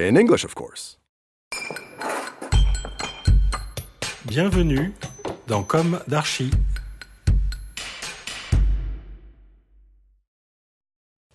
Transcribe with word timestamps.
In 0.00 0.14
English, 0.14 0.44
of 0.44 0.54
course. 0.54 1.00
Bienvenue 4.26 4.92
dans 5.48 5.64
Comme 5.64 5.98
d'Archi. 6.06 6.52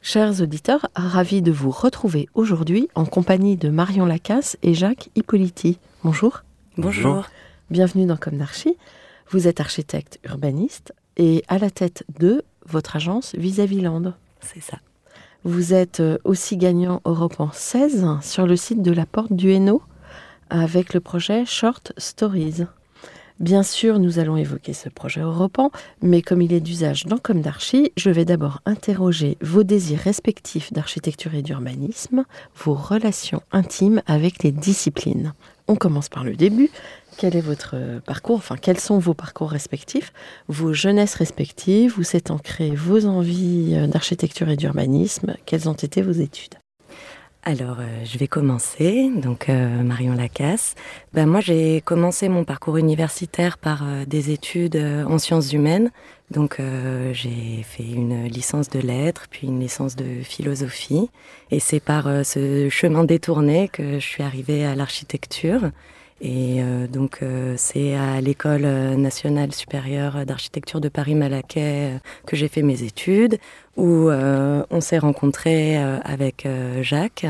Chers 0.02 0.41
auditeurs, 0.41 0.88
ravis 0.95 1.41
de 1.41 1.52
vous 1.52 1.71
retrouver 1.71 2.30
aujourd'hui 2.35 2.88
en 2.95 3.05
compagnie 3.05 3.57
de 3.57 3.68
Marion 3.68 4.05
Lacasse 4.05 4.57
et 4.63 4.73
Jacques 4.73 5.09
Hippolyti. 5.16 5.77
Bonjour. 6.05 6.43
Bonjour. 6.77 7.26
Bienvenue 7.70 8.05
dans 8.05 8.18
Comme 8.18 8.38
d'Archi. 8.38 8.77
Vous 9.30 9.49
êtes 9.49 9.59
architecte 9.59 10.20
urbaniste 10.23 10.93
et 11.18 11.43
à 11.49 11.57
la 11.57 11.70
tête 11.70 12.05
de 12.18 12.45
votre 12.66 12.95
agence 12.95 13.35
Vis-à-vis 13.35 13.82
Land. 13.82 14.13
C'est 14.40 14.62
ça. 14.62 14.77
Vous 15.46 15.74
êtes 15.74 16.00
euh, 16.00 16.18
aussi 16.24 16.56
gagnant 16.56 17.02
Europe 17.04 17.40
en 17.40 17.52
16 17.52 18.06
sur 18.22 18.48
le 18.48 18.56
site 18.56 18.82
de 18.82 18.94
la 18.94 19.06
Porte 19.06 19.34
du 19.34 19.52
Hainaut 19.52 19.82
avec 20.50 20.94
le 20.94 21.02
projet 21.02 21.46
Short 21.46 21.92
Stories. 21.98 22.63
Bien 23.41 23.62
sûr, 23.62 24.00
nous 24.00 24.20
allons 24.20 24.38
évoquer 24.38 24.72
ce 24.72 24.88
projet 24.88 25.20
européen, 25.20 25.70
mais 26.02 26.22
comme 26.22 26.41
il 26.41 26.54
est 26.54 26.62
d'usage 26.62 27.08
dans 27.08 27.18
Comme 27.18 27.41
d'Archi, 27.41 27.91
je 27.98 28.10
vais 28.10 28.24
d'abord 28.24 28.62
interroger 28.66 29.38
vos 29.41 29.63
désirs 29.63 30.00
respectifs 30.00 30.72
d'architecture 30.72 31.35
et 31.35 31.41
d'urbanisme, 31.41 32.24
vos 32.55 32.76
relations 32.76 33.41
intimes 33.52 34.02
avec 34.05 34.44
les 34.44 34.54
disciplines. 34.54 35.34
On 35.68 35.76
commence 35.76 36.10
par 36.10 36.24
le 36.24 36.36
début. 36.36 36.70
Quel 37.18 37.36
est 37.36 37.42
votre 37.42 37.76
euh, 37.76 38.00
parcours 38.02 38.38
Enfin, 38.38 38.58
quels 38.58 38.80
sont 38.80 39.00
vos 39.00 39.14
parcours 39.14 39.50
respectifs 39.50 40.12
Vos 40.48 40.74
jeunesses 40.74 41.16
respectives 41.16 41.98
Où 41.98 42.04
s'est 42.04 42.32
ancré 42.32 42.72
vos 42.72 43.06
envies 43.06 43.76
euh, 43.76 43.88
d'architecture 43.88 44.50
et 44.50 44.58
d'urbanisme? 44.58 45.36
Quelles 45.46 45.70
ont 45.70 45.74
été 45.74 46.02
vos 46.02 46.12
études? 46.12 46.56
Alors, 47.46 47.80
euh, 47.82 48.05
je 48.05 48.18
vais 48.18 48.27
commencer. 48.30 49.12
Donc, 49.18 49.49
euh, 49.49 49.84
Marion 49.84 50.13
Lacasse. 50.13 50.76
Ben, 51.13 51.26
moi, 51.26 51.41
j'ai 51.41 51.82
commencé 51.82 52.30
mon 52.30 52.46
parcours 52.46 52.77
universitaire 52.77 53.58
par 53.58 53.84
euh, 53.84 54.05
des 54.05 54.32
études 54.32 54.77
euh, 54.77 55.04
en 55.04 55.18
sciences 55.18 55.52
humaines. 55.52 55.91
Donc, 56.32 56.62
euh, 56.62 57.12
j'ai 57.12 57.63
fait 57.63 57.84
une 57.84 58.27
licence 58.27 58.70
de 58.70 58.80
lettres, 58.80 59.27
puis 59.30 59.48
une 59.48 59.60
licence 59.60 59.98
de 59.98 60.22
philosophie. 60.24 61.10
Et 61.52 61.60
c'est 61.60 61.82
par 61.82 62.05
ce 62.26 62.70
chemin 62.70 63.04
détourné 63.04 63.68
que 63.68 64.00
je 64.00 64.06
suis 64.06 64.24
arrivée 64.24 64.66
à 64.66 64.75
l'architecture. 64.75 65.69
Et 66.25 66.63
euh, 66.63 66.88
donc, 66.88 67.19
euh, 67.22 67.56
c'est 67.57 67.96
à 67.96 68.22
l'École 68.22 68.62
nationale 68.96 69.52
supérieure 69.52 70.25
d'architecture 70.25 70.79
de 70.79 70.88
Paris-Malaquais 70.88 71.96
euh, 71.96 71.97
que 72.25 72.38
j'ai 72.38 72.47
fait 72.47 72.62
mes 72.62 72.84
études, 72.84 73.40
où 73.75 74.09
on 74.09 74.81
s'est 74.81 75.00
rencontrés 75.00 75.78
avec 75.78 76.47
Jacques. 76.81 77.25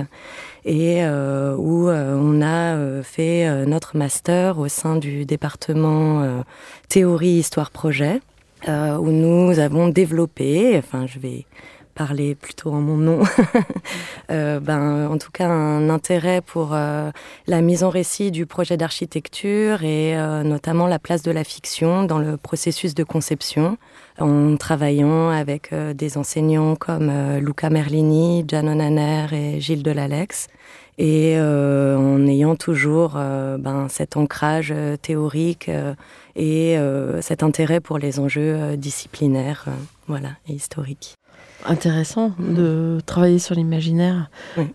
Et 0.66 1.02
où 1.06 1.90
on 1.90 2.42
a 2.42 3.02
fait 3.02 3.66
notre 3.66 3.96
master 3.96 4.60
au 4.60 4.68
sein 4.68 4.98
du 4.98 5.24
département 5.24 6.44
théorie 6.90 7.38
histoire 7.38 7.72
projet, 7.72 8.20
où 8.68 9.10
nous 9.10 9.58
avons 9.58 9.88
développé, 9.88 10.78
enfin, 10.78 11.08
je 11.08 11.18
vais 11.18 11.46
parler 11.94 12.36
plutôt 12.36 12.72
en 12.72 12.82
mon 12.82 12.98
nom, 12.98 13.20
euh, 14.32 14.60
ben, 14.60 15.08
en 15.10 15.18
tout 15.18 15.32
cas 15.32 15.48
un 15.48 15.90
intérêt 15.90 16.42
pour 16.42 16.72
euh, 16.74 17.12
la 17.48 17.62
mise 17.62 17.84
en 17.84 17.90
récit 17.90 18.32
du 18.32 18.46
projet 18.46 18.78
d'architecture 18.78 19.84
et 19.84 20.18
euh, 20.18 20.44
notamment 20.44 20.88
la 20.88 21.00
place 21.00 21.22
de 21.22 21.32
la 21.32 21.44
fiction 21.44 22.04
dans 22.04 22.20
le 22.20 22.38
processus 22.38 22.96
de 22.96 23.04
conception, 23.04 23.78
en 24.20 24.58
travaillant 24.58 25.30
avec 25.30 25.74
des 25.74 26.18
enseignants 26.18 26.76
comme 26.76 27.12
Luca 27.40 27.70
Merlini, 27.70 28.46
Giannon 28.48 28.80
Hanner 28.80 29.28
et 29.32 29.60
Gilles 29.60 29.82
Delalex, 29.82 30.50
et 31.00 31.40
en 31.40 32.28
ayant 32.28 32.56
toujours 32.56 33.14
ben, 33.14 33.88
cet 33.90 34.16
ancrage 34.16 34.72
théorique 35.02 35.72
et 36.36 36.78
cet 37.22 37.42
intérêt 37.42 37.80
pour 37.80 37.98
les 37.98 38.20
enjeux 38.20 38.78
disciplinaires 38.78 39.66
voilà, 40.08 40.30
et 40.48 40.54
historiques. 40.54 41.16
Intéressant 41.66 42.32
de 42.40 43.00
travailler 43.06 43.40
sur 43.40 43.56
l'imaginaire 43.56 44.30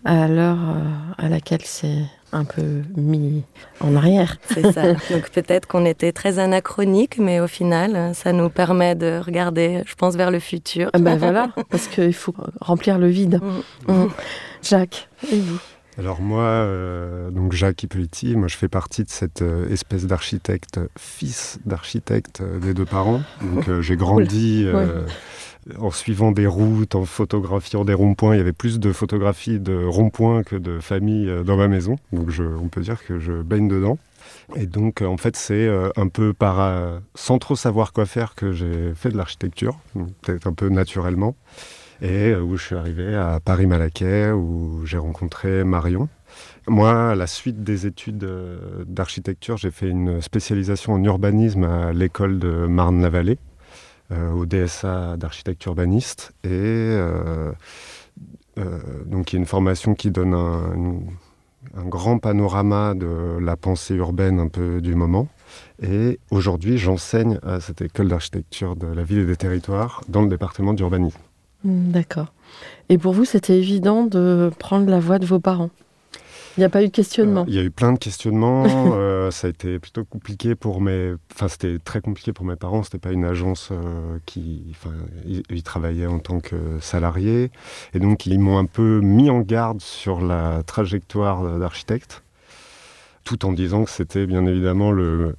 à 0.05 0.27
l'heure 0.27 0.57
euh, 0.57 1.25
à 1.25 1.29
laquelle 1.29 1.61
c'est 1.63 2.03
un 2.31 2.45
peu 2.45 2.81
mis 2.95 3.43
en 3.79 3.95
arrière. 3.95 4.37
C'est 4.51 4.71
ça. 4.71 4.93
Donc 5.11 5.29
peut-être 5.31 5.67
qu'on 5.67 5.85
était 5.85 6.11
très 6.11 6.39
anachronique, 6.39 7.17
mais 7.17 7.39
au 7.39 7.47
final, 7.47 8.13
ça 8.15 8.33
nous 8.33 8.49
permet 8.49 8.95
de 8.95 9.19
regarder, 9.23 9.83
je 9.85 9.95
pense, 9.95 10.15
vers 10.15 10.31
le 10.31 10.39
futur. 10.39 10.89
Ah 10.93 10.99
ben 10.99 11.17
voilà, 11.17 11.49
parce 11.69 11.87
qu'il 11.87 12.13
faut 12.13 12.35
remplir 12.61 12.97
le 12.97 13.07
vide. 13.07 13.39
Mm. 13.87 13.91
Mm. 13.91 14.09
Jacques, 14.61 15.09
et 15.31 15.39
vous? 15.39 15.59
Alors 15.99 16.21
moi, 16.21 16.43
euh, 16.43 17.29
donc 17.29 17.51
Jacques 17.51 17.83
Hippolyti, 17.83 18.37
moi 18.37 18.47
je 18.47 18.55
fais 18.55 18.69
partie 18.69 19.03
de 19.03 19.09
cette 19.09 19.41
euh, 19.41 19.69
espèce 19.69 20.05
d'architecte, 20.05 20.79
fils 20.97 21.59
d'architecte 21.65 22.39
euh, 22.39 22.57
des 22.59 22.73
deux 22.73 22.85
parents. 22.85 23.21
Donc 23.41 23.67
euh, 23.67 23.81
j'ai 23.81 23.97
grandi 23.97 24.63
euh, 24.65 25.01
en 25.77 25.91
suivant 25.91 26.31
des 26.31 26.47
routes, 26.47 26.95
en 26.95 27.05
photographiant 27.05 27.85
des 27.85 27.93
ronds-points. 27.93 28.35
Il 28.35 28.37
y 28.37 28.41
avait 28.41 28.53
plus 28.53 28.79
de 28.79 28.91
photographies 28.91 29.59
de 29.59 29.83
ronds-points 29.85 30.43
que 30.43 30.55
de 30.55 30.79
familles 30.79 31.29
euh, 31.29 31.43
dans 31.43 31.57
ma 31.57 31.67
maison. 31.67 31.97
Donc 32.13 32.29
on 32.39 32.67
peut 32.67 32.81
dire 32.81 33.03
que 33.05 33.19
je 33.19 33.33
baigne 33.33 33.67
dedans. 33.67 33.97
Et 34.55 34.65
donc 34.65 35.01
euh, 35.01 35.05
en 35.05 35.17
fait 35.17 35.35
c'est 35.35 35.67
euh, 35.67 35.89
un 35.95 36.07
peu 36.07 36.33
par, 36.33 37.01
sans 37.15 37.39
trop 37.39 37.55
savoir 37.55 37.93
quoi 37.93 38.05
faire 38.05 38.35
que 38.35 38.51
j'ai 38.51 38.93
fait 38.95 39.09
de 39.09 39.17
l'architecture, 39.17 39.77
peut-être 40.21 40.47
un 40.47 40.53
peu 40.53 40.69
naturellement 40.69 41.35
et 42.01 42.33
où 42.33 42.55
je 42.55 42.63
suis 42.63 42.75
arrivé 42.75 43.13
à 43.13 43.41
Paris-Malaquais, 43.43 44.31
où 44.31 44.85
j'ai 44.85 44.97
rencontré 44.97 45.65
Marion. 45.65 46.07
Moi, 46.65 47.11
à 47.11 47.15
la 47.15 47.27
suite 47.27 47.61
des 47.61 47.87
études 47.87 48.25
d'architecture, 48.87 49.57
j'ai 49.57 49.69
fait 49.69 49.89
une 49.89 50.21
spécialisation 50.21 50.93
en 50.93 51.03
urbanisme 51.03 51.65
à 51.65 51.91
l'école 51.91 52.39
de 52.39 52.67
Marne-la-Vallée, 52.67 53.37
au 54.11 54.45
DSA 54.45 55.17
d'architecte 55.17 55.63
urbaniste, 55.65 56.33
et 56.43 56.49
euh, 56.49 57.51
euh, 58.57 58.79
donc 59.05 59.33
y 59.33 59.35
a 59.35 59.39
une 59.39 59.45
formation 59.45 59.93
qui 59.93 60.11
donne 60.11 60.33
un, 60.33 60.99
un 61.77 61.85
grand 61.85 62.19
panorama 62.19 62.93
de 62.95 63.37
la 63.39 63.55
pensée 63.55 63.95
urbaine 63.95 64.39
un 64.39 64.47
peu 64.47 64.81
du 64.81 64.95
moment. 64.95 65.27
Et 65.81 66.19
aujourd'hui, 66.31 66.77
j'enseigne 66.77 67.39
à 67.43 67.59
cette 67.59 67.81
école 67.81 68.07
d'architecture 68.09 68.75
de 68.75 68.87
la 68.87 69.03
ville 69.03 69.19
et 69.19 69.25
des 69.25 69.35
territoires 69.35 70.01
dans 70.09 70.21
le 70.21 70.29
département 70.29 70.73
d'urbanisme. 70.73 71.19
Mm, 71.63 71.91
D'accord. 71.91 72.33
Et 72.89 72.97
pour 72.97 73.13
vous, 73.13 73.25
c'était 73.25 73.57
évident 73.57 74.05
de 74.05 74.51
prendre 74.59 74.89
la 74.89 74.99
voix 74.99 75.19
de 75.19 75.25
vos 75.25 75.39
parents? 75.39 75.69
Il 76.59 76.63
n'y 76.63 76.65
a 76.65 76.69
pas 76.69 76.83
eu 76.83 76.87
de 76.87 76.91
questionnement 76.91 77.43
Euh, 77.43 77.45
Il 77.47 77.55
y 77.55 77.59
a 77.59 77.63
eu 77.63 77.71
plein 77.71 77.93
de 77.93 77.97
questionnements. 77.97 78.65
euh, 78.93 79.31
ça 79.31 79.47
a 79.47 79.49
été 79.49 79.79
plutôt 79.79 80.03
compliqué 80.03 80.55
pour 80.55 80.81
mes. 80.81 81.13
Enfin, 81.33 81.47
c'était 81.47 81.79
très 81.79 82.01
compliqué 82.01 82.33
pour 82.33 82.45
mes 82.45 82.57
parents. 82.57 82.83
C'était 82.83 82.97
pas 82.97 83.13
une 83.13 83.23
agence 83.23 83.69
euh, 83.71 84.17
qui. 84.25 84.65
Enfin, 84.71 84.93
ils, 85.25 85.41
ils 85.49 85.63
travaillaient 85.63 86.05
en 86.05 86.19
tant 86.19 86.41
que 86.41 86.57
salariés. 86.81 87.49
Et 87.93 87.99
donc, 87.99 88.25
ils 88.25 88.39
m'ont 88.39 88.57
un 88.57 88.65
peu 88.65 88.99
mis 88.99 89.29
en 89.29 89.39
garde 89.39 89.79
sur 89.79 90.19
la 90.19 90.61
trajectoire 90.63 91.59
d'architecte. 91.59 92.23
Tout 93.23 93.45
en 93.45 93.53
disant 93.53 93.85
que 93.85 93.89
c'était 93.89 94.25
bien 94.25 94.45
évidemment 94.45 94.91
le, 94.91 95.37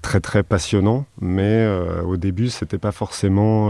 très 0.00 0.20
très 0.20 0.44
passionnant. 0.44 1.06
Mais 1.20 1.66
au 2.06 2.16
début, 2.16 2.50
c'était 2.50 2.78
pas 2.78 2.92
forcément. 2.92 3.68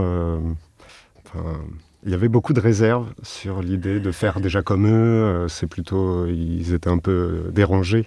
enfin, 1.25 1.59
il 2.05 2.11
y 2.11 2.15
avait 2.15 2.29
beaucoup 2.29 2.53
de 2.53 2.61
réserves 2.61 3.13
sur 3.23 3.63
l'idée 3.63 4.01
de 4.01 4.11
faire 4.13 4.41
déjà 4.41 4.63
comme 4.63 4.87
eux. 4.87 4.91
euh, 5.25 5.49
C'est 5.49 5.67
plutôt, 5.67 6.27
ils 6.27 6.75
étaient 6.75 6.91
un 6.91 6.99
peu 6.99 7.51
dérangés 7.53 8.07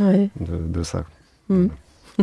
Ouais. 0.00 0.30
de, 0.40 0.56
de 0.56 0.82
ça. 0.82 1.04
Mm. 1.48 1.66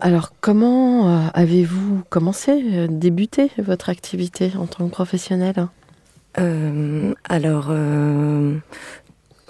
Alors, 0.00 0.32
comment 0.40 1.08
euh, 1.08 1.28
avez-vous 1.32 2.02
commencé, 2.10 2.50
euh, 2.52 2.86
débuté 2.90 3.50
votre 3.58 3.88
activité 3.88 4.52
en 4.58 4.66
tant 4.66 4.86
que 4.86 4.92
professionnel 4.92 5.68
Euh, 6.38 7.14
alors, 7.24 7.68
euh, 7.70 8.56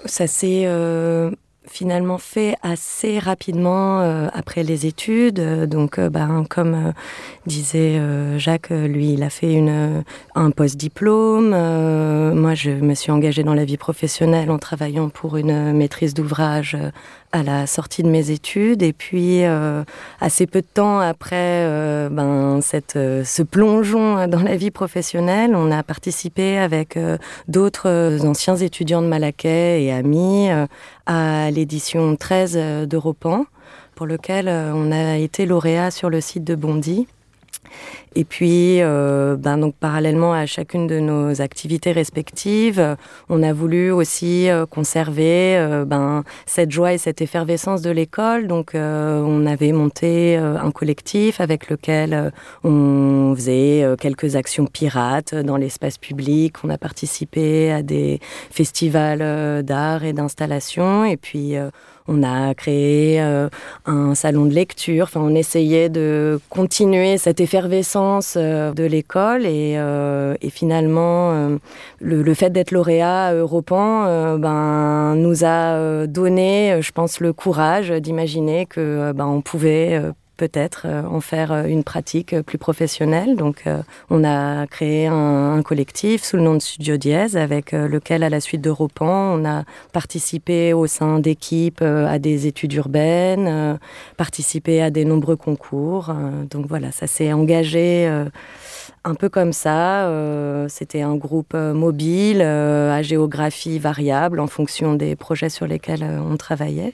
ça 0.05 0.25
s'est 0.27 0.63
euh, 0.65 1.31
finalement 1.69 2.17
fait 2.17 2.55
assez 2.63 3.19
rapidement 3.19 4.01
euh, 4.01 4.27
après 4.33 4.63
les 4.63 4.85
études. 4.85 5.39
Donc, 5.65 5.99
euh, 5.99 6.09
ben, 6.09 6.45
comme 6.49 6.73
euh, 6.73 6.91
disait 7.45 7.99
Jacques, 8.37 8.69
lui, 8.69 9.13
il 9.13 9.23
a 9.23 9.29
fait 9.29 9.53
une, 9.53 10.03
un 10.35 10.51
post-diplôme. 10.51 11.49
moi, 11.49 12.55
je 12.55 12.71
me 12.71 12.93
suis 12.93 13.11
engagée 13.11 13.43
dans 13.43 13.53
la 13.53 13.65
vie 13.65 13.77
professionnelle 13.77 14.51
en 14.51 14.57
travaillant 14.57 15.09
pour 15.09 15.37
une 15.37 15.73
maîtrise 15.73 16.13
d'ouvrage 16.13 16.77
à 17.31 17.43
la 17.43 17.67
sortie 17.67 18.03
de 18.03 18.09
mes 18.09 18.31
études. 18.31 18.83
Et 18.83 18.93
puis, 18.93 19.43
assez 20.19 20.45
peu 20.45 20.61
de 20.61 20.67
temps 20.71 20.99
après 20.99 22.09
ben, 22.11 22.59
cette, 22.61 22.93
ce 22.97 23.43
plongeon 23.43 24.27
dans 24.27 24.41
la 24.41 24.55
vie 24.55 24.71
professionnelle, 24.71 25.55
on 25.55 25.71
a 25.71 25.83
participé 25.83 26.57
avec 26.57 26.99
d'autres 27.47 28.25
anciens 28.25 28.57
étudiants 28.57 29.01
de 29.01 29.07
Malaquais 29.07 29.83
et 29.83 29.91
amis 29.91 30.49
à 31.07 31.49
l'édition 31.49 32.15
13 32.15 32.87
d'Europan, 32.87 33.45
pour 33.95 34.05
lequel 34.05 34.47
euh, 34.47 34.71
on 34.75 34.91
a 34.91 35.17
été 35.17 35.45
lauréat 35.45 35.89
sur 35.89 36.09
le 36.09 36.21
site 36.21 36.43
de 36.43 36.53
Bondy. 36.53 37.07
Et 38.17 38.23
puis, 38.23 38.81
euh, 38.81 39.35
ben 39.37 39.59
donc 39.59 39.75
parallèlement 39.75 40.33
à 40.33 40.47
chacune 40.47 40.87
de 40.87 40.99
nos 40.99 41.39
activités 41.39 41.91
respectives, 41.91 42.95
on 43.29 43.43
a 43.43 43.53
voulu 43.53 43.91
aussi 43.91 44.49
euh, 44.49 44.65
conserver 44.65 45.55
euh, 45.55 45.85
ben, 45.85 46.23
cette 46.47 46.71
joie 46.71 46.93
et 46.93 46.97
cette 46.97 47.21
effervescence 47.21 47.83
de 47.83 47.91
l'école. 47.91 48.47
Donc, 48.47 48.71
on 48.73 49.45
avait 49.45 49.71
monté 49.71 50.35
un 50.37 50.71
collectif 50.71 51.39
avec 51.41 51.69
lequel 51.69 52.31
on 52.63 53.33
faisait 53.35 53.85
quelques 53.99 54.35
actions 54.35 54.65
pirates 54.65 55.35
dans 55.35 55.57
l'espace 55.57 55.97
public. 55.97 56.55
On 56.63 56.69
a 56.69 56.77
participé 56.77 57.71
à 57.71 57.83
des 57.83 58.19
festivals 58.49 59.63
d'art 59.63 60.03
et 60.03 60.13
d'installation. 60.13 61.05
Et 61.05 61.17
puis, 61.17 61.55
on 62.07 62.23
a 62.23 62.53
créé 62.53 63.21
euh, 63.21 63.49
un 63.85 64.15
salon 64.15 64.45
de 64.45 64.53
lecture. 64.53 65.05
Enfin, 65.05 65.21
on 65.21 65.35
essayait 65.35 65.89
de 65.89 66.39
continuer 66.49 67.17
cette 67.17 67.39
effervescence 67.39 68.35
euh, 68.37 68.71
de 68.73 68.83
l'école 68.83 69.45
et, 69.45 69.77
euh, 69.77 70.35
finalement, 70.49 71.57
le, 71.99 72.33
fait 72.33 72.49
d'être 72.49 72.71
lauréat 72.71 73.33
Europan 73.33 74.37
ben, 74.37 75.15
nous 75.15 75.43
a 75.43 76.07
donné, 76.07 76.81
je 76.81 76.91
pense, 76.91 77.19
le 77.19 77.33
courage 77.33 77.89
d'imaginer 77.89 78.65
que 78.65 79.11
ben, 79.11 79.25
on 79.25 79.41
pouvait 79.41 80.01
peut-être 80.37 80.83
euh, 80.85 81.03
en 81.03 81.19
faire 81.19 81.51
euh, 81.51 81.63
une 81.65 81.83
pratique 81.83 82.33
euh, 82.33 82.43
plus 82.43 82.57
professionnelle. 82.57 83.35
Donc, 83.35 83.65
on 84.09 84.23
a 84.23 84.67
créé 84.67 85.07
un, 85.07 85.61
collectif 85.63 86.23
sous 86.23 86.37
le 86.37 86.43
nom 86.43 86.53
de 86.53 86.59
Studio 86.59 86.97
Dièse, 86.97 87.35
avec 87.35 87.71
lequel, 87.71 88.23
à 88.23 88.29
la 88.29 88.39
suite 88.39 88.61
d'Europan, 88.61 89.33
on 89.33 89.45
a 89.45 89.63
participé 89.91 90.71
au 90.73 90.85
sein 90.87 91.19
d'équipes 91.19 91.81
à 91.81 92.19
des 92.19 92.45
études 92.45 92.73
urbaines, 92.73 93.79
participé 94.17 94.81
à 94.81 94.91
des 94.91 95.03
nombreux 95.03 95.35
concours. 95.35 96.13
donc 96.49 96.67
voilà, 96.67 96.91
ça 96.91 97.07
s'est 97.07 97.33
engagé 97.33 98.07
un 99.03 99.15
peu 99.15 99.29
comme 99.29 99.51
ça. 99.51 100.09
C'était 100.69 101.01
un 101.01 101.15
groupe 101.15 101.55
mobile 101.55 102.41
à 102.41 103.01
géographie 103.01 103.79
variable 103.79 104.39
en 104.39 104.47
fonction 104.47 104.93
des 104.93 105.15
projets 105.15 105.49
sur 105.49 105.65
lesquels 105.65 106.03
on 106.03 106.37
travaillait. 106.37 106.93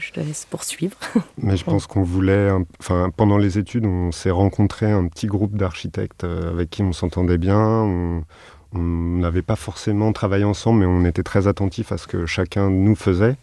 Je 0.00 0.12
te 0.12 0.20
laisse 0.20 0.46
poursuivre. 0.48 0.96
Mais 1.38 1.56
je 1.56 1.64
pense 1.64 1.86
qu'on 1.86 2.02
voulait, 2.02 2.50
enfin, 2.80 3.10
pendant 3.14 3.36
les 3.36 3.58
études, 3.58 3.84
on 3.84 4.12
s'est 4.12 4.30
rencontré 4.30 4.90
un 4.90 5.06
petit 5.08 5.26
groupe 5.26 5.56
d'architectes 5.56 6.24
euh, 6.24 6.50
avec 6.50 6.70
qui 6.70 6.82
on 6.82 6.92
s'entendait 6.92 7.38
bien. 7.38 7.58
On 7.58 8.24
n'avait 8.72 9.42
pas 9.42 9.56
forcément 9.56 10.12
travaillé 10.12 10.44
ensemble, 10.44 10.80
mais 10.80 10.86
on 10.86 11.04
était 11.04 11.22
très 11.22 11.48
attentifs 11.48 11.92
à 11.92 11.98
ce 11.98 12.06
que 12.06 12.24
chacun 12.24 12.70
nous 12.70 12.94
faisait. 12.94 13.36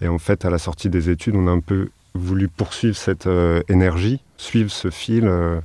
Et 0.00 0.08
en 0.08 0.18
fait, 0.18 0.44
à 0.44 0.50
la 0.50 0.58
sortie 0.58 0.88
des 0.88 1.10
études, 1.10 1.36
on 1.36 1.46
a 1.46 1.50
un 1.50 1.60
peu 1.60 1.90
voulu 2.14 2.48
poursuivre 2.48 2.96
cette 2.96 3.26
euh, 3.26 3.62
énergie, 3.68 4.20
suivre 4.36 4.70
ce 4.70 4.90
fil. 4.90 5.26
Euh, 5.26 5.60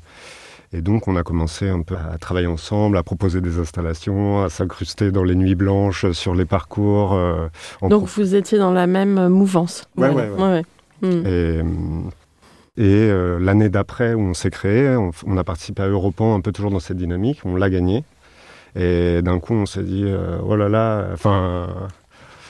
et 0.73 0.81
donc, 0.81 1.07
on 1.07 1.15
a 1.15 1.23
commencé 1.23 1.69
un 1.69 1.81
peu 1.81 1.95
à 1.95 2.17
travailler 2.17 2.47
ensemble, 2.47 2.97
à 2.97 3.03
proposer 3.03 3.39
des 3.39 3.57
installations, 3.57 4.43
à 4.43 4.49
s'incruster 4.49 5.11
dans 5.11 5.23
les 5.23 5.35
nuits 5.35 5.55
blanches, 5.55 6.11
sur 6.11 6.35
les 6.35 6.43
parcours. 6.43 7.13
Euh, 7.13 7.47
donc, 7.83 8.07
vous 8.07 8.35
étiez 8.35 8.57
dans 8.57 8.73
la 8.73 8.85
même 8.85 9.29
mouvance. 9.29 9.87
Ouais, 9.95 10.09
ouais, 10.09 10.29
ouais. 10.29 10.63
Hmm. 11.01 12.09
Et, 12.75 12.83
euh, 12.85 13.39
l'année 13.39 13.69
d'après, 13.69 14.13
où 14.13 14.19
on 14.19 14.33
s'est 14.33 14.51
créé, 14.51 14.95
on, 15.25 15.37
a 15.37 15.43
participé 15.45 15.83
à 15.83 15.87
Europan, 15.87 16.35
un 16.35 16.41
peu 16.41 16.51
toujours 16.51 16.71
dans 16.71 16.79
cette 16.79 16.97
dynamique. 16.97 17.39
On 17.45 17.55
l'a 17.55 17.69
gagné. 17.69 18.03
Et 18.75 19.21
d'un 19.21 19.39
coup, 19.39 19.53
on 19.53 19.65
s'est 19.65 19.83
dit, 19.83 20.03
euh, 20.05 20.37
oh 20.45 20.57
là 20.57 20.67
là, 20.67 21.07
enfin, 21.13 21.69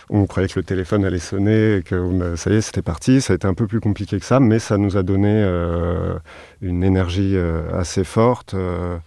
on 0.10 0.26
croyait 0.26 0.48
que 0.48 0.60
le 0.60 0.66
téléphone 0.66 1.06
allait 1.06 1.20
sonner, 1.20 1.78
et 1.78 1.84
que 1.84 2.36
ça 2.36 2.50
y 2.50 2.56
est, 2.56 2.62
c'était 2.62 2.82
parti. 2.82 3.22
Ça 3.22 3.34
a 3.34 3.36
été 3.36 3.48
un 3.48 3.54
peu 3.54 3.68
plus 3.68 3.80
compliqué 3.80 4.20
que 4.20 4.26
ça, 4.26 4.40
mais 4.40 4.60
ça 4.60 4.78
nous 4.78 4.98
a 4.98 5.04
donné 5.04 5.30
euh, 5.30 6.18
une 6.62 6.84
énergie 6.84 7.34
euh, 7.36 7.78
assez 7.78 8.04
forte. 8.04 8.54
Euh, 8.54 8.98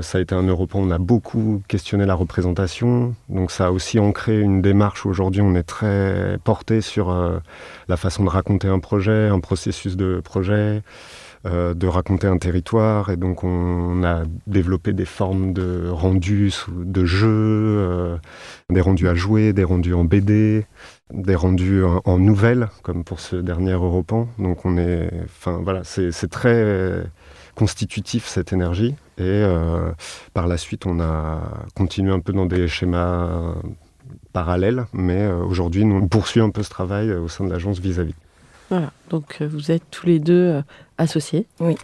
ça 0.00 0.16
a 0.16 0.20
été 0.22 0.34
un 0.34 0.44
Européen, 0.44 0.80
on 0.82 0.90
a 0.90 0.98
beaucoup 0.98 1.62
questionné 1.68 2.06
la 2.06 2.14
représentation, 2.14 3.14
donc 3.28 3.50
ça 3.50 3.66
a 3.66 3.70
aussi 3.70 3.98
ancré 3.98 4.40
une 4.40 4.62
démarche 4.62 5.04
aujourd'hui 5.04 5.42
on 5.42 5.54
est 5.54 5.62
très 5.62 6.38
porté 6.42 6.80
sur 6.80 7.14
la 7.86 7.96
façon 7.98 8.24
de 8.24 8.30
raconter 8.30 8.66
un 8.66 8.78
projet, 8.78 9.28
un 9.28 9.40
processus 9.40 9.98
de 9.98 10.22
projet, 10.24 10.82
euh, 11.46 11.74
de 11.74 11.86
raconter 11.86 12.26
un 12.26 12.38
territoire. 12.38 13.10
Et 13.10 13.18
donc, 13.18 13.44
on, 13.44 14.02
a 14.02 14.22
développé 14.46 14.94
des 14.94 15.04
formes 15.04 15.52
de 15.52 15.88
rendus, 15.90 16.54
de 16.74 17.04
jeux, 17.04 17.28
euh, 17.28 18.16
des 18.70 18.80
rendus 18.80 19.08
à 19.08 19.14
jouer, 19.14 19.52
des 19.52 19.64
rendus 19.64 19.92
en 19.92 20.04
BD, 20.04 20.64
des 21.12 21.34
rendus 21.34 21.82
en, 21.84 22.18
nouvelles, 22.18 22.68
comme 22.82 23.04
pour 23.04 23.20
ce 23.20 23.36
dernier 23.36 23.72
Europan. 23.72 24.26
Donc, 24.38 24.64
on 24.64 24.78
est. 24.78 25.10
Enfin, 25.24 25.60
voilà, 25.62 25.82
c'est 25.84 26.30
très 26.30 27.04
constitutif 27.54 28.26
cette 28.26 28.54
énergie. 28.54 28.94
Et 29.18 29.22
euh, 29.22 29.92
par 30.32 30.46
la 30.46 30.56
suite, 30.56 30.86
on 30.86 30.98
a 30.98 31.42
continué 31.74 32.10
un 32.10 32.20
peu 32.20 32.32
dans 32.32 32.46
des 32.46 32.68
schémas 32.68 33.54
parallèles, 34.32 34.86
mais 34.94 35.26
aujourd'hui, 35.28 35.84
on 35.84 36.08
poursuit 36.08 36.40
un 36.40 36.50
peu 36.50 36.62
ce 36.62 36.70
travail 36.70 37.12
au 37.12 37.28
sein 37.28 37.44
de 37.44 37.50
l'agence 37.50 37.80
vis-à-vis. 37.80 38.14
Voilà, 38.70 38.92
donc 39.10 39.38
euh, 39.40 39.48
vous 39.50 39.70
êtes 39.70 39.82
tous 39.90 40.06
les 40.06 40.18
deux 40.18 40.32
euh, 40.32 40.62
associés 40.98 41.46
oui. 41.60 41.76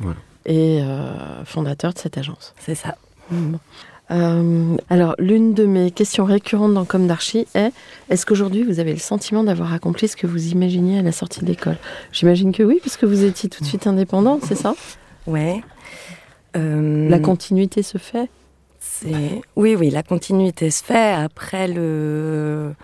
et 0.46 0.80
euh, 0.82 1.44
fondateurs 1.44 1.92
de 1.92 1.98
cette 1.98 2.16
agence. 2.18 2.54
C'est 2.58 2.74
ça. 2.74 2.96
alors, 4.88 5.14
l'une 5.18 5.54
de 5.54 5.66
mes 5.66 5.90
questions 5.90 6.24
récurrentes 6.24 6.74
dans 6.74 6.84
Comme 6.84 7.06
d'Archi 7.06 7.46
est 7.54 7.72
est-ce 8.08 8.26
qu'aujourd'hui 8.26 8.64
vous 8.64 8.80
avez 8.80 8.92
le 8.92 8.98
sentiment 8.98 9.44
d'avoir 9.44 9.72
accompli 9.72 10.08
ce 10.08 10.16
que 10.16 10.26
vous 10.26 10.48
imaginiez 10.48 10.98
à 10.98 11.02
la 11.02 11.12
sortie 11.12 11.40
de 11.40 11.46
l'école? 11.46 11.76
J'imagine 12.12 12.52
que 12.52 12.62
oui, 12.62 12.78
puisque 12.80 13.04
vous 13.04 13.24
étiez 13.24 13.48
tout 13.48 13.62
de 13.62 13.68
suite 13.68 13.86
indépendant, 13.86 14.40
c'est 14.42 14.56
ça? 14.56 14.74
Ouais. 15.26 15.62
La 16.54 17.18
continuité 17.20 17.82
se 17.82 17.98
fait? 17.98 18.28
Oui, 19.56 19.76
oui, 19.76 19.90
la 19.90 20.02
continuité 20.02 20.70
se 20.70 20.82
fait. 20.82 21.12
Après, 21.12 21.68
le 21.68 22.74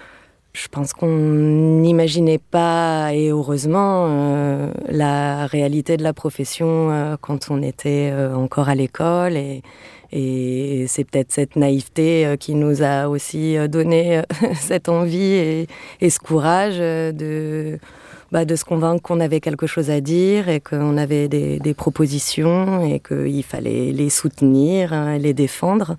je 0.56 0.68
pense 0.68 0.94
qu'on 0.94 1.18
n'imaginait 1.82 2.38
pas, 2.38 3.12
et 3.12 3.28
heureusement, 3.28 4.06
euh, 4.08 4.72
la 4.88 5.46
réalité 5.46 5.98
de 5.98 6.02
la 6.02 6.14
profession 6.14 6.90
euh, 6.90 7.16
quand 7.20 7.50
on 7.50 7.62
était 7.62 8.08
euh, 8.10 8.34
encore 8.34 8.70
à 8.70 8.74
l'école. 8.74 9.36
Et, 9.36 9.62
c'est 10.88 11.04
peut-être 11.04 11.30
cette 11.30 11.56
naïveté 11.56 12.36
qui 12.40 12.54
nous 12.54 12.82
a 12.82 13.08
aussi 13.08 13.56
donné 13.68 14.22
cette 14.54 14.88
envie 14.88 15.66
et, 16.00 16.08
ce 16.08 16.18
courage 16.18 16.78
de, 16.78 17.78
bah, 18.32 18.46
de 18.46 18.56
se 18.56 18.64
convaincre 18.64 19.02
qu'on 19.02 19.20
avait 19.20 19.40
quelque 19.40 19.66
chose 19.66 19.90
à 19.90 20.00
dire 20.00 20.48
et 20.48 20.60
qu'on 20.60 20.96
avait 20.96 21.28
des, 21.28 21.74
propositions 21.74 22.86
et 22.86 23.00
qu'il 23.00 23.42
fallait 23.42 23.92
les 23.92 24.08
soutenir, 24.08 24.94
hein, 24.94 25.18
les 25.18 25.34
défendre. 25.34 25.96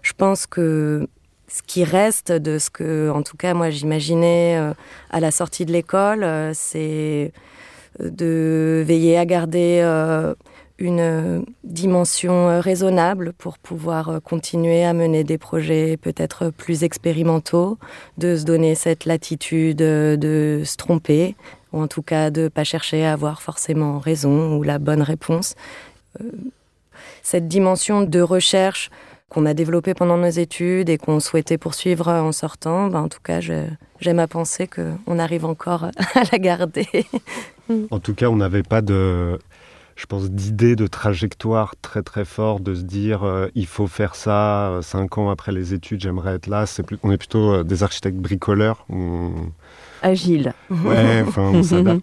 Je 0.00 0.12
pense 0.16 0.46
que 0.46 1.06
ce 1.50 1.62
qui 1.66 1.82
reste 1.82 2.30
de 2.30 2.58
ce 2.58 2.70
que, 2.70 3.10
en 3.10 3.22
tout 3.22 3.36
cas, 3.36 3.54
moi 3.54 3.70
j'imaginais 3.70 4.56
euh, 4.56 4.72
à 5.10 5.18
la 5.18 5.32
sortie 5.32 5.66
de 5.66 5.72
l'école, 5.72 6.22
euh, 6.22 6.52
c'est 6.54 7.32
euh, 8.00 8.10
de 8.10 8.84
veiller 8.86 9.18
à 9.18 9.26
garder 9.26 9.82
une 10.78 11.44
dimension 11.62 12.58
raisonnable 12.60 13.34
pour 13.36 13.58
pouvoir 13.58 14.20
continuer 14.24 14.84
à 14.84 14.94
mener 14.94 15.24
des 15.24 15.36
projets 15.36 15.98
peut-être 15.98 16.50
plus 16.50 16.84
expérimentaux, 16.84 17.76
de 18.16 18.36
se 18.36 18.44
donner 18.44 18.74
cette 18.74 19.04
latitude 19.04 19.76
de 19.76 20.62
se 20.64 20.76
tromper, 20.76 21.34
ou 21.72 21.82
en 21.82 21.88
tout 21.88 22.00
cas 22.00 22.30
de 22.30 22.42
ne 22.42 22.48
pas 22.48 22.64
chercher 22.64 23.04
à 23.04 23.12
avoir 23.12 23.42
forcément 23.42 23.98
raison 23.98 24.56
ou 24.56 24.62
la 24.62 24.78
bonne 24.78 25.02
réponse. 25.02 25.54
Cette 27.22 27.48
dimension 27.48 28.00
de 28.02 28.20
recherche 28.20 28.90
qu'on 29.30 29.46
a 29.46 29.54
développé 29.54 29.94
pendant 29.94 30.18
nos 30.18 30.28
études 30.28 30.90
et 30.90 30.98
qu'on 30.98 31.20
souhaitait 31.20 31.56
poursuivre 31.56 32.08
en 32.08 32.32
sortant, 32.32 32.88
ben, 32.88 33.00
en 33.00 33.08
tout 33.08 33.20
cas, 33.22 33.40
j'aime 33.40 34.18
à 34.18 34.26
penser 34.26 34.68
qu'on 34.68 35.18
arrive 35.18 35.46
encore 35.46 35.84
à 36.14 36.22
la 36.30 36.38
garder. 36.38 37.06
En 37.90 38.00
tout 38.00 38.14
cas, 38.14 38.26
on 38.26 38.36
n'avait 38.36 38.64
pas 38.64 38.82
de... 38.82 39.38
je 39.96 40.06
pense, 40.06 40.30
d'idées, 40.30 40.76
de 40.76 40.88
trajectoire 40.88 41.74
très 41.80 42.02
très 42.02 42.24
fort, 42.24 42.60
de 42.60 42.74
se 42.74 42.82
dire 42.82 43.48
il 43.54 43.66
faut 43.66 43.86
faire 43.86 44.16
ça 44.16 44.80
cinq 44.82 45.16
ans 45.16 45.30
après 45.30 45.52
les 45.52 45.72
études, 45.72 46.00
j'aimerais 46.00 46.34
être 46.34 46.48
là. 46.48 46.64
On 47.04 47.12
est 47.12 47.16
plutôt 47.16 47.62
des 47.62 47.82
architectes 47.84 48.18
bricoleurs. 48.18 48.84
Agile. 50.02 50.54
Ouais, 50.70 51.22
enfin, 51.26 51.52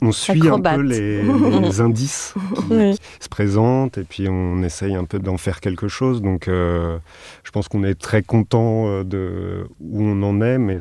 on, 0.02 0.12
suit 0.12 0.48
un 0.48 0.60
peu 0.60 0.82
les, 0.82 1.82
indices 1.82 2.34
qui, 2.68 2.96
se 3.20 3.30
présentent 3.30 3.98
et 3.98 4.04
puis 4.04 4.28
on 4.30 4.62
essaye 4.64 4.96
un 4.96 5.06
peu 5.06 5.20
d'en 5.20 5.38
faire 5.38 5.60
quelque 5.60 5.88
chose. 5.88 6.22
Donc, 6.22 6.46
je 6.48 7.52
pense 7.52 7.68
qu'on 7.68 7.84
est 7.84 8.00
très 8.00 8.24
content 8.24 9.04
de 9.04 9.68
où 9.80 10.04
on 10.04 10.22
en 10.24 10.42
est, 10.42 10.58
mais 10.58 10.80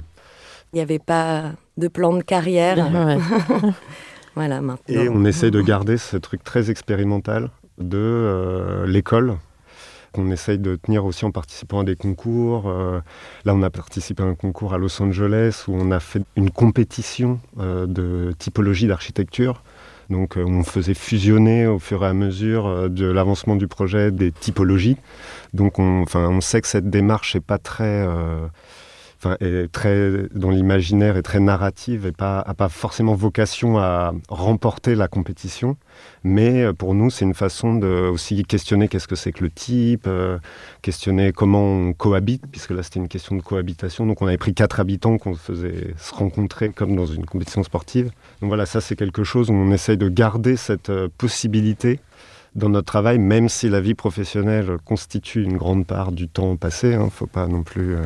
il 0.72 0.76
n'y 0.76 0.82
avait 0.82 0.98
pas 0.98 1.52
de 1.76 1.88
plan 1.88 2.12
de 2.12 2.22
carrière. 2.22 2.76
voilà, 4.34 4.60
maintenant. 4.60 4.76
Et 4.88 5.08
on 5.08 5.24
essaie 5.24 5.50
de 5.50 5.62
garder 5.62 5.96
ce 5.96 6.16
truc 6.16 6.44
très 6.44 6.70
expérimental 6.70 7.50
de 7.78 7.98
euh, 7.98 8.86
l'école 8.86 9.36
qu'on 10.16 10.30
essaye 10.30 10.58
de 10.58 10.76
tenir 10.76 11.04
aussi 11.04 11.24
en 11.24 11.30
participant 11.30 11.80
à 11.80 11.84
des 11.84 11.96
concours. 11.96 12.68
Euh, 12.68 13.00
là, 13.44 13.54
on 13.54 13.62
a 13.62 13.70
participé 13.70 14.22
à 14.22 14.26
un 14.26 14.34
concours 14.34 14.74
à 14.74 14.78
Los 14.78 15.00
Angeles 15.02 15.64
où 15.68 15.74
on 15.74 15.90
a 15.90 16.00
fait 16.00 16.22
une 16.36 16.50
compétition 16.50 17.38
euh, 17.60 17.86
de 17.86 18.32
typologie 18.38 18.86
d'architecture. 18.86 19.62
Donc, 20.08 20.36
on 20.36 20.62
faisait 20.62 20.94
fusionner 20.94 21.66
au 21.66 21.80
fur 21.80 22.04
et 22.04 22.06
à 22.06 22.12
mesure 22.12 22.88
de 22.88 23.06
l'avancement 23.06 23.56
du 23.56 23.66
projet 23.66 24.12
des 24.12 24.30
typologies. 24.30 24.96
Donc, 25.52 25.80
on, 25.80 26.04
on 26.14 26.40
sait 26.40 26.60
que 26.60 26.68
cette 26.68 26.88
démarche 26.88 27.34
n'est 27.34 27.40
pas 27.40 27.58
très 27.58 28.06
est 29.40 29.70
très 29.72 30.28
dans 30.34 30.50
l'imaginaire 30.50 31.16
et 31.16 31.22
très 31.22 31.40
narrative 31.40 32.06
et 32.06 32.12
pas 32.12 32.40
a 32.40 32.54
pas 32.54 32.68
forcément 32.68 33.14
vocation 33.14 33.78
à 33.78 34.12
remporter 34.28 34.94
la 34.94 35.08
compétition, 35.08 35.76
mais 36.22 36.62
euh, 36.62 36.72
pour 36.72 36.94
nous 36.94 37.10
c'est 37.10 37.24
une 37.24 37.34
façon 37.34 37.74
de 37.74 38.08
aussi 38.08 38.42
questionner 38.44 38.88
qu'est-ce 38.88 39.08
que 39.08 39.16
c'est 39.16 39.32
que 39.32 39.42
le 39.42 39.50
type, 39.50 40.06
euh, 40.06 40.38
questionner 40.82 41.32
comment 41.32 41.64
on 41.64 41.92
cohabite 41.92 42.44
puisque 42.50 42.70
là 42.70 42.82
c'était 42.82 43.00
une 43.00 43.08
question 43.08 43.36
de 43.36 43.42
cohabitation. 43.42 44.06
Donc 44.06 44.22
on 44.22 44.26
avait 44.26 44.36
pris 44.38 44.54
quatre 44.54 44.80
habitants 44.80 45.18
qu'on 45.18 45.34
faisait 45.34 45.94
se 45.98 46.14
rencontrer 46.14 46.70
comme 46.70 46.94
dans 46.94 47.06
une 47.06 47.26
compétition 47.26 47.62
sportive. 47.62 48.10
Donc 48.40 48.48
voilà 48.48 48.66
ça 48.66 48.80
c'est 48.80 48.96
quelque 48.96 49.24
chose 49.24 49.50
où 49.50 49.54
on 49.54 49.72
essaye 49.72 49.96
de 49.96 50.08
garder 50.08 50.56
cette 50.56 50.90
euh, 50.90 51.08
possibilité 51.18 52.00
dans 52.54 52.70
notre 52.70 52.86
travail, 52.86 53.18
même 53.18 53.50
si 53.50 53.68
la 53.68 53.82
vie 53.82 53.94
professionnelle 53.94 54.78
constitue 54.84 55.42
une 55.42 55.58
grande 55.58 55.86
part 55.86 56.10
du 56.10 56.26
temps 56.26 56.56
passé. 56.56 56.90
Il 56.90 56.94
hein, 56.94 57.04
ne 57.04 57.10
faut 57.10 57.26
pas 57.26 57.46
non 57.46 57.62
plus 57.62 57.96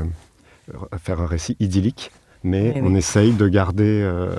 faire 0.99 1.21
un 1.21 1.27
récit 1.27 1.57
idyllique, 1.61 2.11
mais 2.43 2.81
on 2.83 2.95
essaye 2.95 3.33
de 3.33 3.49
garder 3.49 4.03
euh, 4.03 4.35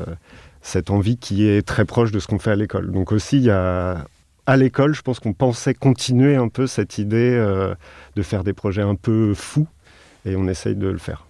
cette 0.62 0.90
envie 0.90 1.18
qui 1.18 1.48
est 1.48 1.66
très 1.66 1.86
proche 1.86 2.12
de 2.12 2.20
ce 2.20 2.28
qu'on 2.28 2.40
fait 2.40 2.52
à 2.52 2.56
l'école. 2.56 2.92
Donc 2.92 3.12
aussi, 3.12 3.38
il 3.38 3.44
y 3.44 3.52
a, 3.52 4.06
à 4.46 4.58
l'école, 4.58 4.94
je 4.94 5.02
pense 5.02 5.20
qu'on 5.20 5.34
pensait 5.34 5.74
continuer 5.74 6.36
un 6.36 6.48
peu 6.48 6.68
cette 6.68 6.98
idée 6.98 7.34
euh, 7.34 7.76
de 8.16 8.22
faire 8.22 8.44
des 8.44 8.54
projets 8.54 8.82
un 8.82 8.96
peu 8.96 9.34
fous, 9.34 9.68
et 10.26 10.36
on 10.36 10.48
essaye 10.48 10.76
de 10.76 10.88
le 10.88 10.98
faire. 10.98 11.26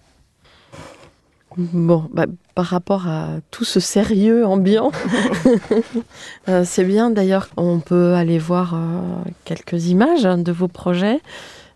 Bon, 1.58 2.08
bah, 2.14 2.24
par 2.54 2.64
rapport 2.64 3.08
à 3.08 3.28
tout 3.50 3.64
ce 3.64 3.78
sérieux 3.78 4.46
ambiant, 4.46 4.90
euh, 6.48 6.62
c'est 6.64 6.84
bien 6.84 7.10
d'ailleurs, 7.10 7.48
on 7.58 7.78
peut 7.78 8.14
aller 8.14 8.38
voir 8.38 8.74
quelques 9.44 9.88
images 9.88 10.22
de 10.22 10.52
vos 10.52 10.68
projets. 10.68 11.20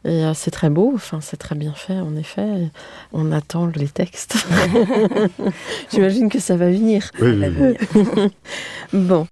Et 0.07 0.25
euh, 0.25 0.35
c'est 0.35 0.53
très 0.53 0.71
beau, 0.71 0.93
enfin, 0.95 1.21
c'est 1.21 1.37
très 1.37 1.57
bien 1.57 1.73
fait, 1.73 1.99
en 1.99 2.15
effet. 2.15 2.71
On 3.13 3.33
attend 3.33 3.67
les 3.67 3.89
textes. 3.89 4.37
J'imagine 5.93 6.29
que 6.29 6.39
ça 6.39 6.57
va 6.57 6.71
venir. 6.71 7.11
bon. 8.93 9.27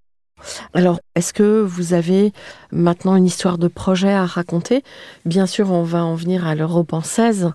Alors, 0.74 0.98
est-ce 1.14 1.32
que 1.32 1.62
vous 1.62 1.94
avez 1.94 2.32
maintenant 2.72 3.14
une 3.14 3.24
histoire 3.24 3.56
de 3.56 3.68
projet 3.68 4.12
à 4.12 4.26
raconter? 4.26 4.82
Bien 5.24 5.46
sûr, 5.46 5.70
on 5.70 5.84
va 5.84 6.04
en 6.04 6.16
venir 6.16 6.44
à 6.44 6.56
l'Europe 6.56 6.92
en 6.92 7.02
16, 7.02 7.52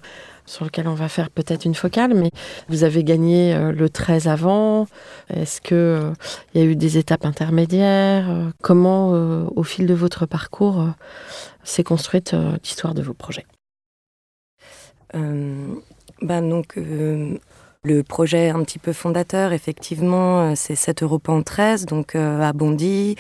sur 0.49 0.65
lequel 0.65 0.87
on 0.87 0.95
va 0.95 1.07
faire 1.07 1.29
peut-être 1.29 1.65
une 1.65 1.75
focale, 1.75 2.13
mais 2.13 2.31
vous 2.67 2.83
avez 2.83 3.03
gagné 3.03 3.53
euh, 3.53 3.71
le 3.71 3.89
13 3.89 4.27
avant. 4.27 4.87
Est-ce 5.29 5.61
euh, 5.71 6.11
il 6.53 6.61
y 6.61 6.63
a 6.63 6.67
eu 6.67 6.75
des 6.75 6.97
étapes 6.97 7.25
intermédiaires 7.25 8.51
Comment, 8.61 9.11
au 9.55 9.63
fil 9.63 9.85
de 9.85 9.93
votre 9.93 10.25
parcours, 10.25 10.85
s'est 11.63 11.83
construite 11.83 12.33
euh, 12.33 12.57
l'histoire 12.63 12.93
de 12.93 13.01
vos 13.01 13.13
projets? 13.13 13.45
Euh, 15.15 15.75
bah, 16.21 16.41
donc, 16.41 16.77
euh, 16.77 17.37
le 17.83 18.03
projet 18.03 18.49
un 18.49 18.63
petit 18.63 18.79
peu 18.79 18.91
fondateur, 18.91 19.53
effectivement, 19.53 20.55
c'est 20.55 20.75
7 20.75 21.03
Europan 21.03 21.41
13, 21.41 21.85
donc 21.85 22.15
à 22.15 22.51
Bondy, 22.51 23.15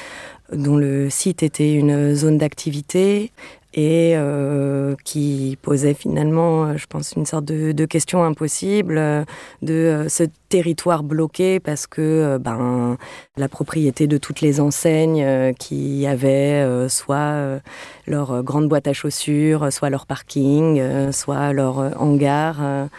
dont 0.51 0.75
le 0.75 1.09
site 1.09 1.43
était 1.43 1.73
une 1.73 2.13
zone 2.13 2.37
d'activité 2.37 3.31
et 3.73 4.13
euh, 4.15 4.95
qui 5.03 5.57
posait 5.61 5.93
finalement, 5.93 6.65
euh, 6.65 6.77
je 6.77 6.87
pense, 6.87 7.13
une 7.13 7.27
sorte 7.27 7.45
de, 7.45 7.71
de 7.71 7.85
question 7.85 8.23
impossible 8.23 8.97
euh, 8.97 9.23
de 9.61 10.07
ce 10.09 10.23
territoire 10.49 11.03
bloqué 11.03 11.59
parce 11.59 11.85
que 11.85 12.39
ben, 12.39 12.97
la 13.37 13.47
propriété 13.47 14.07
de 14.07 14.17
toutes 14.17 14.41
les 14.41 14.59
enseignes 14.59 15.53
qui 15.59 16.07
avaient 16.07 16.87
soit 16.89 17.59
leur 18.07 18.41
grande 18.41 18.67
boîte 18.67 18.87
à 18.87 18.93
chaussures, 18.93 19.71
soit 19.71 19.91
leur 19.91 20.07
parking, 20.07 21.11
soit 21.11 21.53
leur 21.53 22.01
hangar 22.01 22.89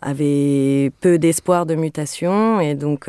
avait 0.00 0.92
peu 1.00 1.18
d'espoir 1.18 1.66
de 1.66 1.74
mutation 1.74 2.60
et 2.60 2.76
donc 2.76 3.08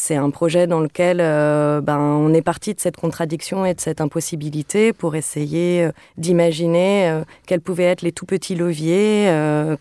c'est 0.00 0.16
un 0.16 0.30
projet 0.30 0.66
dans 0.66 0.80
lequel 0.80 1.18
euh, 1.20 1.80
ben, 1.80 1.98
on 1.98 2.32
est 2.34 2.42
parti 2.42 2.74
de 2.74 2.80
cette 2.80 2.96
contradiction 2.96 3.64
et 3.64 3.74
de 3.74 3.80
cette 3.80 4.00
impossibilité 4.00 4.92
pour 4.92 5.16
essayer 5.16 5.84
euh, 5.84 5.92
d'imaginer 6.16 7.08
euh, 7.08 7.24
quels 7.46 7.60
pouvaient 7.60 7.84
être 7.84 8.02
les 8.02 8.12
tout 8.12 8.26
petits 8.26 8.54
leviers, 8.54 9.30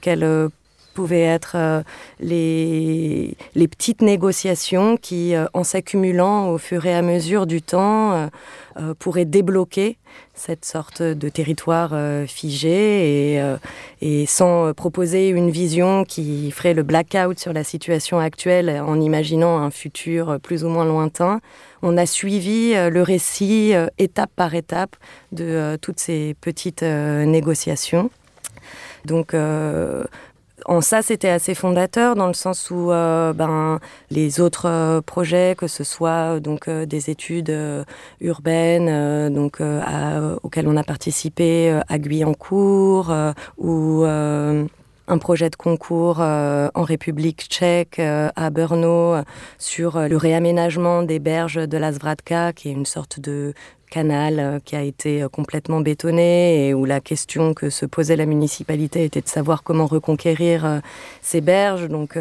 quels 0.02 0.50
pouvaient 0.96 1.22
être 1.22 1.84
les, 2.20 3.38
les, 3.54 3.68
petites 3.68 4.02
négociations 4.02 4.98
qui, 4.98 5.34
en 5.54 5.64
s'accumulant 5.64 6.50
au 6.50 6.58
fur 6.58 6.86
et 6.86 6.96
à 6.96 7.02
mesure 7.02 7.46
du 7.46 7.62
temps, 7.62 8.30
pourraient 8.98 9.26
débloquer 9.26 9.98
cette 10.34 10.66
sorte 10.66 11.02
de 11.02 11.30
territoire 11.30 11.92
euh, 11.94 12.26
figé 12.28 13.34
et, 13.34 13.42
euh, 13.42 13.58
sans 14.28 14.74
proposer 14.74 15.30
une 15.30 15.50
vision 15.50 16.04
qui 16.04 16.52
ferait 16.52 16.74
le 16.74 16.84
blackout 16.84 17.40
sur 17.40 17.54
la 17.54 17.64
situation 17.64 18.20
actuelle 18.20 18.70
en 18.70 19.00
imaginant 19.00 19.58
un 19.60 19.72
futur 19.72 20.40
plus 20.42 20.64
ou 20.64 20.70
moins 20.70 20.86
lointain. 20.86 21.40
On 21.82 21.98
a 21.98 22.06
suivi 22.06 22.74
euh, 22.76 22.90
le 22.90 23.02
récit 23.02 23.74
étape 23.98 24.32
par 24.36 24.56
étape 24.56 24.96
de 25.32 25.78
toutes 25.82 26.00
ces 26.00 26.36
petites 26.42 26.84
négociations. 26.84 28.10
Donc, 29.06 29.36
en 30.66 30.82
ça, 30.82 31.02
c'était 31.02 31.30
assez 31.30 31.54
fondateur 31.54 32.16
dans 32.16 32.28
le 32.28 32.34
sens 32.34 32.72
où 32.72 32.92
euh, 32.92 33.34
ben, 33.34 33.80
les 34.10 34.40
autres 34.40 34.68
euh, 34.68 35.02
projets, 35.02 35.56
que 35.56 35.68
ce 35.68 35.84
soit 35.84 36.40
donc 36.40 36.68
euh, 36.68 36.86
des 36.86 37.10
études 37.12 37.56
urbaines, 38.20 39.34
donc 39.34 39.62
auxquelles 40.44 40.68
on 40.68 40.78
a 40.78 40.84
participé 40.84 41.80
à 41.88 42.00
Guyancourt 42.00 43.14
ou 43.58 44.06
un 45.08 45.18
projet 45.18 45.50
de 45.50 45.56
concours 45.56 46.20
en 46.20 46.84
République 46.84 47.48
tchèque 47.50 48.00
à 48.00 48.50
Brno 48.50 49.16
sur 49.58 50.00
le 50.00 50.18
réaménagement 50.18 51.04
des 51.04 51.20
berges 51.20 51.68
de 51.68 51.78
la 51.78 51.92
Zvratka, 51.92 52.54
qui 52.54 52.70
est 52.70 52.74
une 52.74 52.86
sorte 52.86 53.20
de 53.20 53.54
canal 53.96 54.40
euh, 54.40 54.60
qui 54.64 54.76
a 54.76 54.82
été 54.82 55.24
euh, 55.24 55.30
complètement 55.30 55.80
bétonné 55.80 56.68
et 56.68 56.74
où 56.74 56.84
la 56.84 57.00
question 57.00 57.54
que 57.54 57.70
se 57.70 57.86
posait 57.86 58.18
la 58.18 58.26
municipalité 58.26 59.06
était 59.06 59.22
de 59.22 59.28
savoir 59.28 59.64
comment 59.64 59.86
reconquérir 59.86 60.66
euh, 60.66 60.80
ces 61.22 61.40
berges. 61.40 61.88
Donc, 61.88 62.18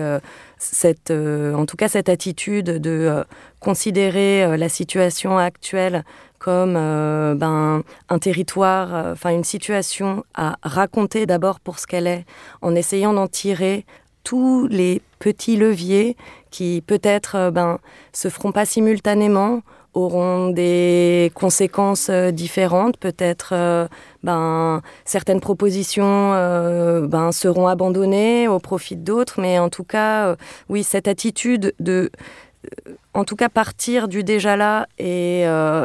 cette, 0.59 1.11
en 1.11 1.67
tout 1.67 1.77
cas, 1.77 1.89
cette 1.89 2.09
attitude 2.09 2.67
de 2.81 3.25
considérer 3.61 4.57
la 4.57 4.69
situation 4.69 5.37
actuelle 5.37 6.05
comme 6.45 6.75
ben, 6.75 7.83
un 8.11 8.19
territoire, 8.19 9.13
enfin 9.13 9.31
une 9.31 9.45
situation 9.45 10.25
à 10.35 10.57
raconter 10.63 11.25
d'abord 11.25 11.59
pour 11.59 11.79
ce 11.79 11.87
qu'elle 11.87 12.07
est, 12.07 12.27
en 12.61 12.75
essayant 12.75 13.15
d'en 13.15 13.29
tirer 13.29 13.87
tous 14.25 14.67
les 14.69 15.01
petits 15.21 15.57
leviers 15.57 16.19
qui 16.51 16.83
peut-être 16.87 17.51
ben, 17.51 17.79
se 18.13 18.29
feront 18.29 18.53
pas 18.53 18.67
simultanément 18.67 19.63
auront 19.95 20.51
des 20.51 21.31
conséquences 21.35 22.09
euh, 22.11 22.31
différentes. 22.31 22.97
Peut-être 22.99 23.51
euh, 23.53 23.87
ben, 24.23 24.83
certaines 25.05 25.41
propositions 25.41 26.33
euh, 26.35 27.07
ben, 27.07 27.33
seront 27.33 27.69
abandonnées 27.69 28.49
au 28.49 28.59
profit 28.59 28.97
d'autres, 28.97 29.41
mais 29.41 29.59
en 29.59 29.69
tout 29.69 29.85
cas, 29.85 30.37
oui, 30.69 30.83
cette 30.83 31.09
attitude 31.09 31.75
de, 31.79 32.11
en 33.15 33.25
tout 33.25 33.37
cas, 33.37 33.49
partir 33.49 34.09
du 34.09 34.25
déjà 34.25 34.57
là 34.57 34.87
et 34.99 35.45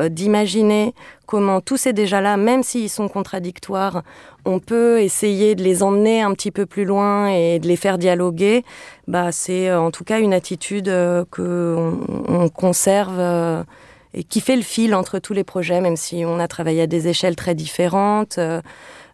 d'imaginer 0.10 0.94
comment 1.26 1.62
tous 1.62 1.78
ces 1.78 1.94
déjà 1.94 2.22
là, 2.22 2.38
même 2.38 2.64
s'ils 2.64 2.90
sont 2.90 3.08
contradictoires, 3.08 4.04
on 4.46 4.60
peut 4.60 5.00
essayer 5.02 5.54
de 5.54 5.64
les 5.64 5.84
emmener 5.84 6.22
un 6.22 6.34
petit 6.34 6.52
peu 6.52 6.66
plus 6.66 6.86
loin 6.86 7.28
et 7.28 7.60
de 7.60 7.68
les 7.68 7.76
faire 7.76 7.98
dialoguer. 7.98 8.64
Bah, 9.08 9.32
c'est 9.32 9.72
en 9.72 9.92
tout 9.92 10.04
cas 10.04 10.20
une 10.20 10.34
attitude 10.34 10.86
que 10.86 11.94
on 12.28 12.50
conserve 12.50 13.66
et 14.16 14.24
qui 14.24 14.42
fait 14.42 14.56
le 14.56 14.64
fil 14.64 14.96
entre 14.96 15.20
tous 15.20 15.34
les 15.34 15.44
projets, 15.44 15.82
même 15.82 15.98
si 15.98 16.24
on 16.26 16.40
a 16.40 16.48
travaillé 16.48 16.82
à 16.82 16.88
des 16.88 17.08
échelles 17.10 17.36
très 17.36 17.54
différentes. 17.54 18.40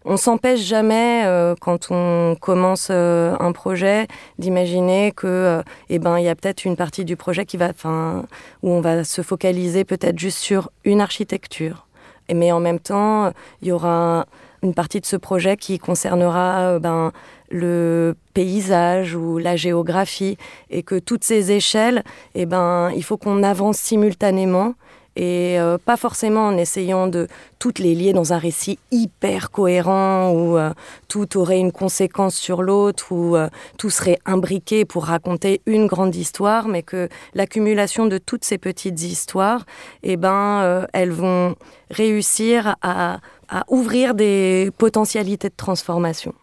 Euh, 0.06 0.12
on 0.12 0.16
s'empêche 0.16 0.60
jamais, 0.60 1.24
euh, 1.26 1.54
quand 1.60 1.90
on 1.90 2.36
commence 2.40 2.88
euh, 2.90 3.36
un 3.40 3.52
projet, 3.52 4.06
d'imaginer 4.38 5.12
que, 5.12 5.62
eh 5.88 5.98
ben, 5.98 6.18
il 6.18 6.24
y 6.24 6.28
a 6.28 6.34
peut-être 6.34 6.64
une 6.64 6.76
partie 6.76 7.04
du 7.04 7.16
projet 7.16 7.44
qui 7.44 7.56
va, 7.56 7.68
enfin, 7.68 8.24
où 8.62 8.70
on 8.70 8.80
va 8.80 9.04
se 9.04 9.22
focaliser 9.22 9.84
peut-être 9.84 10.18
juste 10.18 10.38
sur 10.38 10.70
une 10.84 11.00
architecture. 11.00 11.86
Mais 12.32 12.50
en 12.50 12.60
même 12.60 12.80
temps, 12.80 13.32
il 13.62 13.68
y 13.68 13.72
aura 13.72 14.26
une 14.62 14.74
partie 14.74 15.00
de 15.00 15.06
ce 15.06 15.16
projet 15.16 15.56
qui 15.56 15.78
concernera 15.78 16.80
ben, 16.80 17.12
le 17.50 18.16
paysage 18.34 19.14
ou 19.14 19.38
la 19.38 19.54
géographie 19.54 20.36
et 20.70 20.82
que 20.82 20.98
toutes 20.98 21.22
ces 21.22 21.52
échelles, 21.52 22.02
eh 22.34 22.46
ben, 22.46 22.90
il 22.96 23.04
faut 23.04 23.16
qu'on 23.16 23.44
avance 23.44 23.76
simultanément 23.76 24.74
et 25.16 25.58
euh, 25.58 25.78
pas 25.78 25.96
forcément 25.96 26.46
en 26.46 26.56
essayant 26.56 27.06
de 27.06 27.26
toutes 27.58 27.78
les 27.78 27.94
lier 27.94 28.12
dans 28.12 28.32
un 28.34 28.38
récit 28.38 28.78
hyper 28.90 29.50
cohérent 29.50 30.30
où 30.30 30.58
euh, 30.58 30.70
tout 31.08 31.38
aurait 31.38 31.58
une 31.58 31.72
conséquence 31.72 32.36
sur 32.36 32.62
l'autre 32.62 33.10
où 33.10 33.34
euh, 33.34 33.48
tout 33.78 33.90
serait 33.90 34.18
imbriqué 34.26 34.84
pour 34.84 35.06
raconter 35.06 35.62
une 35.64 35.86
grande 35.86 36.14
histoire, 36.14 36.68
mais 36.68 36.82
que 36.82 37.08
l'accumulation 37.34 38.06
de 38.06 38.18
toutes 38.18 38.44
ces 38.44 38.58
petites 38.58 39.02
histoires, 39.02 39.64
eh 40.02 40.16
ben, 40.16 40.86
elles 40.92 41.12
vont 41.12 41.54
réussir 41.90 42.76
à, 42.82 43.20
à 43.48 43.64
ouvrir 43.68 44.14
des 44.14 44.70
potentialités 44.76 45.48
de 45.48 45.54
transformation. 45.56 46.34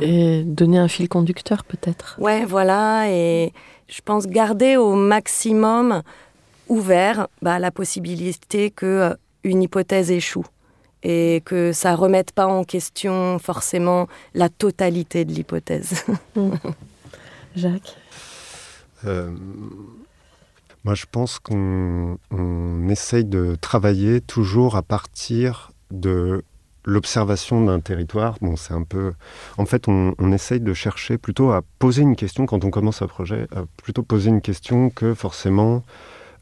Et 0.00 0.42
donner 0.44 0.78
un 0.78 0.88
fil 0.88 1.08
conducteur 1.08 1.64
peut-être. 1.64 2.16
Ouais, 2.18 2.44
voilà, 2.46 3.10
et 3.10 3.52
je 3.88 4.00
pense 4.02 4.26
garder 4.26 4.76
au 4.76 4.94
maximum 4.94 6.02
ouvert 6.68 7.28
bah, 7.42 7.58
la 7.58 7.70
possibilité 7.70 8.70
que 8.70 8.86
euh, 8.86 9.14
une 9.44 9.62
hypothèse 9.62 10.10
échoue 10.10 10.46
et 11.02 11.42
que 11.44 11.72
ça 11.72 11.94
remette 11.94 12.32
pas 12.32 12.46
en 12.46 12.64
question 12.64 13.38
forcément 13.38 14.08
la 14.32 14.48
totalité 14.48 15.24
de 15.24 15.32
l'hypothèse. 15.32 16.04
Jacques? 17.56 17.96
Euh, 19.04 19.30
Moi, 20.84 20.94
je 20.94 21.04
pense 21.10 21.38
qu'on 21.38 22.18
essaye 22.88 23.24
de 23.24 23.56
travailler 23.60 24.22
toujours 24.22 24.76
à 24.76 24.82
partir 24.82 25.72
de 25.90 26.42
l'observation 26.86 27.62
d'un 27.64 27.80
territoire. 27.80 28.36
Bon, 28.40 28.56
c'est 28.56 28.74
un 28.74 28.82
peu. 28.82 29.12
En 29.58 29.66
fait, 29.66 29.88
on, 29.88 30.14
on, 30.18 30.32
essaye 30.32 30.60
de 30.60 30.72
chercher 30.74 31.18
plutôt 31.18 31.50
à 31.50 31.62
poser 31.78 32.02
une 32.02 32.16
question 32.16 32.46
quand 32.46 32.64
on 32.64 32.70
commence 32.70 33.02
un 33.02 33.06
projet, 33.06 33.46
à 33.54 33.64
plutôt 33.82 34.02
poser 34.02 34.30
une 34.30 34.40
question 34.40 34.90
que 34.90 35.14
forcément 35.14 35.82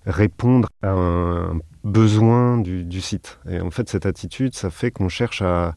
répondre 0.06 0.68
à 0.82 0.90
un 0.90 1.61
besoin 1.85 2.59
du, 2.59 3.00
site. 3.00 3.38
Et 3.49 3.61
en 3.61 3.71
fait, 3.71 3.88
cette 3.88 4.06
attitude, 4.06 4.54
ça 4.54 4.71
fait 4.71 4.90
qu'on 4.90 5.09
cherche 5.09 5.42
à, 5.42 5.75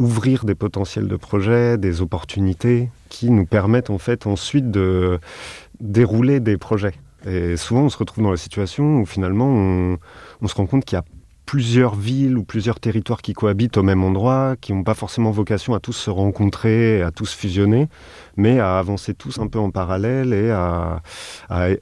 ouvrir 0.00 0.44
des 0.44 0.56
potentiels 0.56 1.06
de 1.06 1.16
projets, 1.16 1.78
des 1.78 2.00
opportunités 2.02 2.90
qui 3.08 3.30
nous 3.30 3.46
permettent 3.46 3.90
en 3.90 3.98
fait 3.98 4.26
ensuite 4.26 4.70
de 4.70 5.20
dérouler 5.80 6.40
des 6.40 6.56
projets. 6.56 6.94
Et 7.26 7.56
souvent, 7.56 7.82
on 7.82 7.88
se 7.88 7.98
retrouve 7.98 8.24
dans 8.24 8.30
la 8.30 8.36
situation 8.36 9.00
où 9.00 9.06
finalement, 9.06 9.48
on, 9.48 9.98
on 10.42 10.48
se 10.48 10.54
rend 10.54 10.66
compte 10.66 10.84
qu'il 10.84 10.96
y 10.96 11.00
a 11.00 11.04
plusieurs 11.48 11.94
villes 11.94 12.36
ou 12.36 12.44
plusieurs 12.44 12.78
territoires 12.78 13.22
qui 13.22 13.32
cohabitent 13.32 13.78
au 13.78 13.82
même 13.82 14.04
endroit, 14.04 14.56
qui 14.60 14.74
n'ont 14.74 14.84
pas 14.84 14.92
forcément 14.92 15.30
vocation 15.30 15.72
à 15.72 15.80
tous 15.80 15.94
se 15.94 16.10
rencontrer, 16.10 17.00
à 17.00 17.10
tous 17.10 17.32
fusionner, 17.32 17.88
mais 18.36 18.60
à 18.60 18.78
avancer 18.78 19.14
tous 19.14 19.38
un 19.38 19.46
peu 19.46 19.58
en 19.58 19.70
parallèle 19.70 20.34
et 20.34 20.50
à, 20.50 21.00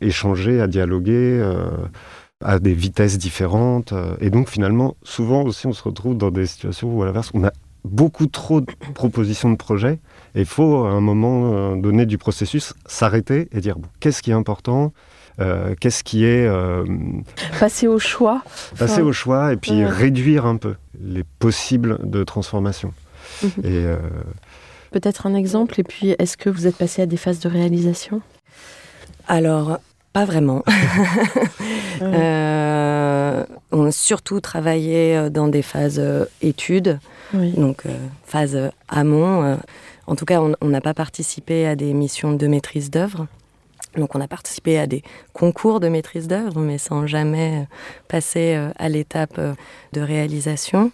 échanger, 0.00 0.60
à 0.60 0.68
dialoguer. 0.68 1.40
Euh, 1.42 1.68
à 2.44 2.58
des 2.58 2.74
vitesses 2.74 3.16
différentes. 3.16 3.94
Et 4.20 4.28
donc 4.28 4.50
finalement, 4.50 4.94
souvent 5.02 5.42
aussi, 5.44 5.66
on 5.66 5.72
se 5.72 5.82
retrouve 5.82 6.18
dans 6.18 6.30
des 6.30 6.44
situations 6.44 6.94
où 6.94 7.02
à 7.02 7.06
l'inverse, 7.06 7.30
on 7.32 7.42
a 7.44 7.50
beaucoup 7.82 8.26
trop 8.26 8.60
de 8.60 8.70
propositions 8.92 9.50
de 9.50 9.56
projets 9.56 10.00
et 10.34 10.40
il 10.40 10.44
faut 10.44 10.84
à 10.84 10.90
un 10.90 11.00
moment 11.00 11.54
euh, 11.54 11.76
donné 11.76 12.04
du 12.04 12.18
processus 12.18 12.74
s'arrêter 12.84 13.48
et 13.52 13.60
dire 13.62 13.76
qu'est-ce 14.00 14.20
qui 14.20 14.32
est 14.32 14.34
important? 14.34 14.92
euh, 14.92 15.15
qu'est-ce 15.80 16.04
qui 16.04 16.24
est... 16.24 16.46
Euh, 16.46 16.84
passer 17.58 17.86
au 17.86 17.98
choix. 17.98 18.42
Passer 18.78 19.02
au 19.02 19.12
choix 19.12 19.52
et 19.52 19.56
puis 19.56 19.84
réduire 19.84 20.46
un 20.46 20.56
peu 20.56 20.74
les 21.00 21.24
possibles 21.38 21.98
de 22.02 22.24
transformation. 22.24 22.92
Mhm. 23.42 23.50
Et 23.64 23.84
euh, 23.84 23.96
Peut-être 24.92 25.26
un 25.26 25.34
exemple, 25.34 25.78
et 25.80 25.82
puis 25.82 26.14
est-ce 26.18 26.36
que 26.36 26.48
vous 26.48 26.66
êtes 26.66 26.76
passé 26.76 27.02
à 27.02 27.06
des 27.06 27.16
phases 27.16 27.40
de 27.40 27.48
réalisation? 27.48 28.22
Alors, 29.28 29.78
pas 30.12 30.24
vraiment. 30.24 30.62
on 32.00 33.86
a 33.86 33.92
surtout 33.92 34.40
travaillé 34.40 35.28
dans 35.28 35.48
des 35.48 35.62
phases 35.62 36.00
études, 36.40 36.98
donc 37.34 37.82
phase 38.24 38.70
amont. 38.88 39.58
En 40.06 40.14
tout 40.14 40.24
cas, 40.24 40.40
on 40.40 40.68
n'a 40.68 40.80
pas 40.80 40.94
participé 40.94 41.66
à 41.66 41.76
des 41.76 41.92
missions 41.92 42.32
de 42.32 42.46
maîtrise 42.46 42.90
d'œuvre. 42.90 43.26
Donc 43.96 44.14
on 44.14 44.20
a 44.20 44.28
participé 44.28 44.78
à 44.78 44.86
des 44.86 45.02
concours 45.32 45.80
de 45.80 45.88
maîtrise 45.88 46.28
d'œuvre, 46.28 46.60
mais 46.60 46.78
sans 46.78 47.06
jamais 47.06 47.62
euh, 47.62 47.64
passer 48.08 48.54
euh, 48.54 48.70
à 48.76 48.88
l'étape 48.88 49.38
euh, 49.38 49.54
de 49.92 50.00
réalisation. 50.00 50.92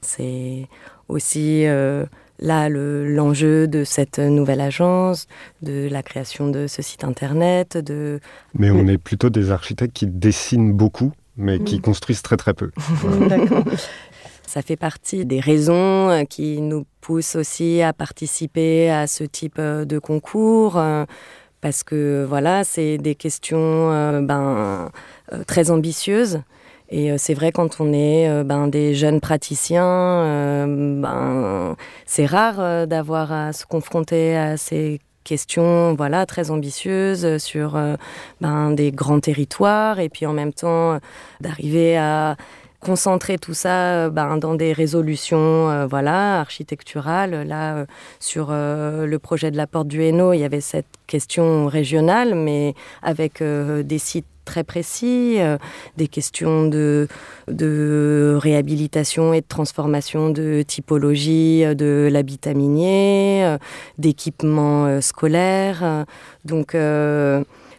C'est 0.00 0.66
aussi 1.08 1.64
là 2.40 2.68
l'enjeu 2.68 3.68
de 3.68 3.84
cette 3.84 4.18
nouvelle 4.18 4.60
agence, 4.60 5.28
de 5.60 5.88
la 5.88 6.02
création 6.02 6.48
de 6.48 6.66
ce 6.66 6.82
site 6.82 7.04
internet. 7.04 7.76
De... 7.76 8.18
Mais 8.58 8.72
on 8.72 8.88
est 8.88 8.98
plutôt 8.98 9.30
des 9.30 9.52
architectes 9.52 9.92
qui 9.92 10.08
dessinent 10.08 10.72
beaucoup, 10.72 11.12
mais 11.36 11.60
qui 11.60 11.78
mm. 11.78 11.82
construisent 11.82 12.22
très 12.22 12.36
très 12.36 12.52
peu. 12.52 12.72
D'accord. 13.28 13.62
Ça 14.44 14.60
fait 14.60 14.76
partie 14.76 15.24
des 15.24 15.38
raisons 15.38 16.26
qui 16.28 16.60
nous 16.60 16.84
poussent 17.00 17.36
aussi 17.36 17.80
à 17.80 17.92
participer 17.92 18.90
à 18.90 19.06
ce 19.06 19.22
type 19.22 19.60
de 19.60 19.98
concours 20.00 20.82
parce 21.62 21.84
que 21.84 22.26
voilà, 22.28 22.64
c'est 22.64 22.98
des 22.98 23.14
questions 23.14 23.90
euh, 23.92 24.20
ben, 24.20 24.90
euh, 25.32 25.44
très 25.46 25.70
ambitieuses. 25.70 26.42
Et 26.90 27.10
euh, 27.10 27.14
c'est 27.18 27.32
vrai 27.32 27.52
quand 27.52 27.80
on 27.80 27.94
est 27.94 28.44
ben, 28.44 28.68
des 28.68 28.94
jeunes 28.94 29.20
praticiens, 29.20 30.66
ben, 30.66 31.76
c'est 32.04 32.26
rare 32.26 32.86
d'avoir 32.86 33.32
à 33.32 33.52
se 33.54 33.64
confronter 33.64 34.36
à 34.36 34.58
ces 34.58 35.00
questions 35.24 35.94
voilà 35.94 36.26
très 36.26 36.50
ambitieuses 36.50 37.38
sur 37.38 37.80
ben, 38.40 38.72
des 38.72 38.90
grands 38.90 39.20
territoires 39.20 40.00
et 40.00 40.08
puis 40.08 40.26
en 40.26 40.32
même 40.32 40.52
temps 40.52 40.98
d'arriver 41.40 41.96
à 41.96 42.36
concentrer 42.82 43.38
tout 43.38 43.54
ça 43.54 44.06
euh, 44.06 44.10
ben, 44.10 44.36
dans 44.36 44.54
des 44.54 44.72
résolutions 44.72 45.70
euh, 45.70 45.86
voilà, 45.86 46.40
architecturales. 46.40 47.46
Là, 47.46 47.76
euh, 47.76 47.86
sur 48.20 48.50
le 48.50 49.16
projet 49.18 49.50
de 49.50 49.56
la 49.56 49.66
Porte 49.66 49.88
du 49.88 50.02
Hainaut, 50.02 50.32
il 50.32 50.40
y 50.40 50.44
avait 50.44 50.60
cette 50.60 50.86
question 51.06 51.66
régionale, 51.66 52.34
mais 52.34 52.74
avec 53.02 53.42
des 53.42 53.98
sites 53.98 54.26
très 54.44 54.64
précis, 54.64 55.38
des 55.96 56.08
questions 56.08 56.66
de, 56.66 57.06
de 57.48 58.36
réhabilitation 58.40 59.32
et 59.32 59.40
de 59.40 59.46
transformation 59.46 60.30
de 60.30 60.62
typologie 60.62 61.64
de 61.74 62.08
l'habitat 62.10 62.54
minier, 62.54 63.56
d'équipements 63.98 65.00
scolaires. 65.00 66.04
Donc, 66.44 66.74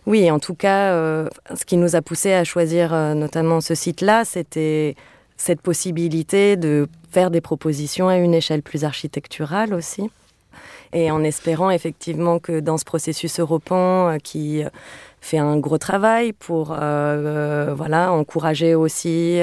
oui, 0.06 0.30
en 0.30 0.40
tout 0.40 0.56
cas, 0.56 0.94
euh, 0.94 1.30
ce 1.56 1.64
qui 1.66 1.78
nous 1.78 1.96
a 1.96 2.02
poussé 2.02 2.34
à 2.34 2.44
choisir 2.44 2.94
euh, 2.94 3.14
notamment 3.14 3.62
ce 3.62 3.74
site-là, 3.74 4.26
c'était 4.26 4.96
cette 5.38 5.62
possibilité 5.62 6.58
de 6.58 6.88
faire 7.12 7.32
des 7.32 7.42
propositions 7.42 8.10
à 8.10 8.18
une 8.18 8.34
échelle 8.34 8.62
plus 8.62 8.84
architecturale 8.84 9.74
aussi. 9.74 10.10
Et 10.92 11.10
en 11.10 11.24
espérant 11.24 11.70
effectivement 11.70 12.40
que 12.40 12.60
dans 12.60 12.78
ce 12.78 12.86
processus 12.86 13.40
européen 13.40 14.16
euh, 14.16 14.18
qui 14.18 14.64
fait 15.24 15.38
un 15.38 15.58
gros 15.58 15.78
travail 15.78 16.34
pour 16.34 16.72
euh, 16.72 16.76
euh, 16.82 17.74
voilà 17.76 18.12
encourager 18.12 18.76
aussi 18.76 19.40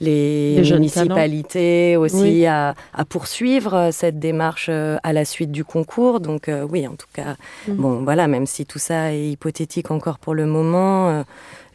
les, 0.00 0.60
municipalités 0.72 1.96
aussi 1.96 2.46
à, 2.46 2.74
poursuivre 3.08 3.90
cette 3.92 4.18
démarche 4.18 4.68
à 4.68 5.12
la 5.12 5.24
suite 5.24 5.52
du 5.52 5.64
concours. 5.64 6.20
Donc 6.20 6.50
oui, 6.70 6.86
en 6.86 6.94
tout 6.96 7.06
cas, 7.12 7.36
mm. 7.68 7.74
bon 7.74 8.02
voilà, 8.02 8.26
même 8.26 8.46
si 8.46 8.66
tout 8.66 8.78
ça 8.78 9.12
est 9.12 9.30
hypothétique 9.30 9.90
encore 9.90 10.18
pour 10.18 10.34
le 10.34 10.46
moment 10.46 11.24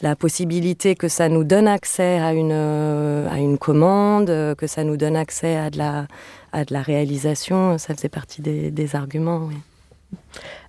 la 0.01 0.17
possibilité 0.17 0.95
que 0.95 1.07
ça 1.07 1.29
nous 1.29 1.45
donne 1.45 1.67
accès 1.67 2.19
à 2.19 2.33
une, 2.33 2.51
à 2.51 3.37
une 3.37 3.57
commande, 3.57 4.27
que 4.57 4.67
ça 4.67 4.83
nous 4.83 4.97
donne 4.97 5.15
accès 5.15 5.55
à 5.55 5.69
de 5.69 5.77
la, 5.77 6.07
à 6.53 6.63
de 6.63 6.73
la 6.73 6.81
réalisation, 6.81 7.77
ça 7.77 7.93
faisait 7.95 8.09
partie 8.09 8.41
des, 8.41 8.95
arguments. 8.95 9.49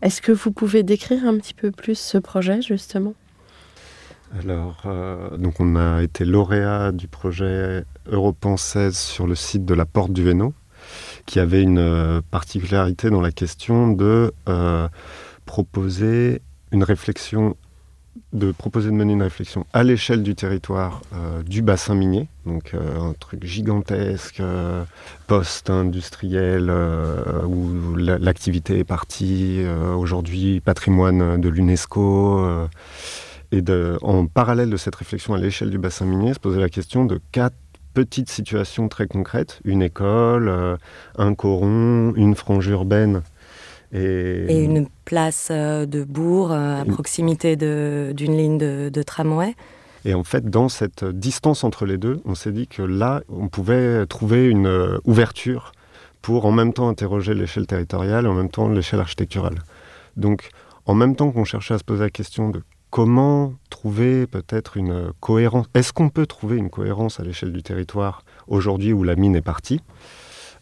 Est-ce 0.02 0.20
que 0.20 0.33
vous 0.33 0.52
pouvez 0.52 0.83
décrire 0.83 1.24
un 1.26 1.38
petit 1.38 1.54
peu 1.54 1.70
plus 1.70 1.98
ce 1.98 2.18
projet, 2.18 2.62
justement? 2.62 3.14
Alors, 4.40 4.83
euh, 4.87 5.37
donc 5.37 5.61
on 5.61 5.76
a 5.76 6.02
été 6.02 6.24
lauréat 6.24 6.90
du 6.90 7.07
projet 7.07 7.85
Europan 8.07 8.57
16 8.57 8.96
sur 8.96 9.26
le 9.26 9.37
site 9.37 9.64
de 9.64 9.74
la 9.74 9.87
Porte 9.87 10.12
du 10.12 10.28
Hainaut, 10.28 10.54
qui 11.24 11.38
avait 11.38 11.62
une 11.62 11.78
euh, 11.78 12.20
particularité 12.30 13.11
dans 13.11 13.20
la 13.20 13.30
question 13.30 13.92
de 13.92 14.33
euh, 14.48 14.88
proposer 15.46 16.42
une 16.72 16.83
réflexion 16.83 17.57
de 18.33 18.53
proposer 18.53 18.90
de 18.90 18.94
mener 18.94 19.12
une 19.12 19.22
réflexion 19.22 19.66
à 19.72 19.83
l'échelle 19.83 20.22
du 20.22 20.35
territoire 20.35 21.03
du 21.46 21.62
bassin 21.62 21.94
minier, 21.94 22.29
donc 22.46 22.74
un 22.74 23.12
truc 23.18 23.44
gigantesque, 23.44 24.42
post-industriel, 25.27 26.72
où 27.46 27.94
l'activité 27.96 28.79
est 28.79 28.85
partie, 28.85 29.64
aujourd'hui 29.96 30.61
patrimoine 30.61 31.40
de 31.40 31.48
l'UNESCO. 31.48 32.66
et 33.53 33.62
en 34.03 34.27
parallèle 34.27 34.70
de 34.70 34.77
cette 34.77 34.94
réflexion 34.94 35.35
à 35.35 35.38
l'échelle 35.38 35.70
du 35.70 35.79
bassin 35.79 36.05
minier, 36.05 36.35
se 36.35 36.40
poser 36.40 36.61
la 36.61 36.68
question 36.68 37.05
de 37.05 37.20
quatre 37.33 37.57
petites 37.94 38.31
situations 38.31 38.88
très 38.88 39.07
concrètes, 39.07 39.61
une 39.64 39.83
école, 39.83 40.79
un 41.16 41.35
coron, 41.35 42.12
une 42.16 42.35
frange 42.35 42.66
urbaine 42.66 43.22
et, 43.94 44.64
une 44.64 44.88
place 45.04 45.48
euh, 45.50 45.87
de 45.87 46.04
bourg 46.04 46.52
euh, 46.52 46.83
à 46.83 46.85
proximité 46.85 47.57
d'une 47.57 48.37
ligne 48.37 48.59
de, 48.59 49.02
tramway. 49.02 49.54
Et 50.04 50.14
en 50.14 50.24
fait, 50.24 50.50
dans 50.50 50.68
cette 50.68 51.04
distance 51.04 51.64
entre 51.64 51.87
les 51.87 51.96
deux, 51.96 52.20
on 52.24 52.35
s'est 52.35 52.52
dit 52.52 52.66
que 52.66 52.83
là, 52.83 53.22
on 53.28 53.48
pouvait 53.48 54.04
trouver 54.07 54.48
une 54.48 54.66
euh, 54.66 54.98
ouverture 55.04 55.72
pour 56.20 56.44
en 56.46 56.52
même 56.52 56.72
temps 56.72 56.88
interroger 56.88 57.35
l'échelle 57.35 57.66
territoriale 57.66 58.26
et 58.26 58.28
en 58.28 58.35
même 58.35 58.50
temps 58.50 58.68
l'échelle 58.68 59.00
architecturale. 59.00 59.57
Donc, 60.16 60.50
en 60.87 60.94
même 60.94 61.16
temps 61.16 61.30
qu'on 61.30 61.44
cherchait 61.44 61.74
à 61.74 61.78
se 61.78 61.85
poser 61.85 62.02
la 62.02 62.11
question 62.11 62.50
de 62.50 62.62
comment 62.90 63.54
trouver 63.70 64.26
peut-être 64.26 64.76
une 64.76 65.12
cohérence, 65.20 65.66
est-ce 65.74 65.92
qu'on 65.92 66.11
peut 66.11 66.26
trouver 66.26 66.57
une 66.57 66.70
cohérence 66.70 67.20
à 67.20 67.24
l'échelle 67.24 67.52
du 67.52 67.62
territoire 67.62 68.24
aujourd'hui 68.46 68.92
où 68.92 69.02
la 69.02 69.16
mine 69.16 69.37
est 69.37 69.42
partie 69.42 69.80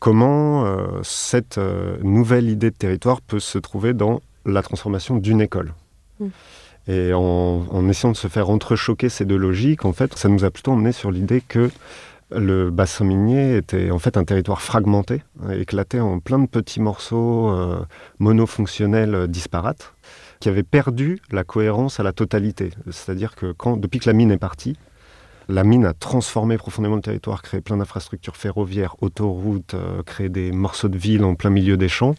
comment 0.03 0.67
euh, 0.67 0.99
cette 1.05 1.59
euh, 1.59 1.97
nouvelle 2.03 2.51
idée 2.51 2.73
de 2.73 2.77
territoire 2.77 3.21
peut 3.21 3.38
se 3.38 3.57
trouver 3.57 3.95
dans 3.95 4.21
la 4.45 4.61
transformation 4.61 5.17
d'une 5.17 5.41
école. 5.41 5.75
Mm. 6.19 6.27
Et 6.88 7.12
en, 7.15 7.88
essayant 7.88 8.11
de 8.11 8.17
se 8.17 8.27
faire 8.27 8.51
entrechoquer 8.51 9.09
ces 9.09 9.25
deux 9.25 9.37
logiques, 9.37 9.85
en 9.85 9.93
fait, 9.93 10.19
ça 10.19 10.29
nous 10.29 10.45
a 10.45 10.51
plutôt 10.51 10.73
emmené 10.73 10.91
sur 10.91 11.12
l'idée 11.12 11.41
que 11.41 11.71
le 12.33 12.71
bassin 12.71 13.05
minier 13.05 13.57
était 13.57 13.93
en 13.93 14.01
fait 14.01 14.17
un 14.17 14.25
territoire 14.25 14.61
fragmenté, 14.61 15.23
éclaté 15.53 16.01
en 16.01 16.19
plein 16.19 16.41
de 16.41 16.49
petits 16.49 16.81
morceaux 16.81 17.51
euh, 17.51 17.79
monofonctionnels 18.19 19.29
disparates, 19.29 19.95
qui 20.41 20.49
avaient 20.49 20.65
perdu 20.65 21.21
la 21.31 21.45
cohérence 21.45 22.01
à 22.01 22.03
la 22.03 22.12
totalité. 22.12 22.71
C'est-à-dire 22.91 23.37
que 23.37 23.53
quand, 23.53 23.77
depuis 23.77 24.01
que 24.01 24.11
la 24.11 24.15
mine 24.15 24.33
est 24.33 24.38
partie, 24.38 24.77
la 25.53 25.65
mine 25.65 25.85
a 25.85 25.93
transformé 25.93 26.57
profondément 26.57 26.97
le 26.97 27.03
territoire, 27.03 27.43
créé 27.43 27.61
plein 27.61 27.77
d'infrastructures 27.77 28.37
ferroviaires, 28.37 28.97
autoroutes, 29.03 29.75
euh, 29.75 30.03
créé 30.03 30.29
des 30.31 30.51
morceaux 30.51 30.88
de 30.88 30.97
ville 30.97 31.25
en 31.25 31.35
plein 31.35 31.51
milieu 31.51 31.77
des 31.77 31.88
champs. 31.88 32.15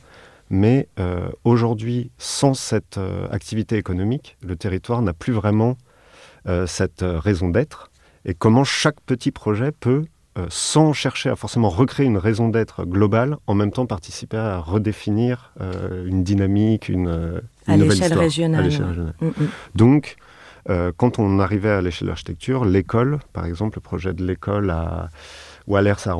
Mais 0.51 0.87
euh, 0.99 1.27
aujourd'hui, 1.43 2.11
sans 2.19 2.53
cette 2.53 2.99
euh, 2.99 3.27
activité 3.31 3.77
économique, 3.77 4.37
le 4.45 4.55
territoire 4.55 5.01
n'a 5.01 5.13
plus 5.13 5.33
vraiment 5.33 5.77
cette 6.65 7.05
raison 7.07 7.47
d'être. 7.47 7.89
Et 8.25 8.33
comment 8.33 8.65
chaque 8.65 8.99
petit 8.99 9.31
projet 9.31 9.71
peut, 9.71 10.03
sans 10.49 10.91
chercher 10.91 11.29
à 11.29 11.37
forcément 11.37 11.69
recréer 11.69 12.05
une 12.05 12.17
raison 12.17 12.49
d'être 12.49 12.83
globale, 12.83 13.37
en 13.47 13.53
même 13.53 13.71
temps 13.71 13.85
participer 13.85 14.35
à 14.35 14.59
redéfinir 14.59 15.53
une 16.05 16.21
dynamique, 16.25 16.89
une, 16.89 17.41
à 17.65 17.77
l'échelle 17.77 18.13
régionale. 18.13 18.69
Mm, 19.21 19.27
mm. 19.27 19.31
Donc, 19.75 20.17
euh, 20.69 20.91
quand 20.95 21.19
on 21.19 21.39
arrivait 21.39 21.69
à 21.69 21.81
l'échelle 21.81 22.07
de 22.07 22.11
l'architecture, 22.11 22.65
l'école, 22.65 23.19
par 23.33 23.45
exemple, 23.45 23.77
le 23.77 23.81
projet 23.81 24.13
de 24.13 24.25
l'école 24.25 24.69
à 24.69 25.09
Wallers 25.67 26.07
à 26.07 26.17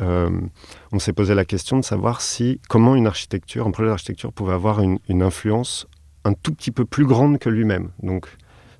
euh, 0.00 0.30
on 0.92 0.98
s'est 0.98 1.12
posé 1.12 1.34
la 1.34 1.44
question 1.44 1.76
de 1.76 1.84
savoir 1.84 2.20
si 2.20 2.60
comment 2.68 2.94
une 2.94 3.06
architecture, 3.06 3.66
un 3.66 3.70
projet 3.70 3.88
d'architecture 3.88 4.32
pouvait 4.32 4.54
avoir 4.54 4.80
une, 4.80 5.22
influence 5.22 5.86
un 6.24 6.34
tout 6.34 6.52
petit 6.52 6.70
peu 6.70 6.84
plus 6.84 7.06
grande 7.06 7.38
que 7.38 7.48
lui-même. 7.48 7.90
Donc, 8.02 8.26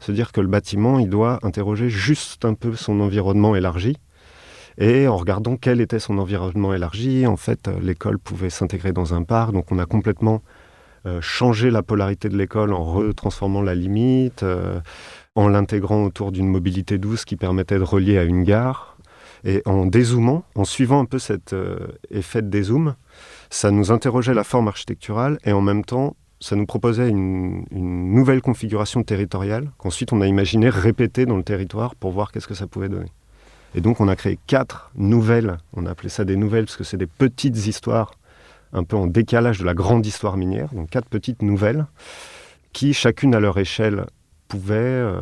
se 0.00 0.12
dire 0.12 0.32
que 0.32 0.40
le 0.40 0.48
bâtiment, 0.48 0.98
il 0.98 1.08
doit 1.08 1.38
interroger 1.42 1.88
juste 1.88 2.44
un 2.44 2.54
peu 2.54 2.74
son 2.74 3.00
environnement 3.00 3.56
élargi. 3.56 3.96
Et 4.78 5.08
en 5.08 5.16
regardant 5.16 5.56
quel 5.56 5.80
était 5.80 5.98
son 5.98 6.18
environnement 6.18 6.74
élargi, 6.74 7.26
en 7.26 7.36
fait, 7.36 7.68
l'école 7.80 8.18
pouvait 8.18 8.50
s'intégrer 8.50 8.92
dans 8.92 9.14
un 9.14 9.22
parc. 9.22 9.52
Donc, 9.52 9.72
on 9.72 9.78
a 9.78 9.86
complètement 9.86 10.42
euh, 11.06 11.20
changer 11.20 11.70
la 11.70 11.84
polarité 11.84 12.28
de 12.28 12.36
l'école 12.36 12.72
en 12.72 12.82
retransformant 12.82 13.62
la 13.62 13.76
limite, 13.76 14.42
euh, 14.42 14.80
en 15.36 15.48
l'intégrant 15.48 16.04
autour 16.04 16.32
d'une 16.32 16.48
mobilité 16.48 16.98
douce 16.98 17.24
qui 17.24 17.36
permettait 17.36 17.78
de 17.78 17.84
relier 17.84 18.18
à 18.18 18.24
une 18.24 18.42
gare. 18.42 18.96
Et 19.44 19.62
en 19.66 19.86
dézoomant, 19.86 20.42
en 20.56 20.64
suivant 20.64 20.98
un 20.98 21.04
peu 21.04 21.20
cet 21.20 21.52
euh, 21.52 21.76
effet 22.10 22.42
de 22.42 22.48
dézoom, 22.48 22.96
ça 23.50 23.70
nous 23.70 23.92
interrogeait 23.92 24.34
la 24.34 24.42
forme 24.42 24.66
architecturale 24.66 25.38
et 25.44 25.52
en 25.52 25.60
même 25.60 25.84
temps, 25.84 26.16
ça 26.40 26.56
nous 26.56 26.66
proposait 26.66 27.08
une, 27.08 27.64
une 27.70 28.12
nouvelle 28.12 28.42
configuration 28.42 29.04
territoriale 29.04 29.70
qu'ensuite 29.78 30.12
on 30.12 30.20
a 30.22 30.26
imaginé 30.26 30.68
répéter 30.70 31.24
dans 31.24 31.36
le 31.36 31.44
territoire 31.44 31.94
pour 31.94 32.10
voir 32.10 32.32
qu'est-ce 32.32 32.48
que 32.48 32.54
ça 32.54 32.66
pouvait 32.66 32.88
donner. 32.88 33.12
Et 33.76 33.80
donc 33.80 34.00
on 34.00 34.08
a 34.08 34.16
créé 34.16 34.40
quatre 34.48 34.90
nouvelles, 34.96 35.58
on 35.72 35.86
a 35.86 35.90
appelé 35.90 36.08
ça 36.08 36.24
des 36.24 36.36
nouvelles 36.36 36.64
parce 36.64 36.76
que 36.76 36.84
c'est 36.84 36.96
des 36.96 37.06
petites 37.06 37.66
histoires 37.68 38.10
un 38.72 38.84
peu 38.84 38.96
en 38.96 39.06
décalage 39.06 39.58
de 39.58 39.64
la 39.64 39.74
grande 39.74 40.06
histoire 40.06 40.36
minière, 40.36 40.72
donc 40.74 40.90
quatre 40.90 41.08
petites 41.08 41.42
nouvelles 41.42 41.86
qui, 42.72 42.92
chacune 42.92 43.34
à 43.34 43.40
leur 43.40 43.58
échelle, 43.58 44.06
pouvaient 44.48 44.74
euh, 44.76 45.20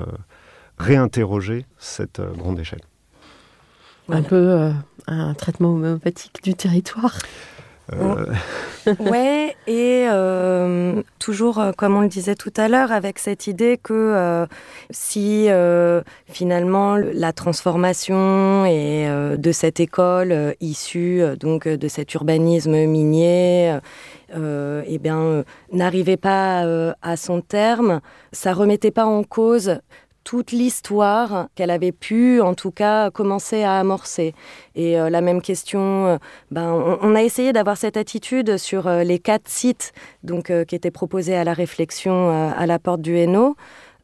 réinterroger 0.78 1.66
cette 1.78 2.20
euh, 2.20 2.32
grande 2.32 2.58
échelle. 2.58 2.82
Un 4.08 4.22
peu 4.22 4.34
euh, 4.34 4.72
un 5.06 5.34
traitement 5.34 5.74
homéopathique 5.74 6.42
du 6.42 6.54
territoire. 6.54 7.18
Euh... 7.92 8.24
ouais, 8.98 9.56
et 9.66 10.06
euh, 10.08 11.02
toujours, 11.18 11.58
euh, 11.58 11.72
comme 11.72 11.96
on 11.96 12.00
le 12.00 12.08
disait 12.08 12.34
tout 12.34 12.52
à 12.56 12.68
l'heure, 12.68 12.92
avec 12.92 13.18
cette 13.18 13.46
idée 13.46 13.78
que 13.82 14.46
si 14.90 15.48
finalement 16.26 16.96
la 16.96 17.32
transformation 17.32 18.64
et, 18.64 19.08
de 19.36 19.52
cette 19.52 19.80
école 19.80 20.54
issue 20.60 21.22
donc 21.38 21.68
de 21.68 21.88
cet 21.88 22.14
urbanisme 22.14 22.86
minier, 22.86 23.78
eh 24.34 24.98
bien, 24.98 25.44
n'arrivait 25.72 26.16
pas 26.16 26.94
à 27.02 27.16
son 27.16 27.40
terme, 27.40 28.00
ça 28.32 28.52
remettait 28.52 28.90
pas 28.90 29.06
en 29.06 29.22
cause 29.24 29.78
toute 30.24 30.52
l'histoire 30.52 31.48
qu'elle 31.54 31.70
avait 31.70 31.92
pu, 31.92 32.40
en 32.40 32.54
tout 32.54 32.70
cas, 32.70 33.10
commencer 33.10 33.62
à 33.62 33.78
amorcer. 33.78 34.34
Et 34.74 34.98
euh, 34.98 35.10
la 35.10 35.20
même 35.20 35.42
question, 35.42 36.06
euh, 36.06 36.16
ben, 36.50 36.72
on, 37.00 37.14
a 37.14 37.22
essayé 37.22 37.52
d'avoir 37.52 37.76
cette 37.76 37.96
attitude 37.96 38.56
sur 38.56 38.88
euh, 38.88 39.04
les 39.04 39.18
quatre 39.18 39.48
sites 39.48 39.92
donc, 40.22 40.50
qui 40.66 40.74
étaient 40.74 40.90
proposés 40.90 41.36
à 41.36 41.44
la 41.44 41.52
réflexion 41.52 42.30
à 42.56 42.66
la 42.66 42.78
porte 42.78 43.02
du 43.02 43.16
Hainaut, 43.16 43.56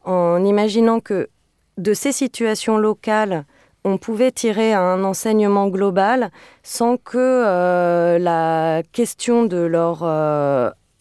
en 0.03 0.43
imaginant 0.45 0.99
que 0.99 1.29
de 1.77 1.93
ces 1.93 2.11
situations 2.11 2.77
locales, 2.77 3.45
on 3.83 3.97
pouvait 3.97 4.31
tirer 4.31 4.73
un 4.73 5.03
enseignement 5.03 5.67
global 5.67 6.29
sans 6.61 6.97
que 6.97 8.17
la 8.19 8.83
question 8.91 9.45
de 9.45 9.57
leur 9.57 10.03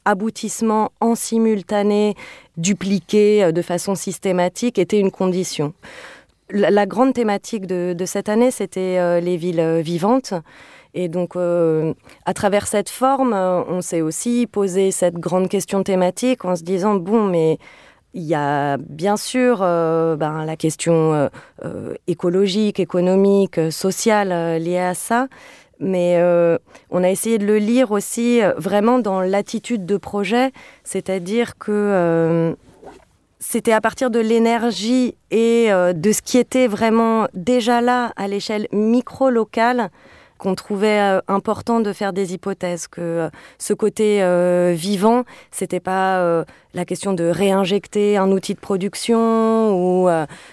aboutissement 0.05 0.93
en 1.01 1.15
simultané, 1.15 2.15
dupliqué 2.57 3.45
euh, 3.45 3.53
de 3.53 3.63
façon 3.63 3.95
systématique, 3.95 4.79
était 4.79 4.99
une 4.99 5.11
condition. 5.11 5.73
La, 6.53 6.85
grande 6.85 7.15
thématique 7.15 7.67
de, 7.67 8.05
cette 8.07 8.29
année, 8.29 8.51
c'était 8.51 8.99
euh, 8.99 9.21
les 9.21 9.37
villes 9.37 9.61
euh, 9.61 9.81
vivantes. 9.81 10.35
Et 10.93 11.07
donc, 11.07 11.37
à 11.37 12.35
travers 12.35 12.67
cette 12.67 12.89
forme, 12.89 13.33
on 13.33 13.81
s'est 13.81 14.01
aussi 14.01 14.49
posé 14.49 14.91
cette 14.91 15.15
grande 15.15 15.49
question 15.49 15.85
thématique 15.85 16.45
en 16.45 16.57
se 16.57 16.65
disant, 16.65 16.97
bon, 16.97 17.29
mais 17.29 17.59
il 18.13 18.25
y 18.25 18.35
a 18.35 18.77
bien 18.77 19.17
sûr 19.17 19.59
ben, 19.61 20.45
la 20.45 20.57
question 20.57 21.31
écologique, 22.09 22.81
économique, 22.81 23.61
sociale 23.71 24.61
liée 24.61 24.81
à 24.81 24.95
ça, 24.95 25.29
mais 25.81 26.17
euh, 26.19 26.59
on 26.91 27.03
a 27.03 27.11
essayé 27.11 27.39
de 27.39 27.47
le 27.47 27.57
lire 27.57 27.91
aussi 27.91 28.43
euh, 28.43 28.53
vraiment 28.57 28.99
dans 28.99 29.23
l'attitude 29.23 29.87
de 29.87 29.97
projet, 29.97 30.53
c'est-à-dire 30.85 31.59
que 31.59 31.73
euh, 31.73 32.55
c'était 33.39 33.73
à 33.73 33.81
partir 33.81 34.11
de 34.11 34.21
l'énergie 34.21 35.17
et 35.31 35.71
de 35.71 36.13
ce 36.13 36.21
qui 36.21 36.37
était 36.37 36.67
vraiment 36.67 37.27
déjà 37.33 37.81
là 37.81 38.13
à 38.17 38.29
l'échelle 38.29 38.69
micro-locale 38.71 39.91
qu'on 40.41 40.55
trouvait 40.55 41.01
euh, 41.01 41.21
important 41.29 41.81
de 41.81 41.93
faire 41.93 42.13
des 42.13 42.35
hypothèses, 42.35 42.89
que 42.89 43.01
euh, 43.01 43.31
ce 43.59 43.75
côté 43.75 44.23
euh, 44.23 44.73
vivant, 44.75 45.25
c'était 45.53 45.81
pas 45.81 46.01
la 46.73 46.85
question 46.85 47.13
de 47.13 47.25
réinjecter 47.25 48.17
un 48.17 48.31
outil 48.33 48.55
de 48.55 48.61
production 48.61 49.75
ou 49.75 50.09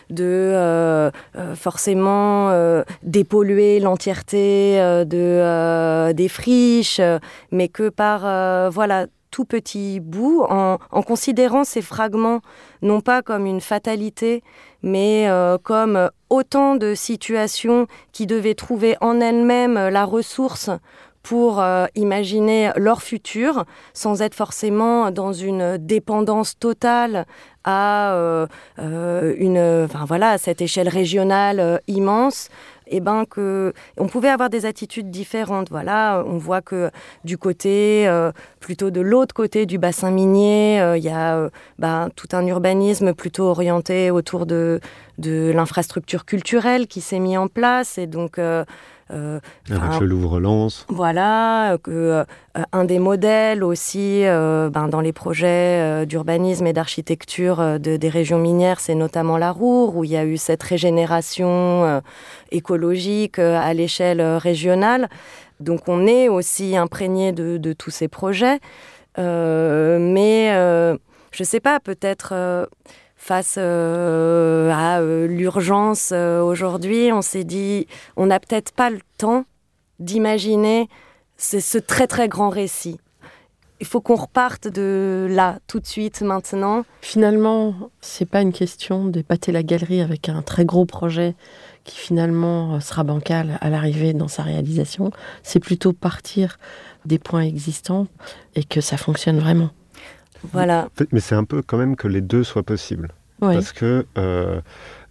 de 0.09 1.11
forcément 1.55 2.51
dépolluer 3.03 3.79
l'entièreté 3.79 4.77
de 5.05 6.11
des 6.11 6.27
friches, 6.27 7.01
mais 7.51 7.67
que 7.67 7.89
par 7.89 8.71
voilà 8.71 9.07
tout 9.31 9.45
petit 9.45 9.99
bout, 9.99 10.45
en, 10.49 10.77
considérant 11.03 11.63
ces 11.63 11.81
fragments 11.81 12.41
non 12.81 13.01
pas 13.01 13.21
comme 13.21 13.45
une 13.45 13.61
fatalité, 13.61 14.43
mais 14.83 15.27
euh, 15.29 15.57
comme 15.61 16.09
autant 16.29 16.75
de 16.75 16.93
situations 16.95 17.87
qui 18.11 18.27
devaient 18.27 18.55
trouver 18.55 18.95
en 19.01 19.19
elles-mêmes 19.19 19.89
la 19.89 20.05
ressource 20.05 20.69
pour 21.23 21.61
imaginer 21.95 22.71
leur 22.77 23.01
futur 23.01 23.65
sans 23.93 24.21
être 24.21 24.33
forcément 24.33 25.11
dans 25.11 25.33
une 25.33 25.75
dépendance 25.77 26.57
totale 26.57 27.25
à 27.65 28.15
une, 28.77 29.83
enfin 29.83 30.05
voilà, 30.05 30.29
à 30.29 30.37
cette 30.37 30.61
échelle 30.61 30.87
régionale 30.87 31.81
immense 31.87 32.47
eh 32.89 32.99
ben 32.99 33.25
que 33.25 33.73
on 33.97 34.07
pouvait 34.07 34.29
avoir 34.29 34.49
des 34.49 34.65
attitudes 34.65 35.09
différentes. 35.09 35.69
Voilà, 35.69 36.23
on 36.25 36.37
voit 36.37 36.61
que 36.61 36.89
du 37.23 37.37
côté, 37.37 38.07
euh, 38.07 38.31
plutôt 38.59 38.91
de 38.91 39.01
l'autre 39.01 39.33
côté 39.33 39.65
du 39.65 39.77
bassin 39.77 40.11
minier, 40.11 40.79
euh, 40.81 40.97
il 40.97 41.03
y 41.03 41.09
a 41.09 41.37
euh, 41.37 41.49
ben, 41.79 42.09
tout 42.15 42.29
un 42.33 42.45
urbanisme 42.45 43.13
plutôt 43.13 43.45
orienté 43.45 44.11
autour 44.11 44.45
de, 44.45 44.79
de 45.17 45.51
l'infrastructure 45.53 46.25
culturelle 46.25 46.87
qui 46.87 47.01
s'est 47.01 47.19
mis 47.19 47.37
en 47.37 47.47
place 47.47 47.97
et 47.97 48.07
donc 48.07 48.39
euh, 49.11 49.39
Avec 49.69 49.99
le 49.99 50.05
Louvre-Lens. 50.05 50.85
Voilà, 50.89 51.73
euh, 51.73 51.77
que, 51.77 51.91
euh, 51.91 52.23
un 52.71 52.85
des 52.85 52.99
modèles 52.99 53.63
aussi 53.63 54.23
ben, 54.23 54.87
dans 54.89 55.01
les 55.01 55.13
projets 55.13 56.05
d'urbanisme 56.05 56.65
et 56.67 56.73
d'architecture 56.73 57.79
de, 57.79 57.97
des 57.97 58.09
régions 58.09 58.39
minières, 58.39 58.79
c'est 58.79 58.95
notamment 58.95 59.37
la 59.37 59.51
Roure, 59.51 59.95
où 59.95 60.03
il 60.03 60.11
y 60.11 60.17
a 60.17 60.25
eu 60.25 60.37
cette 60.37 60.63
régénération 60.63 62.01
écologique 62.51 63.39
à 63.39 63.73
l'échelle 63.73 64.21
régionale. 64.21 65.07
Donc 65.59 65.81
on 65.87 66.07
est 66.07 66.29
aussi 66.29 66.75
imprégné 66.75 67.31
de, 67.31 67.57
de 67.57 67.73
tous 67.73 67.91
ces 67.91 68.07
projets. 68.07 68.59
mais 69.17 70.49
je 70.49 71.43
ne 71.43 71.45
sais 71.45 71.59
pas, 71.59 71.79
peut-être 71.79 72.67
face 73.27 73.55
euh, 73.57 74.71
à 74.71 75.01
euh, 75.01 75.27
l'urgence 75.27 76.11
euh, 76.13 76.41
aujourd'hui, 76.41 77.11
on 77.11 77.21
s'est 77.21 77.43
dit, 77.43 77.85
on 78.15 78.27
n'a 78.27 78.39
peut-être 78.39 78.71
pas 78.71 78.89
le 78.89 78.99
temps 79.17 79.43
d'imaginer 79.99 80.87
ce 81.37 81.77
très 81.77 82.07
très 82.07 82.29
grand 82.29 82.49
récit. 82.49 83.01
Il 83.81 83.85
faut 83.85 83.99
qu'on 83.99 84.15
reparte 84.15 84.69
de 84.69 85.27
là, 85.29 85.59
tout 85.67 85.81
de 85.81 85.85
suite, 85.85 86.21
maintenant. 86.21 86.85
Finalement, 87.01 87.75
c'est 87.99 88.25
pas 88.25 88.41
une 88.41 88.53
question 88.53 89.05
d'épater 89.05 89.51
la 89.51 89.61
galerie 89.61 90.01
avec 90.01 90.29
un 90.29 90.41
très 90.41 90.63
gros 90.63 90.85
projet 90.85 91.35
qui 91.83 91.97
finalement 91.97 92.79
sera 92.79 93.03
bancal 93.03 93.57
à 93.59 93.69
l'arrivée 93.69 94.13
dans 94.13 94.29
sa 94.29 94.41
réalisation. 94.41 95.11
C'est 95.43 95.59
plutôt 95.59 95.91
partir 95.91 96.57
des 97.05 97.19
points 97.19 97.41
existants 97.41 98.07
et 98.55 98.63
que 98.63 98.79
ça 98.79 98.95
fonctionne 98.95 99.39
vraiment. 99.39 99.69
Voilà. 100.51 100.89
Mais 101.11 101.19
c'est 101.19 101.35
un 101.35 101.43
peu 101.43 101.61
quand 101.61 101.77
même 101.77 101.95
que 101.95 102.07
les 102.07 102.21
deux 102.21 102.43
soient 102.43 102.63
possibles. 102.63 103.09
Parce 103.39 103.71
que 103.71 104.05
euh, 104.17 104.61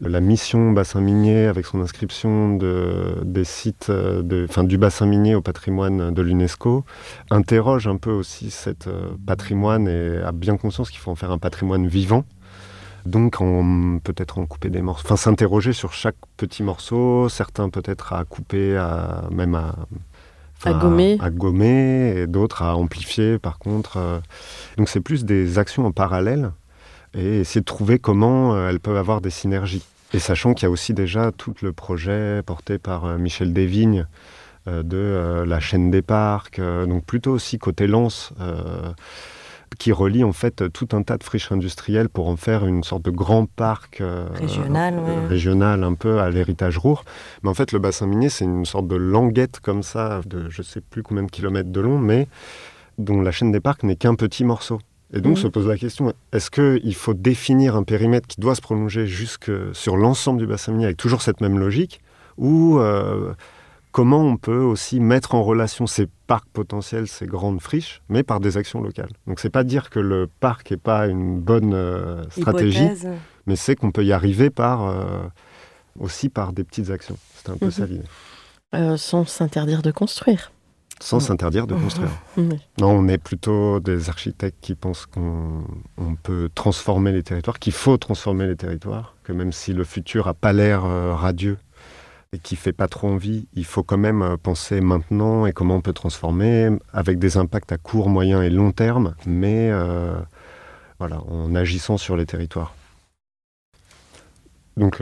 la 0.00 0.20
mission 0.20 0.72
bassin 0.72 1.00
minier, 1.00 1.46
avec 1.46 1.64
son 1.66 1.80
inscription 1.80 2.56
de, 2.56 3.22
des 3.24 3.44
sites 3.44 3.86
euh, 3.90 4.22
du 4.22 4.78
bassin 4.78 5.06
minier 5.06 5.34
au 5.34 5.42
patrimoine 5.42 6.12
de 6.12 6.22
l'UNESCO, 6.22 6.84
interroge 7.30 7.86
un 7.86 7.96
peu 7.96 8.10
aussi 8.10 8.50
cet 8.50 8.88
euh, 8.88 9.10
patrimoine 9.26 9.86
et 9.86 10.18
a 10.18 10.32
bien 10.32 10.56
conscience 10.56 10.90
qu'il 10.90 10.98
faut 10.98 11.12
en 11.12 11.14
faire 11.14 11.30
un 11.30 11.38
patrimoine 11.38 11.86
vivant. 11.86 12.24
Donc, 13.04 13.38
peut-être 14.02 14.38
en 14.38 14.46
couper 14.46 14.68
des 14.68 14.82
morceaux. 14.82 15.04
Enfin, 15.06 15.14
s'interroger 15.14 15.72
sur 15.72 15.92
chaque 15.92 16.16
petit 16.36 16.64
morceau, 16.64 17.28
certains 17.28 17.70
peut-être 17.70 18.12
à 18.12 18.24
couper, 18.24 18.76
à, 18.76 19.28
même 19.30 19.54
à, 19.54 19.76
à 20.64 20.72
gommer. 20.72 21.18
À, 21.20 21.30
gommer 21.30 22.14
et 22.16 22.26
d'autres 22.26 22.62
à 22.62 22.76
amplifier 22.76 23.38
par 23.38 23.58
contre. 23.58 24.20
Donc 24.76 24.88
c'est 24.88 25.00
plus 25.00 25.24
des 25.24 25.58
actions 25.58 25.86
en 25.86 25.92
parallèle 25.92 26.50
et 27.16 27.40
essayer 27.40 27.60
de 27.60 27.66
trouver 27.66 27.98
comment 27.98 28.54
euh, 28.54 28.68
elles 28.68 28.80
peuvent 28.80 28.96
avoir 28.96 29.20
des 29.20 29.30
synergies. 29.30 29.84
Et 30.12 30.18
sachant 30.18 30.54
qu'il 30.54 30.64
y 30.64 30.66
a 30.66 30.70
aussi 30.70 30.94
déjà 30.94 31.32
tout 31.32 31.54
le 31.62 31.72
projet 31.72 32.42
porté 32.44 32.78
par 32.78 33.04
euh, 33.04 33.18
Michel 33.18 33.52
Desvignes 33.52 34.06
euh, 34.68 34.82
de 34.82 35.44
la 35.44 35.60
chaîne 35.60 35.90
des 35.90 36.02
parcs, 36.02 36.60
donc 36.60 37.04
plutôt 37.04 37.32
aussi 37.32 37.58
côté 37.58 37.86
Lens, 37.86 38.32
qui 39.78 39.92
relie 39.92 40.24
en 40.24 40.32
fait 40.32 40.72
tout 40.72 40.88
un 40.92 41.02
tas 41.02 41.18
de 41.18 41.24
friches 41.24 41.52
industrielles 41.52 42.08
pour 42.08 42.28
en 42.28 42.36
faire 42.36 42.66
une 42.66 42.82
sorte 42.82 43.04
de 43.04 43.10
grand 43.10 43.46
parc 43.46 44.02
régional, 44.34 45.00
régional 45.28 45.84
un 45.84 45.94
peu 45.94 46.20
à 46.20 46.30
l'héritage 46.30 46.78
Roure. 46.78 47.04
Mais 47.42 47.50
en 47.50 47.54
fait, 47.54 47.72
le 47.72 47.78
bassin 47.78 48.06
minier, 48.06 48.28
c'est 48.28 48.44
une 48.44 48.64
sorte 48.64 48.88
de 48.88 48.96
languette 48.96 49.60
comme 49.60 49.82
ça, 49.82 50.20
de 50.26 50.48
je 50.48 50.62
sais 50.62 50.80
plus 50.80 51.02
combien 51.02 51.24
de 51.24 51.30
kilomètres 51.30 51.70
de 51.70 51.80
long, 51.80 51.98
mais 51.98 52.28
dont 52.98 53.20
la 53.20 53.32
chaîne 53.32 53.52
des 53.52 53.60
parcs 53.60 53.82
n'est 53.82 53.96
qu'un 53.96 54.14
petit 54.14 54.44
morceau. 54.44 54.78
Et 55.12 55.20
donc 55.20 55.38
se 55.38 55.46
pose 55.46 55.68
la 55.68 55.78
question, 55.78 56.12
est-ce 56.32 56.50
qu'il 56.50 56.94
faut 56.94 57.14
définir 57.14 57.76
un 57.76 57.84
périmètre 57.84 58.26
qui 58.26 58.40
doit 58.40 58.56
se 58.56 58.60
prolonger 58.60 59.06
jusque 59.06 59.52
sur 59.72 59.96
l'ensemble 59.96 60.40
du 60.40 60.46
bassin 60.46 60.72
minier 60.72 60.86
avec 60.86 60.96
toujours 60.96 61.22
cette 61.22 61.40
même 61.40 61.58
logique 61.58 62.00
Ou 62.38 62.80
euh, 62.80 63.32
comment 63.96 64.20
on 64.20 64.36
peut 64.36 64.60
aussi 64.60 65.00
mettre 65.00 65.34
en 65.34 65.42
relation 65.42 65.86
ces 65.86 66.06
parcs 66.26 66.50
potentiels, 66.52 67.08
ces 67.08 67.24
grandes 67.24 67.62
friches, 67.62 68.02
mais 68.10 68.22
par 68.22 68.40
des 68.40 68.58
actions 68.58 68.82
locales 68.82 69.08
Donc 69.26 69.40
c'est 69.40 69.48
pas 69.48 69.64
dire 69.64 69.88
que 69.88 69.98
le 69.98 70.26
parc 70.26 70.70
n'est 70.70 70.76
pas 70.76 71.06
une 71.06 71.40
bonne 71.40 71.72
euh, 71.72 72.22
stratégie, 72.28 72.90
mais 73.46 73.56
c'est 73.56 73.74
qu'on 73.74 73.92
peut 73.92 74.04
y 74.04 74.12
arriver 74.12 74.50
par, 74.50 74.84
euh, 74.84 75.22
aussi 75.98 76.28
par 76.28 76.52
des 76.52 76.62
petites 76.62 76.90
actions. 76.90 77.16
C'est 77.36 77.48
un 77.48 77.56
peu 77.56 77.70
ça 77.70 77.86
mhm. 77.86 78.02
l'idée. 78.74 78.96
sans 78.98 79.24
s'interdire 79.24 79.80
de 79.80 79.90
construire 79.92 80.52
sans 80.98 81.20
s'interdire 81.20 81.66
de 81.66 81.74
construire. 81.74 82.08
Non, 82.80 82.88
on 82.88 83.06
est 83.06 83.18
plutôt 83.18 83.80
des 83.80 84.08
architectes 84.08 84.56
qui 84.62 84.74
pensent 84.74 85.04
qu'on 85.04 85.66
peut 86.22 86.48
transformer 86.54 87.12
les 87.12 87.22
territoires, 87.22 87.58
qu'il 87.58 87.74
faut 87.74 87.98
transformer 87.98 88.46
les 88.46 88.56
territoires, 88.56 89.14
que 89.22 89.32
même 89.32 89.52
si 89.52 89.74
le 89.74 89.84
futur 89.84 90.24
n'a 90.24 90.32
pas 90.32 90.54
l'air 90.54 90.86
euh, 90.86 91.14
radieux 91.14 91.58
et 92.32 92.38
qui 92.38 92.56
fait 92.56 92.72
pas 92.72 92.88
trop 92.88 93.08
envie, 93.08 93.48
il 93.54 93.64
faut 93.64 93.82
quand 93.82 93.98
même 93.98 94.22
euh, 94.22 94.36
penser 94.36 94.80
maintenant 94.80 95.46
et 95.46 95.52
comment 95.52 95.76
on 95.76 95.80
peut 95.80 95.92
transformer 95.92 96.70
avec 96.92 97.18
des 97.18 97.36
impacts 97.36 97.72
à 97.72 97.78
court, 97.78 98.08
moyen 98.08 98.42
et 98.42 98.50
long 98.50 98.72
terme, 98.72 99.14
mais 99.26 99.70
euh, 99.70 100.18
voilà, 100.98 101.20
en 101.22 101.54
agissant 101.54 101.96
sur 101.96 102.16
les 102.16 102.26
territoires. 102.26 102.74
Donc, 104.76 105.00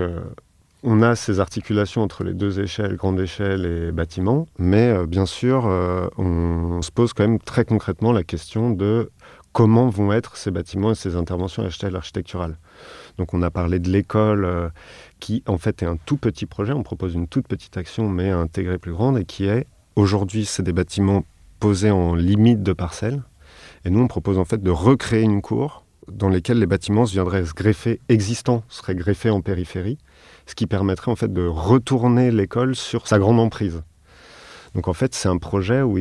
on 0.87 1.01
a 1.01 1.17
ces 1.17 1.41
articulations 1.41 2.03
entre 2.03 2.25
les 2.25 2.35
deux 2.35 2.61
échelles, 2.61 2.97
grande 2.97 3.19
échelle 3.19 3.65
et 3.65 3.91
bâtiment, 3.91 4.47
mais 4.59 4.91
euh, 4.91 5.07
bien 5.07 5.25
sûr, 5.25 5.67
euh, 5.67 6.09
on, 6.19 6.83
se 6.83 6.91
pose 6.91 7.15
quand 7.15 7.27
même 7.27 7.39
très 7.39 7.65
concrètement 7.65 8.13
la 8.13 8.23
question 8.23 8.71
de 8.71 9.11
comment 9.55 9.89
vont 9.89 10.13
être 10.13 10.37
ces 10.37 10.51
bâtiments 10.51 10.91
et 10.91 10.95
ces 10.95 11.17
interventions 11.17 11.63
à 11.63 11.67
l'échelle 11.67 11.97
architecturale. 11.97 12.59
Donc 13.17 13.33
on 13.33 13.41
a 13.41 13.51
parlé 13.51 13.79
de 13.79 13.89
l'école 13.89 14.45
euh, 14.45 14.69
qui 15.20 15.42
en 15.46 15.59
fait 15.59 15.83
est 15.83 15.87
un 15.87 15.96
tout 15.96 16.16
petit 16.16 16.46
projet, 16.46 16.72
on 16.72 16.83
propose 16.83 17.14
une 17.14 17.29
toute 17.29 17.48
petite 17.48 17.77
action 17.77 18.09
mais 18.09 18.31
à 18.31 18.38
intégrer 18.38 18.79
plus 18.79 18.92
grande 18.92 19.18
et 19.18 19.24
qui 19.24 19.46
est 19.46 19.66
aujourd'hui 19.96 20.44
c'est 20.44 20.62
des 20.62 20.72
bâtiments 20.72 21.24
posés 21.61 21.90
en 21.90 22.14
limite 22.14 22.62
de 22.62 22.72
parcelles 22.72 23.22
et 23.85 23.90
nous 23.90 24.00
on 24.00 24.09
propose 24.09 24.38
en 24.38 24.44
fait 24.44 24.62
de 24.62 24.70
recréer 24.70 25.22
une 25.22 25.42
cour 25.42 25.85
dans 26.11 26.29
lesquelles 26.29 26.59
les 26.59 26.66
bâtiments 26.66 27.05
viendraient 27.05 27.46
se 27.46 27.55
greffer 27.55 28.00
existants, 28.09 28.62
seraient 28.68 28.94
greffés 28.94 29.31
en 29.31 29.40
périphérie 29.40 29.98
ce 30.46 30.55
qui 30.55 30.66
permettrait 30.66 31.11
en 31.11 31.16
fait 31.16 31.33
de 31.33 31.46
retourner 31.46 32.31
l'école 32.31 32.74
sur 32.74 33.07
sa 33.07 33.18
grande 33.18 33.40
emprise. 33.40 33.83
Donc 34.74 34.88
en 34.88 34.92
fait, 34.92 35.14
c'est 35.14 35.29
un 35.29 35.38
projet 35.38 35.83
où 35.83 35.98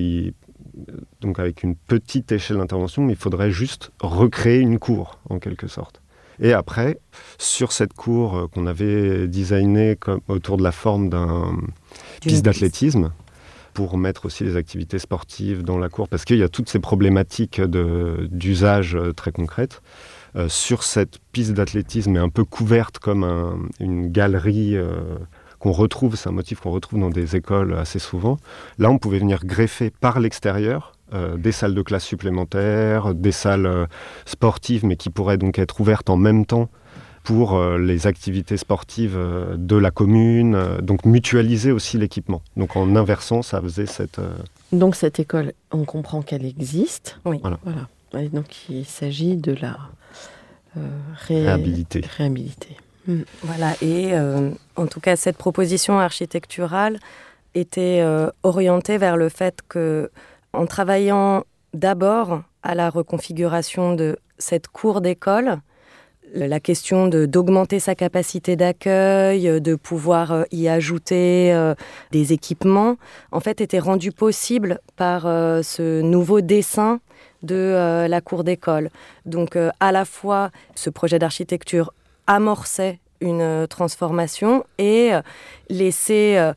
donc 1.22 1.40
avec 1.40 1.64
une 1.64 1.76
petite 1.76 2.32
échelle 2.32 2.58
d'intervention, 2.58 3.08
il 3.08 3.16
faudrait 3.16 3.52
juste 3.52 3.92
recréer 4.02 4.60
une 4.60 4.80
cour 4.80 5.20
en 5.30 5.40
quelque 5.40 5.68
sorte. 5.68 6.02
Et 6.40 6.54
après, 6.54 7.00
sur 7.38 7.72
cette 7.72 7.94
cour 7.94 8.38
euh, 8.38 8.48
qu'on 8.48 8.66
avait 8.68 9.28
designée 9.28 9.96
comme, 9.96 10.22
autour 10.28 10.58
de 10.58 10.64
la 10.64 10.72
forme 10.72 11.10
d'un 11.10 11.58
piste 12.22 12.44
d'athlétisme, 12.44 13.12
pour 13.74 13.98
mettre 13.98 14.26
aussi 14.26 14.44
les 14.44 14.56
activités 14.56 15.00
sportives 15.00 15.64
dans 15.64 15.78
la 15.78 15.90
cour, 15.90 16.08
parce 16.08 16.26
qu'il 16.26 16.38
y 16.38 16.44
a 16.44 16.50
toutes 16.50 16.70
ces 16.70 16.80
problématiques 16.80 17.62
d'usage 17.62 18.96
euh, 18.96 19.14
très 19.14 19.32
concrètes. 19.32 19.82
Euh, 20.36 20.50
sur 20.50 20.84
cette 20.84 21.20
piste 21.32 21.52
d'athlétisme 21.52 22.16
est 22.16 22.20
un 22.20 22.30
peu 22.30 22.44
couverte 22.44 23.00
comme 23.00 23.70
une 23.80 24.12
galerie 24.12 24.76
euh, 24.76 25.18
qu'on 25.60 25.72
retrouve, 25.72 26.16
c'est 26.16 26.30
un 26.30 26.34
motif 26.34 26.60
qu'on 26.60 26.72
retrouve 26.72 27.00
dans 27.00 27.10
des 27.10 27.36
écoles 27.36 27.76
assez 27.76 28.00
souvent. 28.00 28.38
Là, 28.80 28.90
on 28.90 28.98
pouvait 28.98 29.20
venir 29.20 29.46
greffer 29.46 29.92
par 29.92 30.20
l'extérieur 30.20 30.94
euh, 31.14 31.38
des 31.38 31.52
salles 31.52 31.76
de 31.76 31.82
classe 31.82 32.04
supplémentaires, 32.04 33.14
des 33.14 33.32
salles 33.32 33.88
sportives, 34.26 34.86
mais 34.86 34.96
qui 34.96 35.10
pourraient 35.10 35.38
donc 35.38 35.60
être 35.60 35.80
ouvertes 35.82 36.10
en 36.10 36.18
même 36.18 36.46
temps 36.46 36.70
pour 37.24 37.58
les 37.78 38.06
activités 38.06 38.58
sportives 38.58 39.18
de 39.56 39.76
la 39.78 39.92
commune, 39.92 40.58
donc 40.82 41.06
mutualiser 41.06 41.72
aussi 41.72 41.98
l'équipement. 41.98 42.42
Donc 42.58 42.76
en 42.76 42.98
inversant, 42.98 43.42
ça 43.42 43.62
faisait 43.62 43.86
cette... 43.86 44.20
Donc 44.74 44.98
cette 44.98 45.22
école, 45.22 45.54
on 45.72 45.86
comprend 45.86 46.22
qu'elle 46.22 46.46
existe. 46.46 47.22
Oui. 47.24 47.40
Voilà. 47.42 47.60
Et 48.20 48.28
donc 48.28 48.70
il 48.70 48.84
s'agit 48.84 49.38
de 49.38 49.54
la 49.54 49.78
euh, 50.76 50.82
réhabilité. 51.28 52.04
Hmm. 53.06 53.22
Voilà, 53.44 53.74
et 53.82 54.14
euh, 54.14 54.50
en 54.76 54.88
tout 54.88 55.00
cas, 55.00 55.16
cette 55.16 55.38
proposition 55.38 56.00
architecturale 56.00 57.00
était 57.54 58.00
euh, 58.02 58.32
orientée 58.42 58.98
vers 58.98 59.16
le 59.16 59.30
fait 59.30 59.60
que, 59.70 60.10
en 60.54 60.66
travaillant 60.66 61.44
d'abord 61.74 62.44
à 62.62 62.76
la 62.76 62.90
reconfiguration 62.90 63.94
de 63.94 64.18
cette 64.38 64.68
cour 64.68 65.02
d'école, 65.02 65.60
la 66.34 66.60
question 66.60 67.08
d'augmenter 67.08 67.80
sa 67.80 67.94
capacité 67.94 68.56
d'accueil, 68.56 69.62
de 69.62 69.76
pouvoir 69.76 70.46
y 70.52 70.68
ajouter 70.68 71.74
des 72.12 72.34
équipements, 72.34 72.98
en 73.32 73.40
fait, 73.40 73.62
était 73.62 73.80
rendue 73.80 74.12
possible 74.12 74.80
par 74.96 75.24
ce 75.24 76.02
nouveau 76.02 76.42
dessin 76.42 77.02
de 77.44 78.08
la 78.08 78.22
cour 78.22 78.44
d'école. 78.44 78.90
Donc, 79.26 79.58
à 79.80 79.92
la 79.92 80.06
fois, 80.06 80.50
ce 80.74 80.90
projet 80.90 81.20
d'architecture 81.20 81.94
amorçait 82.26 83.00
une 83.22 83.68
transformation 83.70 84.64
et 84.80 85.12
laissait 85.70 86.54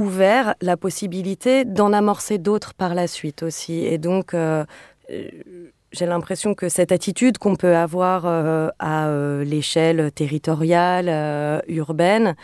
ouvert 0.00 0.54
la 0.62 0.78
possibilité 0.78 1.66
d'en 1.66 1.92
amorcer 1.92 2.38
d'autres 2.38 2.72
par 2.72 2.94
la 2.94 3.06
suite 3.06 3.42
aussi. 3.42 3.84
Et 3.84 3.98
donc, 3.98 4.32
euh, 4.32 4.64
euh, 5.10 5.28
j'ai 5.92 6.06
l'impression 6.06 6.54
que 6.54 6.70
cette 6.70 6.90
attitude 6.90 7.36
qu'on 7.36 7.54
peut 7.54 7.76
avoir 7.76 8.22
euh, 8.24 8.68
à 8.78 9.10
l'échelle 9.44 10.10
territoriale, 10.12 11.62
urbaine, 11.68 12.34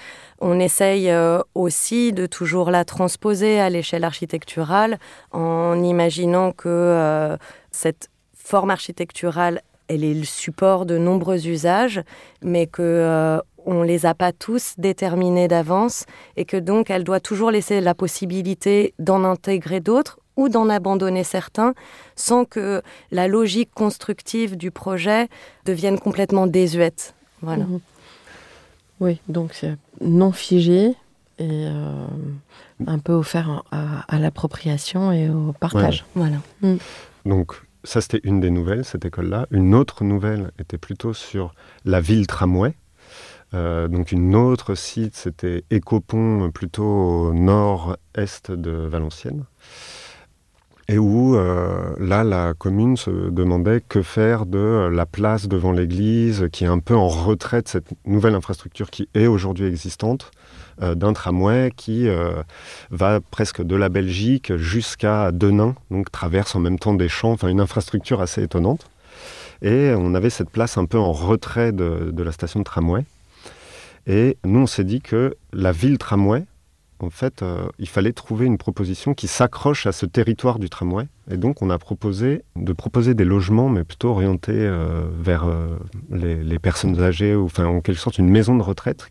on 0.41 0.61
essaye 0.61 1.11
aussi 1.55 2.13
de 2.13 2.27
toujours 2.27 2.71
la 2.71 2.85
transposer 2.85 3.61
à 3.61 3.71
l'échelle 3.71 4.05
architecturale 4.05 4.99
en 5.31 5.81
imaginant 5.83 6.51
que 6.51 7.37
cette 7.71 8.11
forme 8.35 8.71
architecturale 8.71 9.63
elle 9.89 10.03
est 10.03 10.15
le 10.15 10.25
support 10.25 10.85
de 10.85 10.99
nombreux 10.99 11.47
usages, 11.47 12.03
mais 12.43 12.67
que 12.67 13.41
on 13.67 13.83
les 13.83 14.07
a 14.07 14.15
pas 14.15 14.33
tous 14.33 14.75
déterminés 14.79 15.49
d'avance 15.49 16.07
et 16.37 16.45
que 16.45 16.57
donc 16.57 16.89
elle 16.89 17.05
doit 17.05 17.21
toujours 17.21 17.51
laisser 17.51 17.81
la 17.81 17.95
possibilité 17.95 18.95
d'en 18.99 19.25
intégrer 19.25 19.81
d'autres 19.81 20.19
ou 20.37 20.49
d'en 20.49 20.69
abandonner 20.69 21.25
certains 21.25 21.75
sans 22.15 22.45
que 22.45 22.83
la 23.11 23.27
logique 23.29 23.71
constructive 23.75 24.57
du 24.57 24.71
projet 24.71 25.29
devienne 25.65 25.99
complètement 25.99 26.47
désuète. 26.47 27.15
Voilà. 27.43 27.65
Mhm. 27.65 27.81
Oui, 29.01 29.21
donc 29.29 29.53
c'est 29.53 29.77
non 30.01 30.33
figé 30.33 30.95
et 31.39 31.67
euh, 31.67 32.07
un 32.87 32.99
peu 32.99 33.13
offert 33.13 33.63
à, 33.71 34.19
l'appropriation 34.19 35.13
et 35.13 35.29
au 35.29 35.53
partage. 35.53 36.07
Voilà. 36.15 36.37
Mm. 36.63 36.77
Donc 37.27 37.63
ça 37.85 38.01
c'était 38.01 38.21
une 38.25 38.41
des 38.41 38.51
nouvelles, 38.51 38.85
cette 38.85 39.05
école-là. 39.05 39.47
Une 39.51 39.75
autre 39.75 40.03
nouvelle 40.03 40.51
était 40.59 40.79
plutôt 40.79 41.13
sur 41.13 41.55
la 41.85 42.01
ville 42.01 42.27
tramway. 42.27 42.75
Euh, 43.57 43.89
donc 43.89 44.13
une 44.13 44.35
autre 44.35 44.75
site, 44.75 45.17
c'était 45.17 45.65
Écopont, 45.71 46.51
plutôt 46.51 46.85
au 46.85 47.33
nord-est 47.33 48.53
de 48.53 48.71
Valenciennes. 48.71 49.45
Et 50.89 50.99
où, 50.99 51.35
euh, 51.35 51.97
là, 51.99 52.23
la 52.23 52.55
commune 52.55 52.97
se 52.97 53.11
demandait 53.11 53.81
que 53.81 54.03
faire 54.03 54.47
de 54.47 54.89
la 54.93 55.05
place 55.05 55.49
devant 55.49 55.73
l'église, 55.73 56.49
qui 56.53 56.65
est 56.65 56.69
un 56.69 56.79
peu 56.79 56.95
en 56.95 57.09
retrait 57.09 57.63
de 57.63 57.69
cette 57.69 57.89
nouvelle 58.05 58.35
infrastructure 58.35 58.91
qui 58.91 59.09
est 59.15 59.27
aujourd'hui 59.27 59.67
existante, 59.67 60.31
euh, 60.83 60.95
d'un 60.95 61.13
tramway 61.13 61.73
qui 61.77 62.09
va 62.91 63.21
presque 63.21 63.63
de 63.63 63.75
la 63.75 63.89
Belgique 63.89 64.55
jusqu'à 64.57 65.33
Denain, 65.33 65.75
donc 65.91 66.13
traverse 66.13 66.55
en 66.55 66.61
même 66.61 66.79
temps 66.79 66.95
des 66.95 67.09
champs, 67.09 67.33
enfin 67.33 67.49
une 67.49 67.61
infrastructure 67.61 68.21
assez 68.21 68.43
étonnante. 68.43 68.89
Et 69.63 69.93
on 69.97 70.15
avait 70.15 70.31
cette 70.31 70.51
place 70.51 70.77
un 70.77 70.85
peu 70.85 70.99
en 70.99 71.13
retrait 71.13 71.73
de 71.73 72.23
la 72.23 72.33
station 72.33 72.61
de 72.61 72.65
tramway. 72.65 73.05
Et 74.07 74.39
nous, 74.45 74.61
on 74.61 74.67
s'est 74.67 74.85
dit 74.85 75.01
que 75.01 75.37
la 75.53 75.73
ville 75.73 75.99
tramway, 75.99 76.45
en 76.99 77.11
fait, 77.11 77.43
euh, 77.43 77.67
il 77.79 77.89
fallait 77.89 78.13
trouver 78.13 78.47
une 78.47 78.57
proposition 78.57 79.15
qui 79.15 79.27
s'accroche 79.27 79.87
à 79.87 79.93
ce 79.93 80.07
territoire 80.07 80.59
du 80.59 80.71
tramway. 80.71 81.07
Et 81.31 81.37
donc, 81.37 81.61
on 81.61 81.71
a 81.71 81.79
proposé 81.79 82.43
de 82.55 82.73
proposer 82.73 83.15
des 83.15 83.25
logements, 83.25 83.69
mais 83.69 83.85
plutôt 83.85 84.11
orientés 84.11 84.53
euh, 84.55 85.07
vers 85.21 85.45
euh, 85.45 85.77
les, 86.11 86.59
personnes 86.59 87.01
âgées, 87.01 87.35
ou 87.35 87.45
enfin, 87.45 87.67
en 87.67 87.81
quelque 87.81 87.99
sorte, 87.99 88.19
une 88.19 88.31
maison 88.31 88.57
de 88.57 88.63
retraite 88.63 89.11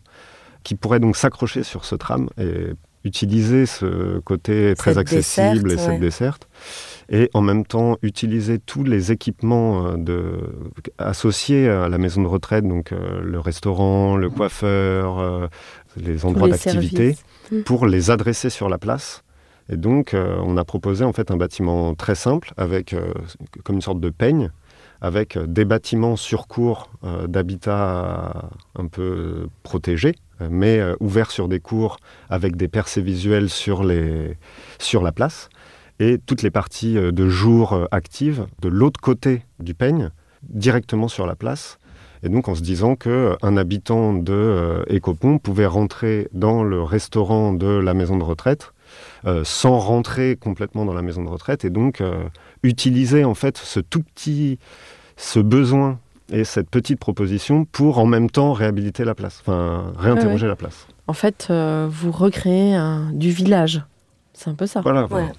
qui 0.64 0.74
pourrait 0.74 0.98
donc 0.98 1.16
s'accrocher 1.16 1.62
sur 1.62 1.84
ce 1.84 1.94
tram 1.94 2.28
et 2.38 2.72
utiliser 3.04 3.66
ce 3.66 4.18
côté 4.18 4.74
très 4.76 4.98
accessible 4.98 5.70
et 5.70 5.76
cette 5.76 6.00
desserte 6.00 6.48
et 7.08 7.30
en 7.34 7.40
même 7.40 7.64
temps 7.64 7.96
utiliser 8.02 8.58
tous 8.58 8.84
les 8.84 9.12
équipements 9.12 9.86
euh, 9.86 9.96
de, 9.96 10.40
associés 10.98 11.68
à 11.68 11.88
la 11.88 11.98
maison 11.98 12.22
de 12.22 12.26
retraite, 12.26 12.66
donc 12.66 12.92
euh, 12.92 13.20
le 13.22 13.38
restaurant, 13.38 14.16
le 14.16 14.28
coiffeur, 14.28 15.18
euh, 15.18 15.46
les 15.96 16.24
endroits 16.24 16.48
d'activité, 16.48 17.16
mmh. 17.50 17.60
pour 17.60 17.86
les 17.86 18.10
adresser 18.10 18.50
sur 18.50 18.68
la 18.68 18.78
place. 18.78 19.22
Et 19.68 19.76
donc, 19.76 20.14
on 20.14 20.56
a 20.56 20.64
proposé 20.64 21.04
en 21.04 21.12
fait 21.12 21.32
un 21.32 21.36
bâtiment 21.36 21.96
très 21.96 22.14
simple, 22.14 22.52
avec 22.56 22.94
comme 23.64 23.74
une 23.74 23.82
sorte 23.82 23.98
de 23.98 24.10
peigne, 24.10 24.52
avec 25.00 25.36
des 25.36 25.64
bâtiments 25.64 26.14
sur 26.14 26.46
cours 26.46 26.88
d'habitat 27.26 28.48
un 28.76 28.86
peu 28.86 29.48
protégés, 29.64 30.14
mais 30.38 30.80
ouverts 31.00 31.32
sur 31.32 31.48
des 31.48 31.58
cours 31.58 31.96
avec 32.30 32.54
des 32.54 32.68
percées 32.68 33.00
visuelles 33.00 33.50
sur, 33.50 33.82
les, 33.82 34.36
sur 34.78 35.02
la 35.02 35.10
place 35.10 35.48
et 36.00 36.18
toutes 36.24 36.42
les 36.42 36.50
parties 36.50 36.96
euh, 36.96 37.12
de 37.12 37.28
jour 37.28 37.72
euh, 37.72 37.86
actives 37.90 38.46
de 38.60 38.68
l'autre 38.68 39.00
côté 39.00 39.42
du 39.58 39.74
peigne, 39.74 40.10
directement 40.42 41.08
sur 41.08 41.26
la 41.26 41.34
place. 41.34 41.78
Et 42.22 42.28
donc 42.28 42.48
en 42.48 42.54
se 42.54 42.62
disant 42.62 42.96
qu'un 42.96 43.10
euh, 43.10 43.56
habitant 43.56 44.12
de 44.12 44.84
Écopon 44.88 45.38
pouvait 45.38 45.66
rentrer 45.66 46.28
dans 46.32 46.62
le 46.62 46.82
restaurant 46.82 47.52
de 47.52 47.66
la 47.66 47.94
maison 47.94 48.16
de 48.16 48.24
retraite 48.24 48.72
sans 49.42 49.78
rentrer 49.80 50.36
complètement 50.36 50.84
dans 50.84 50.94
la 50.94 51.02
maison 51.02 51.24
de 51.24 51.28
retraite 51.28 51.64
et 51.64 51.70
donc 51.70 52.00
utiliser 52.62 53.24
en 53.24 53.34
fait 53.34 53.58
ce 53.58 53.80
tout 53.80 54.02
petit, 54.02 54.60
ce 55.16 55.40
besoin 55.40 55.98
et 56.30 56.44
cette 56.44 56.70
petite 56.70 57.00
proposition 57.00 57.64
pour 57.64 57.98
en 57.98 58.06
même 58.06 58.30
temps 58.30 58.52
réhabiliter 58.52 59.04
la 59.04 59.16
place, 59.16 59.42
enfin 59.44 59.92
réinterroger 59.98 60.46
la 60.46 60.54
place. 60.54 60.86
En 61.08 61.12
fait, 61.12 61.48
vous 61.50 62.12
recréez 62.12 62.78
du 63.12 63.30
village. 63.30 63.82
C'est 64.32 64.50
un 64.50 64.54
peu 64.54 64.66
ça. 64.66 64.80
Voilà. 64.82 65.06
voilà. 65.06 65.32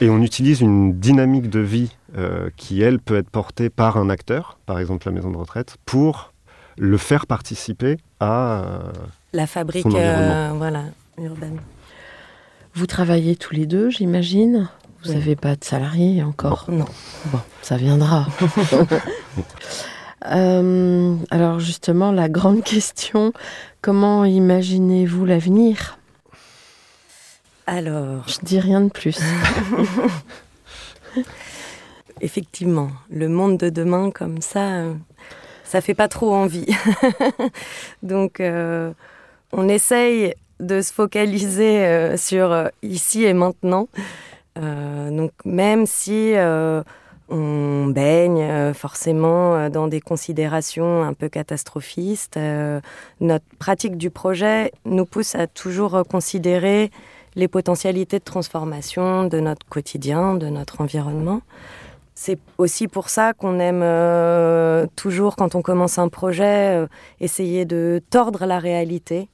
Et 0.00 0.08
on 0.08 0.22
utilise 0.22 0.60
une 0.62 0.98
dynamique 0.98 1.50
de 1.50 1.60
vie 1.60 1.90
euh, 2.16 2.48
qui, 2.56 2.80
elle, 2.80 2.98
peut 2.98 3.16
être 3.16 3.28
portée 3.28 3.68
par 3.68 3.98
un 3.98 4.08
acteur, 4.08 4.58
par 4.64 4.78
exemple 4.78 5.06
la 5.06 5.12
maison 5.12 5.30
de 5.30 5.36
retraite, 5.36 5.76
pour 5.84 6.32
le 6.78 6.96
faire 6.96 7.26
participer 7.26 7.98
à 8.18 8.62
euh, 8.62 8.78
la 9.34 9.46
fabrique 9.46 9.84
euh, 9.86 10.52
voilà, 10.56 10.84
urbaine. 11.18 11.60
Vous 12.74 12.86
travaillez 12.86 13.36
tous 13.36 13.54
les 13.54 13.66
deux, 13.66 13.90
j'imagine? 13.90 14.70
Vous 15.04 15.12
n'avez 15.12 15.36
pas 15.36 15.56
de 15.56 15.64
salariés 15.64 16.22
encore? 16.22 16.66
Non. 16.68 16.86
Bon, 17.26 17.40
ça 17.62 17.76
viendra. 17.76 18.26
alors 21.30 21.60
justement, 21.60 22.12
la 22.12 22.28
grande 22.28 22.62
question, 22.62 23.32
comment 23.82 24.24
imaginez-vous 24.24 25.26
l'avenir? 25.26 25.98
Alors. 27.70 28.28
Je 28.28 28.38
dis 28.42 28.60
rien 28.60 28.80
de 28.80 28.90
plus. 28.90 29.18
Effectivement, 32.20 32.90
le 33.10 33.28
monde 33.28 33.56
de 33.56 33.70
demain 33.70 34.10
comme 34.10 34.42
ça, 34.42 34.82
ça 35.64 35.80
fait 35.80 35.94
pas 35.94 36.08
trop 36.08 36.34
envie. 36.34 36.66
Donc, 38.02 38.40
euh, 38.40 38.92
on 39.52 39.68
essaye 39.68 40.34
de 40.58 40.82
se 40.82 40.92
focaliser 40.92 41.86
euh, 41.86 42.16
sur 42.16 42.52
euh, 42.52 42.66
ici 42.82 43.24
et 43.24 43.32
maintenant. 43.32 43.88
donc, 44.56 45.30
même 45.44 45.86
si 45.86 46.34
on 47.30 47.86
baigne 47.86 48.74
forcément 48.74 49.70
dans 49.70 49.88
des 49.88 50.00
considérations 50.02 51.02
un 51.02 51.14
peu 51.14 51.30
catastrophistes, 51.30 52.38
notre 53.20 53.44
pratique 53.58 53.96
du 53.96 54.10
projet 54.10 54.72
nous 54.84 55.06
pousse 55.06 55.34
à 55.34 55.46
toujours 55.46 56.02
considérer 56.10 56.90
les 57.40 57.48
potentialités 57.48 58.18
de 58.20 58.24
transformation 58.24 59.24
de 59.24 59.40
notre 59.40 59.66
quotidien, 59.66 60.36
de 60.36 60.48
notre 60.48 60.80
environnement. 60.80 61.40
C'est 62.14 62.38
aussi 62.58 62.86
pour 62.86 63.08
ça 63.08 63.32
qu'on 63.32 63.58
aime 63.58 63.80
euh, 63.82 64.86
toujours, 64.94 65.36
quand 65.36 65.54
on 65.54 65.62
commence 65.62 65.98
un 65.98 66.08
projet, 66.08 66.76
euh, 66.76 66.86
essayer 67.18 67.64
de 67.64 68.02
tordre 68.10 68.44
la 68.44 68.58
réalité 68.58 69.28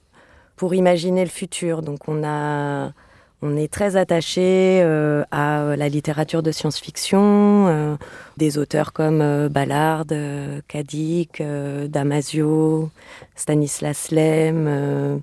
pour 0.55 0.73
imaginer 0.73 1.23
le 1.25 1.29
futur. 1.29 1.81
Donc 1.81 2.07
on, 2.07 2.23
a, 2.23 2.93
on 3.41 3.57
est 3.57 3.71
très 3.71 3.97
attaché 3.97 4.79
euh, 4.81 5.23
à 5.31 5.75
la 5.75 5.89
littérature 5.89 6.41
de 6.41 6.51
science-fiction, 6.53 7.97
des 8.37 8.57
auteurs 8.57 8.93
comme 8.93 9.49
Ballard, 9.49 10.05
Kadik, 10.69 11.43
Damasio, 11.89 12.89
Stanislas 13.35 14.11
Lem 14.11 15.21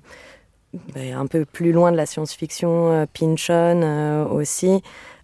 un 0.95 1.27
peu 1.27 1.45
plus 1.45 1.71
loin 1.71 1.91
de 1.91 1.97
la 1.97 2.05
science-fiction, 2.05 2.91
euh, 2.91 3.05
Pynchon 3.11 3.81
euh, 3.83 4.25
aussi, 4.25 4.81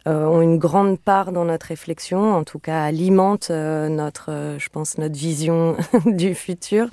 euh, 0.07 0.25
ont 0.25 0.41
une 0.41 0.57
grande 0.57 0.99
part 0.99 1.31
dans 1.31 1.45
notre 1.45 1.67
réflexion, 1.67 2.33
en 2.33 2.43
tout 2.43 2.59
cas 2.59 2.83
alimentent 2.83 3.51
notre, 3.51 4.55
je 4.57 4.69
pense, 4.69 4.97
notre 4.97 5.15
vision 5.15 5.75
du 6.05 6.33
futur. 6.35 6.87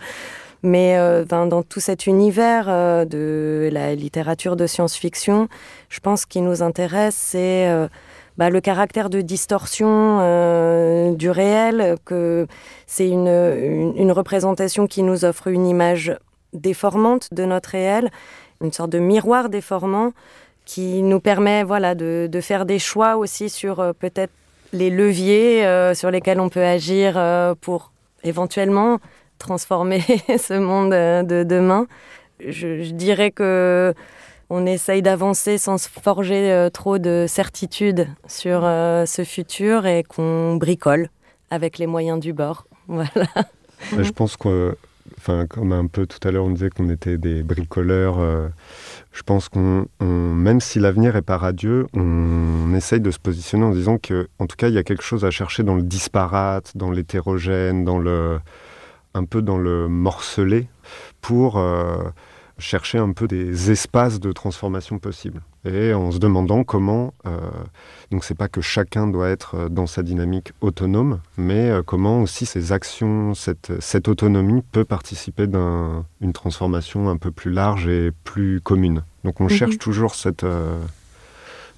Mais 0.64 0.98
dans, 1.28 1.62
tout 1.62 1.78
cet 1.78 2.08
univers 2.08 2.66
de 3.06 3.70
la 3.72 3.94
littérature 3.94 4.56
de 4.56 4.66
science-fiction, 4.66 5.48
je 5.88 6.00
pense 6.00 6.26
qu'il 6.26 6.42
nous 6.42 6.64
intéresse, 6.64 7.14
c'est 7.14 7.70
bah, 8.36 8.50
le 8.50 8.60
caractère 8.60 9.08
de 9.08 9.20
distorsion 9.20 10.18
du 11.14 11.30
réel, 11.30 11.94
que 12.04 12.48
c'est 12.88 13.08
une, 13.08 14.10
représentation 14.10 14.88
qui 14.88 15.04
nous 15.04 15.24
offre 15.24 15.46
une 15.46 15.64
image 15.64 16.18
déformante 16.52 17.32
de 17.32 17.44
notre 17.44 17.70
réel, 17.70 18.10
une 18.62 18.72
sorte 18.72 18.90
de 18.90 18.98
miroir 18.98 19.48
déformant 19.48 20.12
qui 20.64 21.02
nous 21.02 21.20
permet 21.20 21.62
voilà, 21.64 21.94
de, 21.94 22.28
faire 22.42 22.66
des 22.66 22.78
choix 22.78 23.16
aussi 23.16 23.48
sur 23.48 23.80
euh, 23.80 23.92
peut-être 23.92 24.32
les 24.72 24.90
leviers 24.90 25.64
euh, 25.64 25.94
sur 25.94 26.10
lesquels 26.10 26.40
on 26.40 26.50
peut 26.50 26.64
agir 26.64 27.14
pour 27.60 27.92
éventuellement 28.22 28.98
transformer 29.38 30.02
ce 30.38 30.58
monde 30.58 30.90
de 30.90 31.42
demain. 31.42 31.86
Je, 32.46 32.90
dirais 32.92 33.30
que 33.30 33.94
on 34.50 34.64
essaye 34.66 35.02
d'avancer 35.02 35.58
sans 35.58 35.78
se 35.78 35.88
forger 35.88 36.50
euh, 36.50 36.70
trop 36.70 36.98
de 36.98 37.26
certitudes 37.28 38.08
sur 38.26 38.60
euh, 38.64 39.04
ce 39.04 39.24
futur 39.24 39.86
et 39.86 40.02
qu'on 40.04 40.56
bricole 40.56 41.10
avec 41.50 41.78
les 41.78 41.86
moyens 41.86 42.20
du 42.20 42.32
bord. 42.32 42.66
Voilà. 42.90 43.12
Je 43.92 44.10
pense 44.10 44.38
que, 44.38 44.74
enfin, 45.18 45.46
comme 45.46 45.72
un 45.72 45.86
peu 45.86 46.06
tout 46.06 46.26
à 46.26 46.30
l'heure, 46.30 46.44
on 46.44 46.50
disait 46.50 46.70
qu'on 46.70 46.88
était 46.88 47.18
des 47.18 47.42
bricoleurs. 47.42 48.18
Euh, 48.18 48.48
je 49.12 49.22
pense 49.22 49.48
qu'on, 49.48 49.86
même 50.00 50.60
si 50.60 50.78
l'avenir 50.80 51.16
est 51.16 51.22
pas 51.22 51.36
radieux, 51.36 51.86
on, 51.94 52.74
essaye 52.74 53.00
de 53.00 53.10
se 53.10 53.18
positionner 53.18 53.64
en 53.64 53.70
disant 53.70 53.98
que, 53.98 54.28
en 54.38 54.46
tout 54.46 54.56
cas, 54.56 54.68
il 54.68 54.74
y 54.74 54.78
a 54.78 54.82
quelque 54.82 55.02
chose 55.02 55.24
à 55.24 55.30
chercher 55.30 55.62
dans 55.62 55.74
le 55.74 55.82
disparate, 55.82 56.76
dans 56.76 56.90
l'hétérogène, 56.90 57.84
dans 57.84 57.98
le, 57.98 58.38
un 59.14 59.24
peu 59.24 59.42
dans 59.42 59.58
le 59.58 59.88
morcelé, 59.88 60.68
pour 61.20 61.60
chercher 62.58 62.98
un 62.98 63.12
peu 63.12 63.26
des 63.26 63.70
espaces 63.70 64.20
de 64.20 64.32
transformation 64.32 64.98
possibles. 64.98 65.42
Et 65.64 65.92
en 65.92 66.12
se 66.12 66.18
demandant 66.18 66.62
comment, 66.62 67.12
euh, 67.26 67.36
donc 68.10 68.24
c'est 68.24 68.36
pas 68.36 68.48
que 68.48 68.60
chacun 68.60 69.08
doit 69.08 69.28
être 69.28 69.56
euh, 69.56 69.68
dans 69.68 69.86
sa 69.86 70.02
dynamique 70.02 70.52
autonome, 70.60 71.20
mais 71.36 71.70
euh, 71.70 71.82
comment 71.82 72.22
aussi 72.22 72.46
ces 72.46 72.72
actions, 72.72 73.34
cette, 73.34 73.72
cette 73.80 74.06
autonomie 74.06 74.62
peut 74.72 74.84
participer 74.84 75.46
d'une 75.48 76.32
transformation 76.32 77.08
un 77.08 77.16
peu 77.16 77.32
plus 77.32 77.50
large 77.50 77.88
et 77.88 78.12
plus 78.24 78.60
commune. 78.60 79.02
Donc 79.24 79.40
on 79.40 79.44
mhm. 79.44 79.50
cherche 79.50 79.78
toujours 79.78 80.14
cette... 80.14 80.44
Euh, 80.44 80.80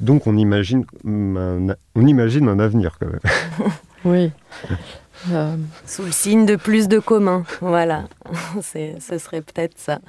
donc 0.01 0.27
on 0.27 0.37
imagine, 0.37 0.85
un, 1.07 1.75
on 1.95 2.07
imagine 2.07 2.49
un 2.49 2.59
avenir 2.59 2.99
quand 2.99 3.09
même. 3.09 3.71
oui. 4.05 4.31
Euh, 5.33 5.55
Sous 5.85 6.05
le 6.05 6.13
signe 6.13 6.47
de 6.47 6.57
plus 6.57 6.89
de 6.89 6.99
commun, 6.99 7.45
voilà. 7.61 8.05
ce 8.63 9.19
serait 9.19 9.43
peut-être 9.43 9.77
ça. 9.77 10.01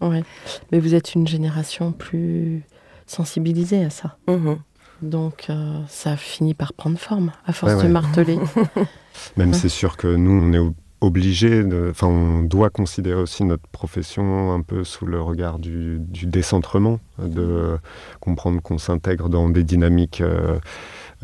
ouais. 0.00 0.22
Mais 0.70 0.78
vous 0.78 0.94
êtes 0.94 1.14
une 1.14 1.26
génération 1.26 1.90
plus 1.90 2.62
sensibilisée 3.06 3.84
à 3.84 3.90
ça. 3.90 4.16
Mhm. 4.28 4.58
Donc 5.02 5.46
euh, 5.50 5.80
ça 5.88 6.16
finit 6.16 6.54
par 6.54 6.72
prendre 6.72 6.98
forme, 6.98 7.32
à 7.46 7.52
force 7.52 7.82
de 7.82 7.88
marteler. 7.88 8.38
Même 9.36 9.54
c'est 9.54 9.68
sûr 9.68 9.96
que 9.96 10.08
nous, 10.08 10.32
on 10.32 10.52
est 10.52 10.74
obligé, 11.00 11.62
enfin 11.90 12.06
on 12.06 12.42
doit 12.42 12.70
considérer 12.70 13.20
aussi 13.20 13.44
notre 13.44 13.66
profession 13.68 14.52
un 14.52 14.62
peu 14.62 14.84
sous 14.84 15.04
le 15.04 15.20
regard 15.20 15.58
du, 15.58 16.00
décentrement, 16.00 16.98
de 17.18 17.78
comprendre 18.20 18.62
qu'on 18.62 18.78
s'intègre 18.78 19.28
dans 19.28 19.48
des 19.48 19.64
dynamiques... 19.64 20.20
Euh, 20.20 20.58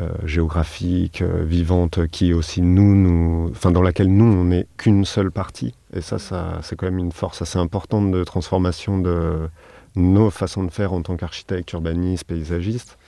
euh, 0.01 0.09
géographique, 0.25 1.21
euh, 1.21 1.45
vivante, 1.45 2.07
qui 2.07 2.33
aussi 2.33 2.63
nous, 2.63 2.95
nous, 2.95 3.51
enfin 3.51 3.71
dans 3.71 3.83
laquelle 3.83 4.11
nous 4.11 4.25
on 4.25 4.45
n'est 4.45 4.67
qu'une 4.79 5.05
seule 5.05 5.31
partie. 5.31 5.75
Et 5.93 6.01
ça, 6.01 6.19
ça 6.19 6.61
c'est 6.63 6.77
quand 6.77 6.87
même 6.87 6.99
une 6.99 7.13
force 7.13 7.43
assez 7.43 7.59
importante 7.59 8.11
de 8.11 8.25
transformation 8.25 8.99
de 8.99 9.51
nos 9.97 10.31
façons 10.31 10.65
de 10.65 10.71
faire 10.71 10.93
en 10.93 11.03
tant 11.03 11.17
qu'architecte, 11.17 11.73
urbaniste, 11.73 12.25
paysagiste. 12.25 12.99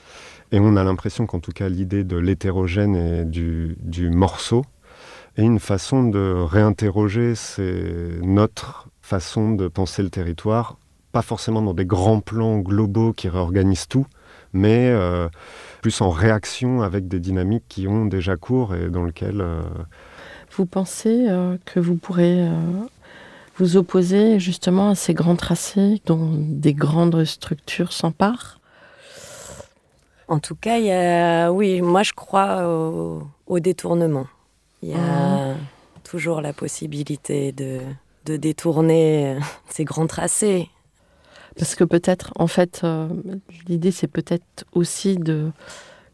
Et 0.50 0.60
on 0.60 0.76
a 0.76 0.84
l'impression 0.84 1.26
qu'en 1.26 1.40
tout 1.40 1.52
cas 1.52 1.68
l'idée 1.68 2.04
de 2.04 2.16
l'hétérogène 2.16 2.94
et 2.94 3.24
du, 3.24 4.10
morceau 4.10 4.64
est 5.36 5.42
une 5.42 5.58
façon 5.58 6.04
de 6.04 6.34
réinterroger 6.38 7.32
notre 8.22 8.88
façon 9.00 9.52
de 9.52 9.68
penser 9.68 10.02
le 10.02 10.10
territoire, 10.10 10.76
pas 11.10 11.22
forcément 11.22 11.62
dans 11.62 11.72
des 11.72 11.86
grands 11.86 12.20
plans 12.20 12.58
globaux 12.58 13.14
qui 13.14 13.28
réorganisent 13.30 13.88
tout, 13.88 14.06
mais 14.52 14.90
euh, 14.90 15.28
plus 15.80 16.00
en 16.02 16.10
réaction 16.10 16.82
avec 16.82 17.08
des 17.08 17.18
dynamiques 17.20 17.64
qui 17.68 17.88
ont 17.88 18.04
déjà 18.04 18.36
cours 18.36 18.74
et 18.74 18.90
dans 18.90 19.04
lesquelles... 19.04 19.40
Euh, 19.40 19.62
vous 20.54 20.66
pensez 20.66 21.26
euh, 21.30 21.56
que 21.64 21.80
vous 21.80 21.96
pourrez 21.96 22.46
vous 23.56 23.76
opposer 23.76 24.38
justement 24.40 24.90
à 24.90 24.94
ces 24.94 25.14
grands 25.14 25.36
tracés 25.36 26.00
dont 26.06 26.30
des 26.34 26.74
grandes 26.74 27.24
structures 27.24 27.92
s'emparent? 27.92 28.60
En 30.28 30.38
tout 30.38 30.54
cas, 30.54 30.78
il 30.78 30.86
y 30.86 30.92
a, 30.92 31.52
oui, 31.52 31.82
moi 31.82 32.02
je 32.02 32.12
crois 32.12 32.66
au, 33.46 33.60
détournement. 33.60 34.26
Il 34.82 34.90
y 34.90 34.94
a 34.94 34.98
ah. 34.98 35.54
toujours 36.04 36.40
la 36.40 36.52
possibilité 36.52 37.52
de, 37.52 37.80
de 38.24 38.36
détourner 38.36 39.36
ces 39.68 39.84
grands 39.84 40.06
tracés. 40.06 40.70
Parce 41.58 41.74
que 41.74 41.84
peut-être, 41.84 42.32
en 42.36 42.46
fait, 42.46 42.80
euh, 42.84 43.08
l'idée 43.68 43.90
c'est 43.90 44.06
peut-être 44.06 44.64
aussi 44.72 45.16
de. 45.16 45.50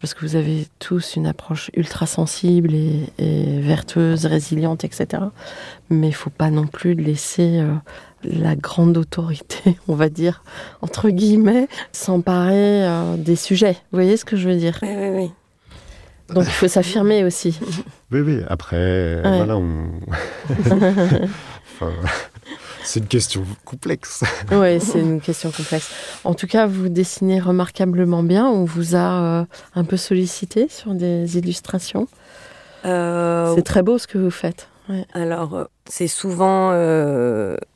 Parce 0.01 0.15
que 0.15 0.21
vous 0.21 0.37
avez 0.37 0.67
tous 0.79 1.17
une 1.17 1.27
approche 1.27 1.71
ultra 1.75 2.07
sensible 2.07 2.73
et, 2.75 3.61
vertueuse, 3.61 4.27
résiliente, 4.27 4.85
etc. 4.85 5.25
Mais 5.91 6.09
il 6.09 6.15
faut 6.15 6.31
pas 6.31 6.51
non 6.51 6.67
plus 6.67 6.95
laisser 6.95 7.59
euh, 7.59 7.75
la 8.23 8.55
grande 8.55 8.97
autorité, 8.97 9.77
on 9.89 9.95
va 9.95 10.09
dire, 10.09 10.43
entre 10.83 11.11
guillemets, 11.11 11.69
s'emparer 11.93 12.87
euh, 12.87 13.17
des 13.17 13.37
sujets. 13.37 13.77
Vous 13.91 13.99
voyez 13.99 14.17
ce 14.17 14.25
que 14.25 14.37
je 14.37 14.49
veux 14.49 14.57
dire? 14.57 14.79
Oui, 14.83 14.95
oui, 14.97 15.09
oui. 15.11 15.31
Donc 16.35 16.45
il 16.45 16.53
faut 16.53 16.69
s'affirmer 16.69 17.25
aussi. 17.25 17.59
Oui, 18.13 18.21
oui. 18.21 18.41
Après, 18.49 19.21
voilà, 19.23 19.57
on. 19.57 19.89
enfin, 20.51 21.93
c'est 22.89 23.01
une 23.01 23.07
question 23.07 23.45
complexe. 23.67 24.25
oui, 24.51 24.81
c'est 24.81 25.01
une 25.01 25.21
question 25.21 25.51
complexe. 25.51 25.91
En 26.25 26.33
tout 26.33 26.47
cas, 26.47 26.67
vous 26.67 26.89
dessinez 26.89 27.39
remarquablement 27.39 28.23
bien. 28.23 28.47
On 28.47 28.65
vous 28.65 28.97
a 28.97 29.23
euh, 29.23 29.45
un 29.75 29.85
peu 29.85 29.99
sollicité 29.99 30.69
sur 30.71 30.95
des 30.95 31.37
illustrations. 31.37 32.09
Euh, 32.87 33.55
c'est 33.55 33.63
très 33.63 33.83
beau 33.83 33.99
ce 33.99 34.07
que 34.07 34.17
vous 34.17 34.31
faites. 34.31 34.71
Alors, 35.13 35.55
euh, 35.55 35.65
c'est 35.85 36.09
souvent 36.09 36.71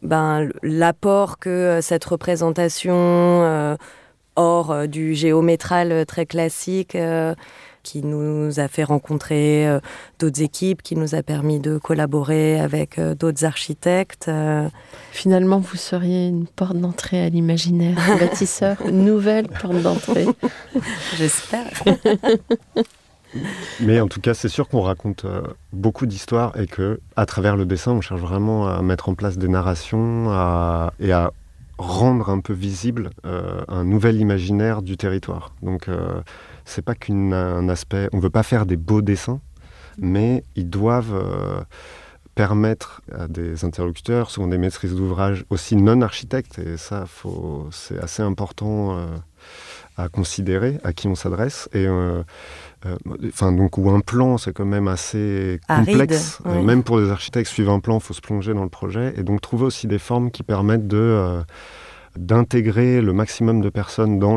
ben, 0.01 0.49
l'apport 0.63 1.39
que 1.39 1.81
cette 1.83 2.07
représentation 2.07 3.77
hors 4.37 4.89
du 4.89 5.15
géométral 5.15 6.07
très 6.07 6.25
classique 6.25 6.97
qui 7.83 8.03
nous 8.03 8.61
a 8.61 8.69
fait 8.69 8.85
rencontrer 8.85 9.69
euh, 9.69 9.81
d'autres 10.19 10.43
équipes, 10.43 10.83
qui 10.83 10.97
nous 10.97 11.15
a 11.15 11.23
permis 11.23 11.61
de 11.61 11.79
collaborer 11.79 12.61
avec 12.61 12.99
euh, 12.99 13.15
d'autres 13.15 13.45
architectes. 13.45 14.27
Euh. 14.29 14.69
Finalement, 15.11 15.59
vous 15.59 15.77
seriez 15.77 16.29
une 16.29 16.47
porte 16.47 16.77
d'entrée 16.77 17.25
à 17.25 17.29
l'imaginaire 17.29 17.99
bâtisseur, 18.19 18.77
une 18.87 19.05
nouvelle 19.05 19.49
porte 19.49 19.81
d'entrée. 19.83 20.27
J'espère. 21.17 21.71
Mais 23.81 23.99
en 23.99 24.09
tout 24.09 24.21
cas, 24.21 24.35
c'est 24.35 24.51
sûr 24.51 24.69
qu'on 24.69 24.83
raconte 24.83 25.25
beaucoup 25.73 26.05
d'histoires 26.05 26.53
et 26.61 26.67
que, 26.67 27.01
à 27.17 27.25
travers 27.25 27.57
le 27.57 27.65
dessin, 27.65 27.93
on 27.93 28.03
cherche 28.03 28.21
vraiment 28.21 28.69
à 28.69 28.83
mettre 28.83 29.09
en 29.09 29.15
place 29.15 29.39
des 29.39 29.49
narrations 29.49 30.27
et 31.01 31.13
à 31.13 31.33
rendre 31.79 32.29
un 32.29 32.41
peu 32.41 32.53
visible 32.53 33.09
un 33.25 33.85
nouvel 33.85 34.17
imaginaire 34.21 34.83
du 34.83 34.99
territoire. 34.99 35.55
Donc, 35.63 35.89
c'est 36.65 36.83
pas 36.83 36.95
qu'un 36.95 37.69
aspect. 37.69 38.09
On 38.13 38.19
veut 38.19 38.31
pas 38.31 38.43
faire 38.43 38.67
des 38.67 38.77
beaux 38.77 39.03
dessins, 39.03 39.41
mais 39.99 40.43
ils 40.57 40.69
doivent 40.69 41.15
euh, 41.15 41.61
permettre 42.35 43.03
à 43.13 43.29
des 43.29 43.65
interlocuteurs, 43.65 44.31
souvent 44.31 44.49
des 44.49 44.59
maîtrises 44.59 44.95
d'ouvrage 44.95 45.45
aussi 45.51 45.77
non 45.77 46.01
architectes, 46.01 46.59
et 46.59 46.77
ça, 46.77 47.05
c'est 47.71 47.99
assez 47.99 48.23
important 48.23 48.97
euh, 48.97 49.07
à 49.97 50.09
considérer 50.09 50.79
à 50.85 50.93
qui 50.93 51.09
on 51.09 51.15
s'adresse. 51.15 51.69
Et 51.73 51.87
euh, 51.87 52.23
enfin 53.29 53.53
donc 53.53 53.79
où 53.79 53.91
un 53.91 54.01
plan 54.01 54.39
c'est 54.39 54.53
quand 54.53 54.65
même 54.65 54.89
assez 54.89 55.61
complexe 55.69 56.41
même 56.45 56.83
pour 56.83 57.01
des 57.01 57.11
architectes 57.11 57.49
suivre 57.49 57.71
un 57.71 57.79
plan 57.79 57.99
il 57.99 58.03
faut 58.03 58.13
se 58.13 58.21
plonger 58.21 58.55
dans 58.55 58.65
le 58.65 58.69
projet 58.69 59.15
et 59.17 59.23
donc 59.23 59.41
trouver 59.41 59.67
aussi 59.67 59.87
des 59.87 60.01
formes 60.01 60.33
qui 60.33 60.43
permettent 60.43 60.89
de 60.89 61.45
d'intégrer 62.17 63.01
le 63.01 63.13
maximum 63.13 63.61
de 63.63 63.71
personnes 63.71 64.19
dans 64.19 64.37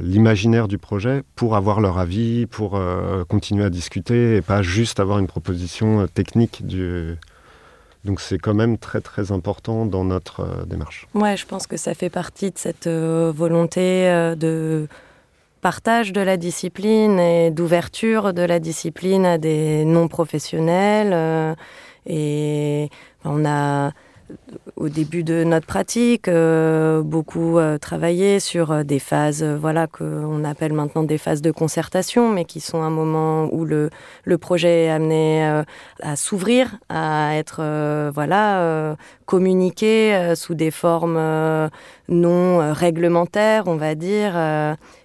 l'imaginaire 0.00 0.68
du 0.68 0.78
projet 0.78 1.22
pour 1.36 1.56
avoir 1.56 1.80
leur 1.80 1.98
avis, 1.98 2.46
pour 2.46 2.76
euh, 2.76 3.24
continuer 3.24 3.64
à 3.64 3.70
discuter 3.70 4.36
et 4.36 4.42
pas 4.42 4.62
juste 4.62 4.98
avoir 4.98 5.18
une 5.18 5.26
proposition 5.26 6.00
euh, 6.00 6.06
technique 6.06 6.66
du, 6.66 7.16
donc 8.04 8.20
c'est 8.20 8.38
quand 8.38 8.54
même 8.54 8.78
très 8.78 9.00
très 9.02 9.32
important 9.32 9.84
dans 9.84 10.04
notre 10.04 10.40
euh, 10.40 10.64
démarche. 10.64 11.06
Ouais, 11.14 11.36
je 11.36 11.46
pense 11.46 11.66
que 11.66 11.76
ça 11.76 11.92
fait 11.94 12.10
partie 12.10 12.50
de 12.50 12.58
cette 12.58 12.88
volonté 12.88 14.04
de 14.38 14.88
partage 15.60 16.12
de 16.12 16.20
la 16.20 16.36
discipline 16.38 17.20
et 17.20 17.50
d'ouverture 17.50 18.32
de 18.32 18.42
la 18.42 18.58
discipline 18.58 19.26
à 19.26 19.36
des 19.36 19.84
non 19.84 20.08
professionnels. 20.08 21.56
et 22.06 22.88
on 23.24 23.44
a 23.44 23.92
au 24.76 24.88
début 24.88 25.22
de 25.22 25.44
notre 25.44 25.66
pratique, 25.66 26.28
euh, 26.28 27.02
beaucoup 27.02 27.58
euh, 27.58 27.78
travaillé 27.78 28.40
sur 28.40 28.72
euh, 28.72 28.82
des 28.82 28.98
phases, 28.98 29.44
voilà, 29.44 29.86
qu'on 29.86 30.44
appelle 30.44 30.72
maintenant 30.72 31.02
des 31.02 31.18
phases 31.18 31.42
de 31.42 31.50
concertation, 31.50 32.28
mais 32.30 32.44
qui 32.44 32.60
sont 32.60 32.82
un 32.82 32.90
moment 32.90 33.48
où 33.52 33.64
le, 33.64 33.90
le 34.24 34.38
projet 34.38 34.84
est 34.84 34.90
amené 34.90 35.62
à 36.00 36.16
s'ouvrir, 36.16 36.78
à 36.88 37.36
être, 37.36 37.62
voilà, 38.12 38.96
communiqué 39.26 40.32
sous 40.34 40.54
des 40.54 40.70
formes 40.70 41.20
non 42.08 42.72
réglementaires, 42.72 43.64
on 43.66 43.76
va 43.76 43.94
dire. 43.94 44.36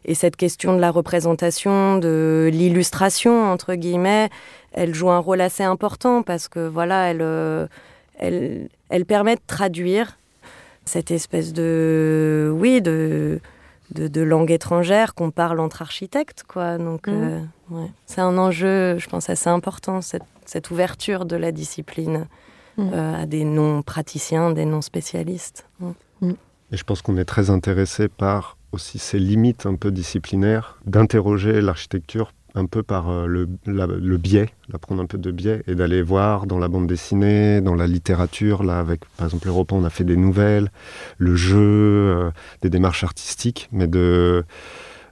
et 0.05 0.13
cette 0.13 0.35
question 0.35 0.75
de 0.75 0.81
la 0.81 0.91
représentation, 0.91 1.97
de 1.97 2.49
l'illustration, 2.51 3.51
entre 3.51 3.75
guillemets, 3.75 4.29
elle 4.73 4.93
joue 4.93 5.09
un 5.09 5.19
rôle 5.19 5.41
assez 5.41 5.63
important 5.63 6.23
parce 6.23 6.47
que, 6.47 6.67
voilà, 6.67 7.09
elle 7.09 7.67
elle, 8.19 8.69
elle 8.89 9.05
permet 9.05 9.35
de 9.35 9.41
traduire 9.45 10.17
cette 10.85 11.11
espèce 11.11 11.53
de, 11.53 12.51
oui, 12.53 12.81
de, 12.81 13.39
de, 13.91 14.21
langue 14.21 14.51
étrangère 14.51 15.13
qu'on 15.15 15.31
parle 15.31 15.59
entre 15.59 15.81
architectes, 15.81 16.43
quoi. 16.47 16.77
Donc, 16.77 17.07
mmh. 17.07 17.11
euh, 17.71 17.85
c'est 18.05 18.21
un 18.21 18.37
enjeu, 18.37 18.97
je 18.97 19.07
pense, 19.07 19.29
assez 19.29 19.49
important, 19.49 20.01
cette, 20.01 20.23
cette 20.45 20.71
ouverture 20.71 21.25
de 21.25 21.35
la 21.35 21.51
discipline 21.51 22.27
mmh. 22.77 22.89
euh, 22.93 23.23
à 23.23 23.25
des 23.25 23.43
non-praticiens, 23.43 24.51
des 24.51 24.65
non-spécialistes. 24.65 25.67
Mmh. 25.79 26.31
Et 26.71 26.77
je 26.77 26.83
pense 26.83 27.01
qu'on 27.01 27.17
est 27.17 27.25
très 27.25 27.49
intéressé 27.49 28.07
par 28.07 28.57
aussi 28.71 28.99
ces 28.99 29.19
limites 29.19 29.65
un 29.65 29.75
peu 29.75 29.91
disciplinaires, 29.91 30.77
d'interroger 30.85 31.61
l'architecture 31.61 32.33
un 32.57 32.65
peu 32.65 32.81
par 32.81 33.09
euh, 33.09 33.27
le, 33.27 33.47
le, 33.65 34.17
biais, 34.17 34.49
d'apprendre 34.69 35.01
un 35.01 35.05
peu 35.05 35.17
de 35.17 35.31
biais 35.31 35.63
et 35.67 35.75
d'aller 35.75 36.01
voir 36.01 36.47
dans 36.47 36.57
la 36.57 36.67
bande 36.67 36.87
dessinée, 36.87 37.61
dans 37.61 37.75
la 37.75 37.85
littérature, 37.85 38.63
là 38.63 38.79
avec 38.79 39.05
par 39.17 39.27
exemple 39.27 39.47
Europa 39.47 39.75
on 39.75 39.83
a 39.83 39.89
fait 39.89 40.03
des 40.03 40.17
nouvelles, 40.17 40.71
le 41.19 41.35
jeu, 41.35 41.57
euh, 41.59 42.31
des 42.61 42.69
démarches 42.69 43.03
artistiques, 43.03 43.69
mais 43.71 43.87
de 43.87 44.43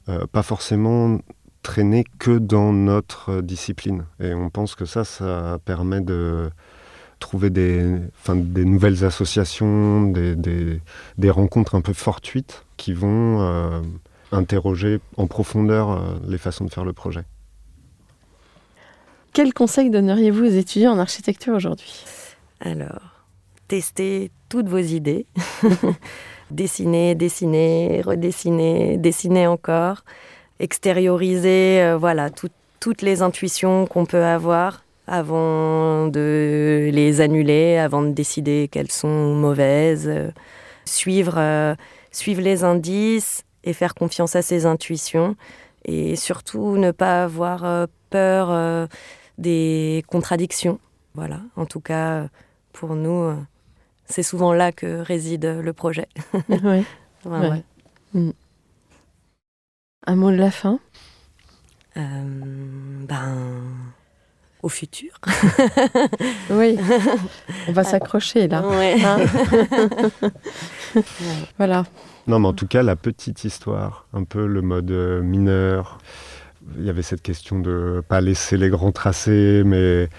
euh, 0.10 0.26
pas 0.32 0.42
forcément 0.42 1.20
traîner 1.62 2.04
que 2.20 2.38
dans 2.38 2.74
notre 2.74 3.42
discipline. 3.42 4.06
Et 4.20 4.34
on 4.34 4.50
pense 4.50 4.76
que 4.76 4.86
ça, 4.86 5.04
ça 5.04 5.60
permet 5.66 6.02
de 6.02 6.50
trouver 7.20 7.50
des, 7.50 7.98
des 8.28 8.66
nouvelles 8.66 9.04
associations, 9.06 10.04
des, 10.12 10.36
des, 10.36 10.82
des, 11.18 11.30
rencontres 11.30 11.76
un 11.76 11.82
peu 11.82 11.94
fortuites 11.94 12.66
qui 12.78 12.94
vont 12.94 13.82
interroger 14.32 15.00
en 15.18 15.26
profondeur 15.26 16.20
les 16.28 16.38
façons 16.38 16.66
de 16.66 16.70
faire 16.70 16.86
le 16.86 16.94
projet. 16.94 17.24
Quel 19.36 19.54
conseil 19.54 19.90
donneriez-vous 19.90 20.46
aux 20.46 20.58
étudiants 20.58 20.94
en 20.94 20.98
architecture 20.98 21.54
aujourd'hui? 21.56 22.06
Alors, 22.62 23.26
testez 23.68 24.32
toutes 24.48 24.70
vos 24.70 24.78
idées. 24.78 25.26
dessiner, 26.52 27.16
dessiner, 27.16 28.02
redessiner, 28.02 28.96
dessiner 28.96 29.46
encore. 29.46 30.06
Extérioriser, 30.60 31.82
euh, 31.82 31.98
voilà, 31.98 32.30
toutes 32.30 33.02
les 33.02 33.22
intuitions 33.22 33.88
qu'on 33.88 34.06
peut 34.06 34.24
avoir 34.24 34.86
avant 35.06 36.08
de 36.08 36.90
les 36.94 37.20
annuler, 37.20 37.78
avant 37.78 38.04
de 38.04 38.12
décider 38.12 38.70
qu'elles 38.72 38.90
sont 38.90 39.36
mauvaises. 39.36 40.10
suivre, 40.86 41.36
euh, 41.36 41.76
suivre 42.10 42.42
les 42.42 42.64
indices 42.64 43.44
et 43.66 43.74
faire 43.74 43.96
confiance 43.96 44.38
à 44.38 44.42
ses 44.42 44.66
intuitions. 44.66 45.36
Et 45.84 46.16
surtout, 46.16 46.78
ne 46.78 46.92
pas 46.92 47.26
avoir 47.26 47.66
euh, 47.66 47.86
peur 48.10 48.88
des 49.38 50.04
contradictions. 50.08 50.80
Voilà, 51.14 51.40
en 51.56 51.66
tout 51.66 51.80
cas, 51.80 52.28
pour 52.74 52.96
nous, 52.96 53.24
euh, 53.24 53.36
c'est 54.06 54.24
souvent 54.24 54.54
là 54.54 54.72
que 54.72 55.00
réside 55.00 55.46
le 55.46 55.74
projet. 55.74 56.08
oui. 56.50 56.84
Mm. 58.14 58.32
Un 60.08 60.16
mot 60.16 60.32
de 60.32 60.38
la 60.38 60.52
fin? 60.52 60.80
Euh, 61.98 62.02
Ben, 63.10 63.64
au 64.62 64.70
futur. 64.70 65.20
oui, 66.50 66.78
on 67.68 67.72
va 67.74 67.84
s'accrocher 67.84 68.48
là. 68.48 68.64
Hein 68.64 69.18
voilà. 71.58 71.84
Non, 72.28 72.40
mais 72.40 72.48
en 72.48 72.54
tout 72.54 72.68
cas, 72.68 72.84
la 72.84 72.96
petite 72.96 73.44
histoire, 73.44 74.08
un 74.14 74.24
peu 74.24 74.48
le 74.48 74.62
mode 74.62 74.92
euh, 74.92 75.22
mineur, 75.22 76.00
il 76.78 76.86
y 76.86 76.90
avait 76.90 77.02
cette 77.02 77.22
question 77.22 77.60
de 77.60 78.04
pas 78.08 78.22
laisser 78.22 78.58
les 78.58 78.70
grands 78.70 78.92
tracés, 78.92 79.64
mais 79.66 80.10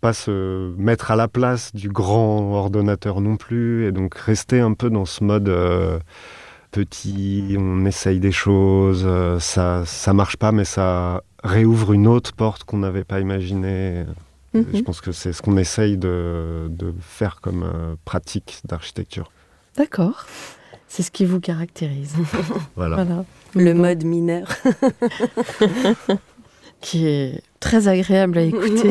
pas 0.00 0.12
se 0.12 0.74
mettre 0.76 1.10
à 1.10 1.16
la 1.16 1.28
place 1.28 1.74
du 1.74 1.88
grand 1.88 2.54
ordonnateur 2.54 3.20
non 3.20 3.36
plus, 3.36 3.86
et 3.86 3.92
donc 3.92 4.14
rester 4.14 4.60
un 4.60 4.72
peu 4.72 4.90
dans 4.90 5.04
ce 5.04 5.22
mode 5.22 5.48
euh, 5.48 5.98
petit, 6.70 7.56
on 7.58 7.84
essaye 7.84 8.18
des 8.18 8.32
choses, 8.32 9.04
euh, 9.04 9.38
ça 9.38 9.84
ça 9.84 10.12
marche 10.14 10.36
pas, 10.36 10.52
mais 10.52 10.64
ça 10.64 11.22
réouvre 11.44 11.92
une 11.92 12.06
autre 12.06 12.32
porte 12.32 12.64
qu'on 12.64 12.78
n'avait 12.78 13.04
pas 13.04 13.20
imaginée. 13.20 14.04
Mhm. 14.54 14.66
Je 14.74 14.80
pense 14.80 15.00
que 15.00 15.12
c'est 15.12 15.32
ce 15.32 15.42
qu'on 15.42 15.56
essaye 15.56 15.96
de, 15.96 16.66
de, 16.70 16.92
faire 17.00 17.40
comme 17.40 17.62
euh, 17.62 17.94
pratique 18.04 18.60
d'architecture. 18.64 19.30
D'accord. 19.76 20.26
C'est 20.90 21.04
ce 21.04 21.12
qui 21.12 21.24
vous 21.24 21.38
caractérise. 21.38 22.16
voilà. 22.76 23.06
Le 23.54 23.74
mode 23.74 24.04
mineur. 24.04 24.48
qui 26.80 27.06
est 27.06 27.42
très 27.60 27.86
agréable 27.86 28.38
à 28.38 28.42
écouter. 28.42 28.90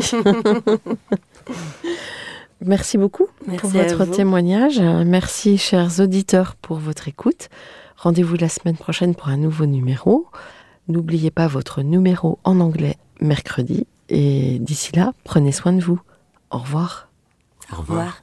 Merci 2.64 2.96
beaucoup 2.96 3.26
pour 3.58 3.68
votre 3.68 4.06
témoignage. 4.06 4.80
Merci, 4.80 5.58
chers 5.58 6.00
auditeurs, 6.00 6.56
pour 6.56 6.78
votre 6.78 7.06
écoute. 7.06 7.50
Rendez-vous 7.98 8.36
la 8.36 8.48
semaine 8.48 8.78
prochaine 8.78 9.14
pour 9.14 9.28
un 9.28 9.36
nouveau 9.36 9.66
numéro. 9.66 10.26
N'oubliez 10.88 11.30
pas 11.30 11.48
votre 11.48 11.82
numéro 11.82 12.38
en 12.44 12.60
anglais 12.60 12.96
mercredi. 13.20 13.86
Et 14.08 14.58
d'ici 14.58 14.96
là, 14.96 15.12
prenez 15.24 15.52
soin 15.52 15.74
de 15.74 15.82
vous. 15.82 16.00
Au 16.50 16.58
revoir. 16.58 17.10
Au 17.70 17.76
revoir. 17.76 18.22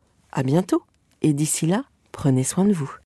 À 0.31 0.43
bientôt 0.43 0.83
et 1.21 1.33
d'ici 1.33 1.67
là, 1.67 1.83
prenez 2.11 2.43
soin 2.43 2.65
de 2.65 2.73
vous. 2.73 3.00